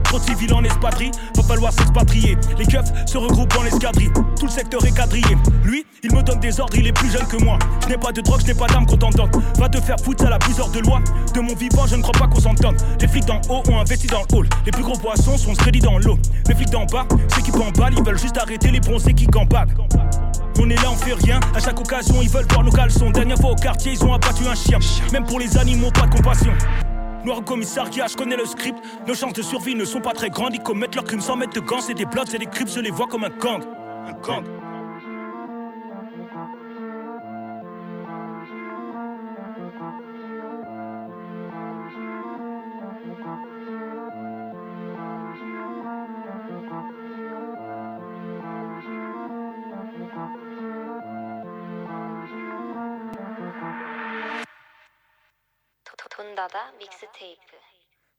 Trop 0.05 0.19
de 0.19 0.25
civils 0.25 0.55
en 0.55 0.65
espadrille, 0.65 1.11
va 1.37 1.43
falloir 1.43 1.71
s'expatrier. 1.71 2.39
Les 2.59 2.65
keufs 2.65 2.91
se 3.05 3.19
regroupent 3.19 3.53
dans 3.53 3.63
l'escadrille, 3.63 4.11
tout 4.41 4.47
le 4.47 4.51
secteur 4.51 4.83
est 4.87 4.97
quadrillé. 4.97 5.37
Lui, 5.65 5.85
il 6.03 6.15
me 6.15 6.23
donne 6.23 6.41
des 6.41 6.59
ordres, 6.59 6.79
il 6.79 6.87
est 6.87 6.93
plus 6.93 7.11
jeune 7.11 7.27
que 7.27 7.37
moi. 7.45 7.59
Je 7.83 7.89
n'ai 7.89 7.99
pas 7.99 8.11
de 8.11 8.23
drogue, 8.23 8.41
je 8.41 8.47
n'ai 8.47 8.55
pas 8.55 8.69
d'âme 8.69 8.87
contendante. 8.87 9.37
Va 9.59 9.69
te 9.69 9.79
faire 9.79 9.97
foutre, 10.03 10.25
ça 10.25 10.31
la 10.31 10.39
plusieurs 10.39 10.71
de 10.71 10.79
loi. 10.79 11.03
De 11.35 11.41
mon 11.41 11.55
vivant, 11.55 11.87
je 11.87 11.97
ne 11.97 12.03
crois 12.03 12.19
pas 12.19 12.27
qu'on 12.27 12.41
s'entende. 12.41 12.77
Les 13.03 13.09
flics 13.09 13.27
d'en 13.27 13.43
haut 13.51 13.63
ont 13.69 13.79
investi 13.81 14.07
dans 14.07 14.23
le 14.31 14.35
hall. 14.35 14.49
Les 14.65 14.73
plus 14.73 14.83
gros 14.83 14.97
poissons 14.97 15.37
sont 15.37 15.53
crédits 15.53 15.81
dans 15.81 15.99
l'eau. 15.99 16.17
Les 16.49 16.55
flics 16.55 16.71
d'en 16.71 16.87
bas, 16.87 17.07
ceux 17.35 17.43
qui 17.43 17.51
balle, 17.51 17.93
ils 17.95 18.03
veulent 18.03 18.19
juste 18.19 18.39
arrêter 18.39 18.71
les 18.71 18.81
bronzés 18.81 19.13
qui 19.13 19.27
campagent. 19.27 19.75
On 20.59 20.71
est 20.71 20.75
là, 20.77 20.91
on 20.91 20.97
fait 20.97 21.13
rien. 21.13 21.41
À 21.55 21.61
chaque 21.61 21.79
occasion, 21.79 22.17
ils 22.23 22.29
veulent 22.29 22.47
voir 22.51 22.65
nos 22.65 22.71
caleçons. 22.71 23.11
Dernière 23.11 23.39
fois 23.39 23.51
au 23.51 23.57
quartier, 23.57 23.93
ils 23.93 24.05
ont 24.05 24.13
abattu 24.13 24.47
un 24.47 24.55
chien. 24.55 24.79
Même 25.13 25.25
pour 25.25 25.39
les 25.39 25.57
animaux, 25.59 25.91
pas 25.91 26.07
de 26.07 26.15
compassion. 26.15 26.53
Noir 27.25 27.43
commissariat, 27.45 28.07
je 28.07 28.17
connais 28.17 28.37
le 28.37 28.47
script. 28.47 28.79
Nos 29.07 29.15
chances 29.15 29.33
de 29.33 29.43
survie 29.43 29.75
ne 29.75 29.85
sont 29.85 30.01
pas 30.01 30.13
très 30.13 30.31
grandes. 30.31 30.55
Ils 30.55 30.63
commettent 30.63 30.95
leurs 30.95 31.05
crimes 31.05 31.21
sans 31.21 31.37
mettre 31.37 31.55
de 31.55 31.61
gants. 31.61 31.81
C'est 31.81 31.95
des 31.95 32.07
blocs, 32.07 32.29
c'est 32.29 32.39
des 32.39 32.47
crips, 32.47 32.71
je 32.75 32.81
les 32.81 32.91
vois 32.91 33.07
comme 33.07 33.25
un 33.25 33.31
gang. 33.31 33.63
Un 34.07 34.13
gang. 34.27 34.45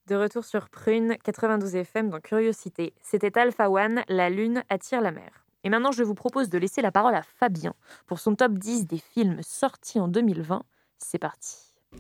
De 0.08 0.16
retour 0.16 0.46
sur 0.46 0.70
Prune 0.70 1.18
92 1.24 1.76
FM 1.76 2.10
dans 2.10 2.20
Curiosité, 2.20 2.94
c'était 3.02 3.38
Alpha 3.38 3.70
One, 3.70 4.04
La 4.08 4.30
Lune 4.30 4.64
attire 4.70 5.02
la 5.02 5.12
mer. 5.12 5.46
Et 5.64 5.70
maintenant, 5.70 5.92
je 5.92 6.04
vous 6.04 6.14
propose 6.14 6.50
de 6.50 6.58
laisser 6.58 6.82
la 6.82 6.92
parole 6.92 7.16
à 7.16 7.24
Fabien 7.24 7.74
pour 8.06 8.20
son 8.20 8.36
top 8.36 8.54
10 8.54 8.88
des 8.88 9.00
films 9.00 9.40
sortis 9.42 10.00
en 10.00 10.08
2020. 10.08 10.64
C'est 10.98 11.20
parti. 11.20 11.58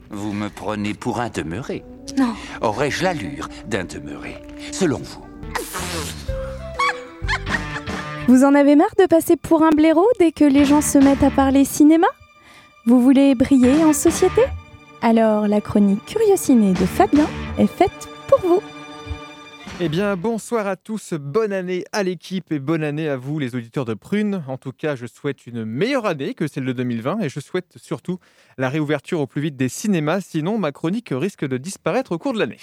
Vous 0.09 0.32
me 0.32 0.49
prenez 0.49 0.93
pour 0.93 1.19
un 1.19 1.30
demeuré 1.30 1.84
Non. 2.17 2.34
Aurais-je 2.61 3.03
l'allure 3.03 3.49
d'un 3.65 3.84
demeuré, 3.84 4.41
selon 4.71 4.99
vous? 4.99 5.25
Vous 8.28 8.43
en 8.43 8.55
avez 8.55 8.75
marre 8.75 8.95
de 8.97 9.05
passer 9.05 9.38
pour 9.38 9.63
un 9.63 9.69
blaireau 9.69 10.07
dès 10.19 10.32
que 10.32 10.43
les 10.43 10.65
gens 10.65 10.82
se 10.82 10.97
mettent 10.97 11.23
à 11.23 11.32
parler 11.32 11.65
cinéma? 11.65 12.07
Vous 12.86 13.01
voulez 13.01 13.36
briller 13.36 13.84
en 13.84 13.93
société? 13.93 14.41
Alors 15.02 15.48
la 15.48 15.62
chronique 15.62 16.06
Curiosiné 16.06 16.74
de 16.74 16.86
Fabien 16.86 17.28
est 17.58 17.68
faite 17.68 18.10
pour 18.28 18.39
vous. 18.39 18.62
Eh 19.80 19.89
bien, 19.89 20.16
bonsoir 20.16 20.66
à 20.66 20.76
tous, 20.76 21.14
bonne 21.14 21.54
année 21.54 21.84
à 21.91 22.02
l'équipe 22.02 22.52
et 22.52 22.58
bonne 22.58 22.84
année 22.84 23.08
à 23.08 23.16
vous, 23.16 23.38
les 23.38 23.54
auditeurs 23.54 23.86
de 23.86 23.93
Prune. 23.93 24.43
En 24.48 24.58
tout 24.58 24.72
cas, 24.72 24.95
je 24.95 25.06
souhaite 25.06 25.45
une 25.45 25.66
meilleure 25.66 26.08
année 26.08 26.34
que 26.34 26.48
celle 26.48 26.66
de 26.66 26.74
2020 26.74 27.20
et 27.20 27.30
je 27.30 27.39
souhaite 27.39 27.78
surtout 27.78 28.18
la 28.58 28.70
réouverture 28.70 29.20
au 29.20 29.28
plus 29.28 29.41
vite 29.41 29.56
des 29.56 29.70
cinémas, 29.70 30.20
sinon 30.22 30.58
ma 30.58 30.72
chronique 30.72 31.10
risque 31.12 31.45
de 31.45 31.58
disparaître 31.58 32.14
au 32.14 32.18
cours 32.18 32.34
de 32.34 32.39
l'année. 32.39 32.58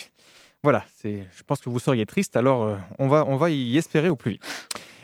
Voilà, 0.64 0.82
je 1.04 1.42
pense 1.46 1.60
que 1.60 1.68
vous 1.68 1.78
seriez 1.78 2.06
triste, 2.06 2.36
alors 2.36 2.62
euh, 2.62 2.76
on, 2.98 3.06
va, 3.06 3.26
on 3.28 3.36
va 3.36 3.50
y 3.50 3.76
espérer 3.76 4.08
au 4.08 4.16
plus 4.16 4.30
vite. 4.30 4.42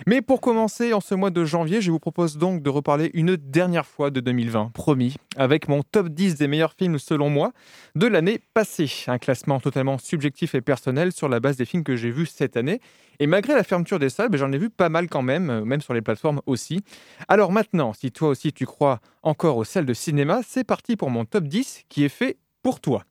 Mais 0.06 0.22
pour 0.22 0.40
commencer, 0.40 0.94
en 0.94 1.02
ce 1.02 1.14
mois 1.14 1.28
de 1.28 1.44
janvier, 1.44 1.82
je 1.82 1.90
vous 1.90 1.98
propose 1.98 2.38
donc 2.38 2.62
de 2.62 2.70
reparler 2.70 3.10
une 3.12 3.36
dernière 3.36 3.84
fois 3.84 4.08
de 4.08 4.20
2020, 4.20 4.70
promis, 4.72 5.16
avec 5.36 5.68
mon 5.68 5.82
top 5.82 6.08
10 6.08 6.36
des 6.36 6.48
meilleurs 6.48 6.72
films 6.72 6.98
selon 6.98 7.28
moi 7.28 7.52
de 7.94 8.06
l'année 8.06 8.40
passée. 8.54 8.90
Un 9.06 9.18
classement 9.18 9.60
totalement 9.60 9.98
subjectif 9.98 10.54
et 10.54 10.62
personnel 10.62 11.12
sur 11.12 11.28
la 11.28 11.40
base 11.40 11.58
des 11.58 11.66
films 11.66 11.84
que 11.84 11.94
j'ai 11.94 12.10
vus 12.10 12.24
cette 12.24 12.56
année. 12.56 12.80
Et 13.18 13.26
malgré 13.26 13.54
la 13.54 13.62
fermeture 13.62 13.98
des 13.98 14.08
salles, 14.08 14.30
ben, 14.30 14.38
j'en 14.38 14.52
ai 14.52 14.58
vu 14.58 14.70
pas 14.70 14.88
mal 14.88 15.10
quand 15.10 15.20
même, 15.20 15.50
euh, 15.50 15.62
même 15.66 15.82
sur 15.82 15.92
les 15.92 16.00
plateformes 16.00 16.40
aussi. 16.46 16.82
Alors 17.28 17.52
maintenant, 17.52 17.92
si 17.92 18.12
toi 18.12 18.30
aussi 18.30 18.54
tu 18.54 18.64
crois 18.64 19.00
encore 19.22 19.58
aux 19.58 19.64
salles 19.64 19.84
de 19.84 19.92
cinéma, 19.92 20.40
c'est 20.42 20.64
parti 20.64 20.96
pour 20.96 21.10
mon 21.10 21.26
top 21.26 21.44
10 21.44 21.84
qui 21.90 22.02
est 22.02 22.08
fait 22.08 22.38
pour 22.62 22.80
toi. 22.80 23.04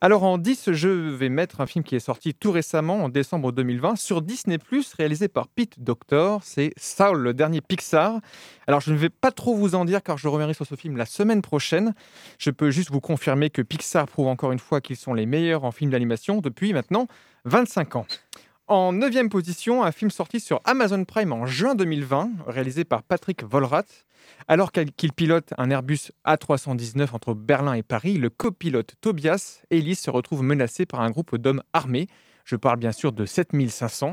Alors 0.00 0.22
en 0.22 0.38
10, 0.38 0.70
je 0.74 0.88
vais 0.88 1.28
mettre 1.28 1.60
un 1.60 1.66
film 1.66 1.84
qui 1.84 1.96
est 1.96 2.00
sorti 2.00 2.32
tout 2.32 2.52
récemment, 2.52 3.02
en 3.02 3.08
décembre 3.08 3.50
2020, 3.50 3.96
sur 3.96 4.22
Disney⁇ 4.22 4.56
réalisé 4.96 5.26
par 5.26 5.48
Pete 5.48 5.80
Doctor. 5.80 6.40
C'est 6.44 6.72
Saul, 6.76 7.18
le 7.18 7.34
dernier 7.34 7.60
Pixar. 7.60 8.20
Alors 8.68 8.80
je 8.80 8.92
ne 8.92 8.96
vais 8.96 9.08
pas 9.08 9.32
trop 9.32 9.56
vous 9.56 9.74
en 9.74 9.84
dire 9.84 10.04
car 10.04 10.16
je 10.16 10.28
reviendrai 10.28 10.54
sur 10.54 10.66
ce 10.66 10.76
film 10.76 10.96
la 10.96 11.04
semaine 11.04 11.42
prochaine. 11.42 11.94
Je 12.38 12.50
peux 12.50 12.70
juste 12.70 12.92
vous 12.92 13.00
confirmer 13.00 13.50
que 13.50 13.60
Pixar 13.60 14.06
prouve 14.06 14.28
encore 14.28 14.52
une 14.52 14.60
fois 14.60 14.80
qu'ils 14.80 14.94
sont 14.94 15.14
les 15.14 15.26
meilleurs 15.26 15.64
en 15.64 15.72
film 15.72 15.90
d'animation 15.90 16.40
depuis 16.40 16.72
maintenant 16.72 17.08
25 17.46 17.96
ans. 17.96 18.06
En 18.68 18.92
neuvième 18.92 19.30
position, 19.30 19.82
un 19.82 19.92
film 19.92 20.10
sorti 20.10 20.40
sur 20.40 20.60
Amazon 20.64 21.06
Prime 21.06 21.32
en 21.32 21.46
juin 21.46 21.74
2020, 21.74 22.32
réalisé 22.46 22.84
par 22.84 23.02
Patrick 23.02 23.42
Volrath. 23.42 24.04
Alors 24.46 24.72
qu'il 24.72 25.12
pilote 25.14 25.54
un 25.56 25.70
Airbus 25.70 26.12
A319 26.26 27.08
entre 27.12 27.32
Berlin 27.32 27.72
et 27.72 27.82
Paris, 27.82 28.18
le 28.18 28.28
copilote 28.28 28.96
Tobias 29.00 29.62
Ellis 29.70 29.94
se 29.94 30.10
retrouve 30.10 30.42
menacé 30.42 30.84
par 30.84 31.00
un 31.00 31.08
groupe 31.08 31.36
d'hommes 31.36 31.62
armés. 31.72 32.08
Je 32.44 32.56
parle 32.56 32.78
bien 32.78 32.92
sûr 32.92 33.12
de 33.12 33.24
7500. 33.24 34.12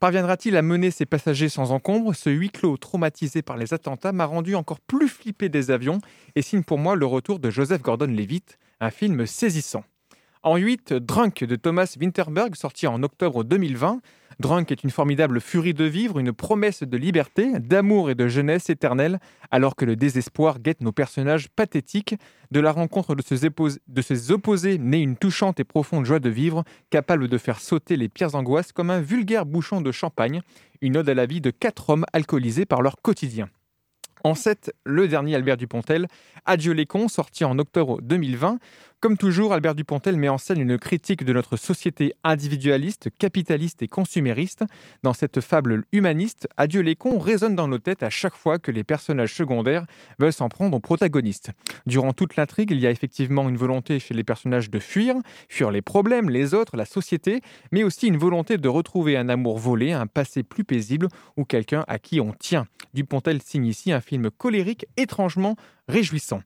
Parviendra-t-il 0.00 0.56
à 0.56 0.62
mener 0.62 0.90
ses 0.90 1.06
passagers 1.06 1.48
sans 1.48 1.70
encombre? 1.70 2.12
Ce 2.12 2.28
huis 2.28 2.50
clos 2.50 2.76
traumatisé 2.78 3.40
par 3.42 3.56
les 3.56 3.72
attentats 3.72 4.10
m'a 4.10 4.24
rendu 4.24 4.56
encore 4.56 4.80
plus 4.80 5.06
flippé 5.06 5.48
des 5.48 5.70
avions 5.70 6.00
et 6.34 6.42
signe 6.42 6.64
pour 6.64 6.78
moi 6.78 6.96
le 6.96 7.06
retour 7.06 7.38
de 7.38 7.50
Joseph 7.50 7.82
Gordon-Levitt, 7.82 8.58
un 8.80 8.90
film 8.90 9.26
saisissant. 9.26 9.84
En 10.44 10.56
8, 10.56 10.94
Drunk 10.94 11.44
de 11.44 11.54
Thomas 11.54 11.94
Winterberg, 12.00 12.56
sorti 12.56 12.88
en 12.88 13.04
octobre 13.04 13.44
2020. 13.44 14.00
Drunk 14.40 14.72
est 14.72 14.82
une 14.82 14.90
formidable 14.90 15.40
furie 15.40 15.72
de 15.72 15.84
vivre, 15.84 16.18
une 16.18 16.32
promesse 16.32 16.82
de 16.82 16.96
liberté, 16.96 17.60
d'amour 17.60 18.10
et 18.10 18.16
de 18.16 18.26
jeunesse 18.26 18.68
éternelle, 18.68 19.20
alors 19.52 19.76
que 19.76 19.84
le 19.84 19.94
désespoir 19.94 20.58
guette 20.58 20.80
nos 20.80 20.90
personnages 20.90 21.48
pathétiques. 21.48 22.16
De 22.50 22.58
la 22.58 22.72
rencontre 22.72 23.14
de 23.14 23.22
ces, 23.22 24.32
opposés 24.32 24.78
naît 24.78 25.00
une 25.00 25.16
touchante 25.16 25.60
et 25.60 25.64
profonde 25.64 26.06
joie 26.06 26.18
de 26.18 26.30
vivre, 26.30 26.64
capable 26.90 27.28
de 27.28 27.38
faire 27.38 27.60
sauter 27.60 27.96
les 27.96 28.08
pires 28.08 28.34
angoisses 28.34 28.72
comme 28.72 28.90
un 28.90 29.00
vulgaire 29.00 29.46
bouchon 29.46 29.80
de 29.80 29.92
champagne, 29.92 30.42
une 30.80 30.96
ode 30.96 31.08
à 31.08 31.14
la 31.14 31.26
vie 31.26 31.40
de 31.40 31.50
quatre 31.50 31.90
hommes 31.90 32.06
alcoolisés 32.12 32.66
par 32.66 32.82
leur 32.82 32.96
quotidien. 33.00 33.48
En 34.24 34.34
7, 34.34 34.72
le 34.84 35.08
dernier 35.08 35.34
Albert 35.34 35.56
Dupontel, 35.56 36.06
Adieu 36.44 36.72
les 36.72 36.86
cons, 36.86 37.08
sorti 37.08 37.44
en 37.44 37.58
octobre 37.58 38.00
2020. 38.02 38.58
Comme 39.02 39.18
toujours, 39.18 39.52
Albert 39.52 39.74
Dupontel 39.74 40.16
met 40.16 40.28
en 40.28 40.38
scène 40.38 40.60
une 40.60 40.78
critique 40.78 41.24
de 41.24 41.32
notre 41.32 41.56
société 41.56 42.14
individualiste, 42.22 43.08
capitaliste 43.18 43.82
et 43.82 43.88
consumériste. 43.88 44.62
Dans 45.02 45.12
cette 45.12 45.40
fable 45.40 45.82
humaniste, 45.90 46.46
Adieu 46.56 46.82
les 46.82 46.94
cons 46.94 47.18
résonne 47.18 47.56
dans 47.56 47.66
nos 47.66 47.80
têtes 47.80 48.04
à 48.04 48.10
chaque 48.10 48.36
fois 48.36 48.60
que 48.60 48.70
les 48.70 48.84
personnages 48.84 49.34
secondaires 49.34 49.86
veulent 50.20 50.32
s'en 50.32 50.48
prendre 50.48 50.76
aux 50.76 50.80
protagonistes. 50.80 51.50
Durant 51.84 52.12
toute 52.12 52.36
l'intrigue, 52.36 52.70
il 52.70 52.78
y 52.78 52.86
a 52.86 52.92
effectivement 52.92 53.48
une 53.48 53.56
volonté 53.56 53.98
chez 53.98 54.14
les 54.14 54.22
personnages 54.22 54.70
de 54.70 54.78
fuir, 54.78 55.16
fuir 55.48 55.72
les 55.72 55.82
problèmes, 55.82 56.30
les 56.30 56.54
autres, 56.54 56.76
la 56.76 56.84
société, 56.84 57.40
mais 57.72 57.82
aussi 57.82 58.06
une 58.06 58.18
volonté 58.18 58.56
de 58.56 58.68
retrouver 58.68 59.16
un 59.16 59.28
amour 59.28 59.58
volé, 59.58 59.90
un 59.90 60.06
passé 60.06 60.44
plus 60.44 60.62
paisible 60.62 61.08
ou 61.36 61.44
quelqu'un 61.44 61.84
à 61.88 61.98
qui 61.98 62.20
on 62.20 62.34
tient. 62.34 62.68
Dupontel 62.94 63.42
signe 63.42 63.66
ici 63.66 63.90
un 63.90 64.00
film 64.00 64.30
colérique 64.30 64.86
étrangement 64.96 65.56
réjouissant. 65.88 66.42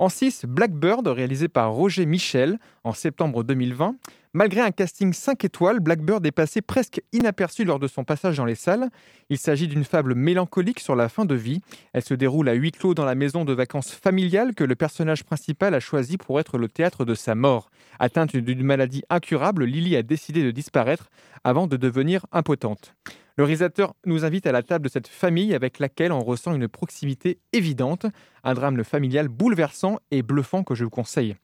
En 0.00 0.08
6, 0.08 0.46
Blackbird, 0.48 1.06
réalisé 1.06 1.48
par 1.48 1.72
Roger 1.72 2.06
Michel 2.06 2.58
en 2.84 2.94
septembre 2.94 3.44
2020. 3.44 3.96
Malgré 4.32 4.62
un 4.62 4.70
casting 4.70 5.12
5 5.12 5.44
étoiles, 5.44 5.78
Blackbird 5.80 6.24
est 6.24 6.32
passé 6.32 6.62
presque 6.62 7.02
inaperçu 7.12 7.66
lors 7.66 7.78
de 7.78 7.86
son 7.86 8.02
passage 8.02 8.38
dans 8.38 8.46
les 8.46 8.54
salles. 8.54 8.88
Il 9.28 9.36
s'agit 9.36 9.68
d'une 9.68 9.84
fable 9.84 10.14
mélancolique 10.14 10.80
sur 10.80 10.96
la 10.96 11.10
fin 11.10 11.26
de 11.26 11.34
vie. 11.34 11.60
Elle 11.92 12.02
se 12.02 12.14
déroule 12.14 12.48
à 12.48 12.54
huis 12.54 12.72
clos 12.72 12.94
dans 12.94 13.04
la 13.04 13.14
maison 13.14 13.44
de 13.44 13.52
vacances 13.52 13.92
familiale 13.92 14.54
que 14.54 14.64
le 14.64 14.74
personnage 14.74 15.22
principal 15.22 15.74
a 15.74 15.80
choisi 15.80 16.16
pour 16.16 16.40
être 16.40 16.56
le 16.56 16.68
théâtre 16.68 17.04
de 17.04 17.14
sa 17.14 17.34
mort. 17.34 17.70
Atteinte 17.98 18.34
d'une 18.34 18.62
maladie 18.62 19.02
incurable, 19.10 19.66
Lily 19.66 19.96
a 19.96 20.02
décidé 20.02 20.42
de 20.42 20.50
disparaître 20.50 21.10
avant 21.44 21.66
de 21.66 21.76
devenir 21.76 22.24
impotente. 22.32 22.94
Le 23.40 23.44
réalisateur 23.44 23.94
nous 24.04 24.26
invite 24.26 24.46
à 24.46 24.52
la 24.52 24.62
table 24.62 24.84
de 24.84 24.90
cette 24.90 25.08
famille 25.08 25.54
avec 25.54 25.78
laquelle 25.78 26.12
on 26.12 26.20
ressent 26.20 26.54
une 26.54 26.68
proximité 26.68 27.38
évidente, 27.54 28.04
un 28.44 28.52
drame 28.52 28.84
familial 28.84 29.28
bouleversant 29.28 29.98
et 30.10 30.20
bluffant 30.20 30.62
que 30.62 30.74
je 30.74 30.84
vous 30.84 30.90
conseille. 30.90 31.36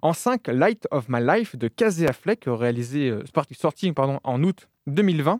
En 0.00 0.12
5, 0.12 0.46
Light 0.46 0.86
of 0.92 1.06
My 1.08 1.18
Life 1.20 1.56
de 1.56 1.66
Casey 1.66 2.08
Affleck, 2.08 2.44
réalisé, 2.46 3.10
euh, 3.10 3.24
sorti 3.50 3.92
en 3.96 4.42
août 4.44 4.68
2020. 4.86 5.38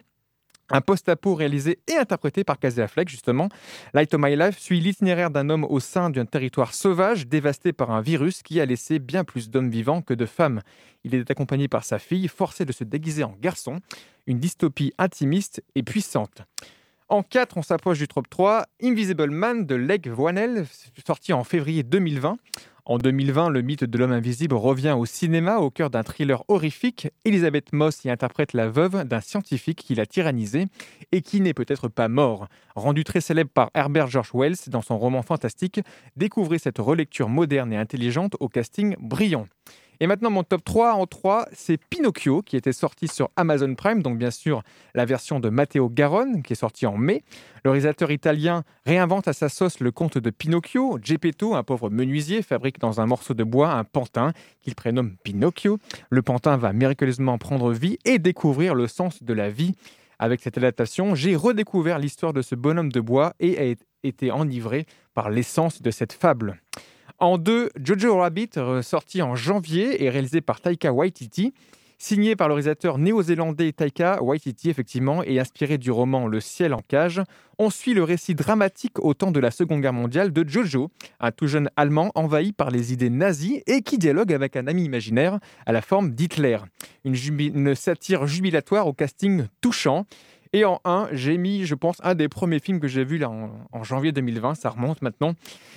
Un 0.73 0.81
post-apo 0.81 1.35
réalisé 1.35 1.79
et 1.89 1.97
interprété 1.97 2.45
par 2.45 2.59
Casey 2.59 2.83
Affleck, 2.83 3.09
justement. 3.09 3.49
Light 3.93 4.15
of 4.15 4.21
My 4.21 4.37
Life 4.37 4.59
suit 4.59 4.81
l'itinéraire 4.81 5.31
d'un 5.31 5.49
homme 5.51 5.65
au 5.65 5.81
sein 5.81 6.11
d'un 6.11 6.27
territoire 6.27 6.75
sauvage 6.75 7.27
dévasté 7.27 7.73
par 7.73 7.91
un 7.91 8.01
virus 8.01 8.43
qui 8.43 8.61
a 8.61 8.67
laissé 8.67 8.99
bien 8.99 9.25
plus 9.25 9.51
d'hommes 9.51 9.71
vivants 9.71 10.03
que 10.03 10.15
de 10.15 10.27
femmes. 10.27 10.61
Il 11.03 11.15
est 11.15 11.31
accompagné 11.31 11.67
par 11.67 11.85
sa 11.85 11.99
fille, 11.99 12.29
forcé 12.29 12.65
de 12.65 12.73
se 12.73 12.85
déguiser 12.85 13.25
en 13.25 13.35
garçon. 13.41 13.81
Une 14.31 14.39
dystopie 14.39 14.93
intimiste 14.97 15.61
et 15.75 15.83
puissante. 15.83 16.43
En 17.09 17.25
4, 17.25 17.57
on 17.57 17.63
s'approche 17.63 17.99
du 17.99 18.07
top 18.07 18.31
3, 18.31 18.65
Invisible 18.81 19.29
Man 19.29 19.67
de 19.67 19.75
Leg 19.75 20.07
Voinel, 20.07 20.67
sorti 21.05 21.33
en 21.33 21.43
février 21.43 21.83
2020. 21.83 22.37
En 22.85 22.99
2020, 22.99 23.49
le 23.49 23.63
mythe 23.63 23.83
de 23.83 23.99
l'homme 23.99 24.13
invisible 24.13 24.55
revient 24.55 24.95
au 24.97 25.05
cinéma 25.05 25.57
au 25.57 25.73
cœur 25.73 25.91
d'un 25.91 26.05
thriller 26.05 26.45
horrifique. 26.47 27.09
Elisabeth 27.25 27.73
Moss 27.73 28.05
y 28.05 28.11
interprète 28.11 28.53
la 28.53 28.69
veuve 28.69 29.03
d'un 29.03 29.21
scientifique 29.21 29.83
qui 29.85 29.97
l'a 29.97 30.07
tyrannisé 30.07 30.67
et 31.11 31.23
qui 31.23 31.41
n'est 31.41 31.53
peut-être 31.53 31.89
pas 31.89 32.07
mort. 32.07 32.47
Rendu 32.77 33.03
très 33.03 33.21
célèbre 33.21 33.51
par 33.51 33.71
Herbert 33.75 34.07
George 34.07 34.31
Wells 34.33 34.69
dans 34.69 34.83
son 34.83 34.97
roman 34.97 35.23
fantastique, 35.23 35.81
découvrez 36.15 36.61
cette 36.61 36.79
relecture 36.79 37.29
moderne 37.29 37.73
et 37.73 37.77
intelligente 37.77 38.37
au 38.39 38.49
casting 38.49 38.95
brillant. 39.01 39.49
Et 40.03 40.07
maintenant, 40.07 40.31
mon 40.31 40.45
top 40.45 40.65
3 40.65 40.95
en 40.95 41.07
3, 41.07 41.47
c'est 41.53 41.77
Pinocchio, 41.77 42.41
qui 42.41 42.57
était 42.57 42.73
sorti 42.73 43.07
sur 43.07 43.29
Amazon 43.37 43.75
Prime, 43.75 44.03
donc 44.03 44.17
bien 44.17 44.31
sûr 44.31 44.63
la 44.95 45.05
version 45.05 45.41
de 45.41 45.51
Matteo 45.51 45.91
Garonne, 45.91 46.43
qui 46.43 46.55
est 46.55 46.57
sortie 46.57 46.87
en 46.87 46.97
mai. 46.97 47.23
Le 47.67 47.71
réalisateur 47.71 48.11
italien 48.11 48.65
réinvente 48.87 49.29
à 49.29 49.35
sa 49.35 49.51
sauce 49.51 49.79
le 49.79 49.91
conte 49.91 50.17
de 50.17 50.31
Pinocchio. 50.31 50.99
Geppetto, 51.03 51.55
un 51.55 51.63
pauvre 51.63 51.91
menuisier, 51.91 52.41
fabrique 52.41 52.81
dans 52.81 53.03
un 53.03 53.07
morceau 53.07 53.35
de 53.35 53.45
bois 53.45 53.73
un 53.73 53.85
pantin 53.85 54.33
qu'il 54.63 54.75
prénomme 54.75 55.17
Pinocchio. 55.23 55.79
Le 56.09 56.23
pantin 56.23 56.57
va 56.57 56.73
miraculeusement 56.73 57.37
prendre 57.37 57.71
vie 57.71 57.99
et 58.07 58.19
découvrir 58.19 58.75
le 58.75 58.87
sens 58.87 59.23
de 59.23 59.35
la 59.35 59.51
vie. 59.51 59.75
Avec 60.19 60.41
cette 60.41 60.57
adaptation, 60.57 61.15
j'ai 61.15 61.37
redécouvert 61.37 61.99
l'histoire 61.99 62.33
de 62.33 62.41
ce 62.41 62.55
bonhomme 62.55 62.91
de 62.91 63.01
bois 63.01 63.35
et 63.39 63.71
ai 63.71 63.77
été 64.03 64.31
enivré 64.31 64.87
par 65.13 65.29
l'essence 65.29 65.83
de 65.83 65.91
cette 65.91 66.15
fable. 66.15 66.59
En 67.21 67.37
deux, 67.37 67.69
Jojo 67.79 68.17
Rabbit, 68.17 68.53
sorti 68.81 69.21
en 69.21 69.37
janvier 69.37 70.03
et 70.03 70.09
réalisé 70.09 70.41
par 70.41 70.63
Taika 70.63 70.91
Waititi. 70.91 71.53
Signé 71.99 72.35
par 72.35 72.49
le 72.49 72.55
réalisateur 72.55 72.97
néo-zélandais 72.97 73.73
Taika 73.73 74.23
Waititi, 74.23 74.71
effectivement, 74.71 75.23
et 75.23 75.39
inspiré 75.39 75.77
du 75.77 75.91
roman 75.91 76.27
Le 76.27 76.41
ciel 76.41 76.73
en 76.73 76.81
cage, 76.81 77.21
on 77.59 77.69
suit 77.69 77.93
le 77.93 78.05
récit 78.05 78.35
dramatique 78.35 78.99
au 79.01 79.13
temps 79.13 79.33
de 79.33 79.39
la 79.39 79.51
Seconde 79.51 79.83
Guerre 79.83 79.93
mondiale 79.93 80.33
de 80.33 80.49
Jojo, 80.49 80.91
un 81.21 81.31
tout 81.31 81.47
jeune 81.47 81.69
Allemand 81.77 82.11
envahi 82.15 82.53
par 82.53 82.71
les 82.71 82.95
idées 82.95 83.11
nazies 83.11 83.63
et 83.67 83.83
qui 83.83 83.99
dialogue 83.99 84.33
avec 84.33 84.57
un 84.57 84.67
ami 84.67 84.85
imaginaire 84.85 85.41
à 85.67 85.73
la 85.73 85.83
forme 85.83 86.13
d'Hitler. 86.13 86.57
Une, 87.05 87.17
une 87.39 87.75
satire 87.75 88.27
jubilatoire 88.27 88.87
au 88.87 88.95
casting 88.95 89.45
touchant. 89.61 90.07
Et 90.53 90.65
en 90.65 90.81
1, 90.85 91.11
j'ai 91.13 91.39
mis, 91.39 91.65
je 91.65 91.77
pense, 91.77 91.99
un 92.03 92.17
des 92.17 92.29
premiers 92.29 92.59
films 92.59 92.81
que 92.81 92.89
j'ai 92.89 93.05
vu 93.05 93.19
là 93.19 93.31
en, 93.31 93.85
janvier 93.85 94.11
2020, 94.11 94.57
ça 94.57 94.71
remonte 94.71 95.01
maintenant. 95.01 95.35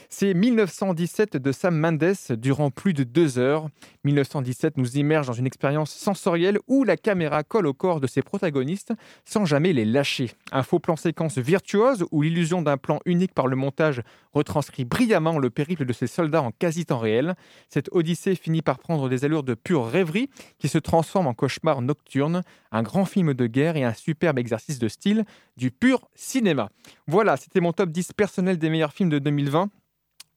C'est 0.09 0.33
1917 0.33 1.37
de 1.37 1.51
Sam 1.51 1.77
Mendes, 1.77 2.15
durant 2.31 2.71
plus 2.71 2.93
de 2.93 3.03
deux 3.03 3.37
heures. 3.37 3.69
1917 4.03 4.77
nous 4.77 4.97
immerge 4.97 5.27
dans 5.27 5.33
une 5.33 5.45
expérience 5.45 5.91
sensorielle 5.91 6.57
où 6.67 6.83
la 6.83 6.97
caméra 6.97 7.43
colle 7.43 7.67
au 7.67 7.73
corps 7.75 7.99
de 7.99 8.07
ses 8.07 8.23
protagonistes 8.23 8.93
sans 9.25 9.45
jamais 9.45 9.73
les 9.73 9.85
lâcher. 9.85 10.31
Un 10.51 10.63
faux 10.63 10.79
plan 10.79 10.95
séquence 10.95 11.37
virtuose 11.37 12.05
où 12.11 12.23
l'illusion 12.23 12.63
d'un 12.63 12.77
plan 12.77 12.99
unique 13.05 13.35
par 13.35 13.45
le 13.45 13.55
montage 13.55 14.01
retranscrit 14.33 14.85
brillamment 14.85 15.37
le 15.37 15.51
périple 15.51 15.85
de 15.85 15.93
ces 15.93 16.07
soldats 16.07 16.41
en 16.41 16.51
quasi-temps 16.51 16.97
réel. 16.97 17.35
Cette 17.69 17.89
odyssée 17.91 18.33
finit 18.33 18.63
par 18.63 18.79
prendre 18.79 19.07
des 19.07 19.23
allures 19.23 19.43
de 19.43 19.53
pure 19.53 19.85
rêverie 19.85 20.31
qui 20.57 20.67
se 20.67 20.79
transforme 20.79 21.27
en 21.27 21.35
cauchemar 21.35 21.83
nocturne, 21.83 22.41
un 22.71 22.81
grand 22.81 23.05
film 23.05 23.35
de 23.35 23.45
guerre 23.45 23.77
et 23.77 23.83
un 23.83 23.93
superbe 23.93 24.39
exercice 24.39 24.62
de 24.67 24.87
style 24.87 25.25
du 25.57 25.71
pur 25.71 26.09
cinéma. 26.15 26.69
Voilà, 27.07 27.37
c'était 27.37 27.59
mon 27.59 27.73
top 27.73 27.89
10 27.89 28.13
personnel 28.13 28.57
des 28.57 28.69
meilleurs 28.69 28.93
films 28.93 29.09
de 29.09 29.19
2020. 29.19 29.69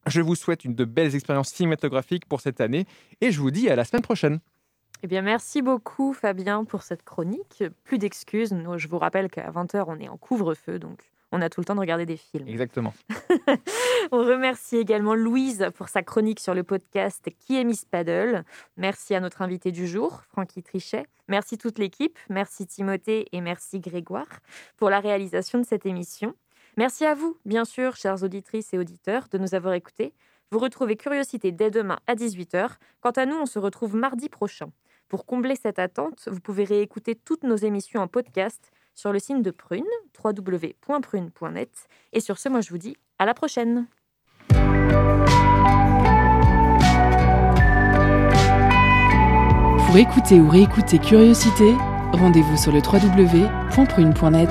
Je 0.07 0.21
vous 0.21 0.35
souhaite 0.35 0.65
une 0.65 0.75
de 0.75 0.85
belles 0.85 1.15
expériences 1.15 1.51
cinématographiques 1.51 2.27
pour 2.27 2.41
cette 2.41 2.61
année 2.61 2.87
et 3.21 3.33
je 3.33 3.41
vous 3.41 3.51
dis 3.51 3.69
à 3.69 3.77
la 3.77 3.85
semaine 3.85 4.03
prochaine. 4.03 4.41
Eh 5.03 5.07
bien, 5.09 5.23
merci 5.23 5.63
beaucoup, 5.63 6.13
Fabien, 6.13 6.65
pour 6.65 6.83
cette 6.83 7.03
chronique. 7.03 7.65
Plus 7.85 7.99
d'excuses. 7.99 8.55
Je 8.77 8.89
vous 8.89 8.99
rappelle 8.99 9.29
qu'à 9.29 9.51
20h, 9.51 9.85
on 9.89 9.99
est 9.99 10.09
en 10.09 10.17
couvre-feu, 10.17 10.79
donc 10.79 11.01
on 11.37 11.43
a 11.43 11.51
tout 11.51 11.61
le 11.61 11.67
temps 11.67 11.75
de 11.75 11.81
regarder 11.81 12.07
des 12.07 12.17
films. 12.17 12.49
Exactement. 12.49 12.95
on 14.11 14.19
remercie 14.19 14.77
également 14.77 15.15
Louise 15.15 15.67
pour 15.75 15.89
sa 15.89 16.03
chronique 16.03 16.41
sur 16.41 16.55
le 16.55 16.63
podcast 16.63 17.29
Qui 17.39 17.59
est 17.59 17.65
Miss 17.65 17.85
Paddle. 17.85 18.45
Merci 18.77 19.15
à 19.15 19.21
notre 19.21 19.43
invité 19.43 19.71
du 19.71 19.87
jour, 19.87 20.23
Francky 20.31 20.63
Trichet. 20.63 21.07
Merci 21.29 21.59
toute 21.59 21.79
l'équipe. 21.79 22.19
Merci 22.31 22.67
Timothée 22.67 23.27
et 23.33 23.41
merci 23.41 23.81
Grégoire 23.81 24.41
pour 24.77 24.89
la 24.89 25.01
réalisation 25.01 25.59
de 25.59 25.67
cette 25.67 25.85
émission. 25.85 26.35
Merci 26.77 27.05
à 27.05 27.15
vous, 27.15 27.37
bien 27.45 27.65
sûr, 27.65 27.97
chères 27.97 28.23
auditrices 28.23 28.73
et 28.73 28.79
auditeurs, 28.79 29.29
de 29.31 29.39
nous 29.39 29.55
avoir 29.55 29.75
écoutés. 29.75 30.13
Vous 30.51 30.59
retrouvez 30.59 30.97
Curiosité 30.97 31.53
dès 31.53 31.71
demain 31.71 31.99
à 32.07 32.15
18h. 32.15 32.71
Quant 33.01 33.11
à 33.11 33.27
nous, 33.27 33.37
on 33.37 33.47
se 33.47 33.59
retrouve 33.59 33.97
mardi 33.97 34.29
prochain. 34.29 34.71
Pour 35.09 35.27
combler 35.27 35.55
cette 35.55 35.79
attente, 35.79 36.29
vous 36.31 36.41
pouvez 36.41 36.65
réécouter 36.65 37.15
toutes 37.15 37.45
nos 37.45 37.57
émissions 37.57 38.01
en 38.01 38.09
podcast 38.09 38.73
sur 38.97 39.13
le 39.13 39.21
site 39.21 39.43
de 39.43 39.53
Prune, 39.53 39.85
www.prune.net. 40.25 41.71
Et 42.13 42.21
sur 42.21 42.39
ce, 42.39 42.49
moi 42.49 42.61
je 42.63 42.71
vous 42.71 42.79
dis 42.79 42.97
à 43.21 43.27
la 43.27 43.35
prochaine. 43.35 43.87
Pour 49.87 49.97
écouter 49.97 50.41
ou 50.41 50.49
réécouter 50.49 50.99
Curiosité, 50.99 51.75
rendez-vous 52.13 52.57
sur 52.57 52.73
le 52.73 52.81
www.prune.net. 52.81 54.51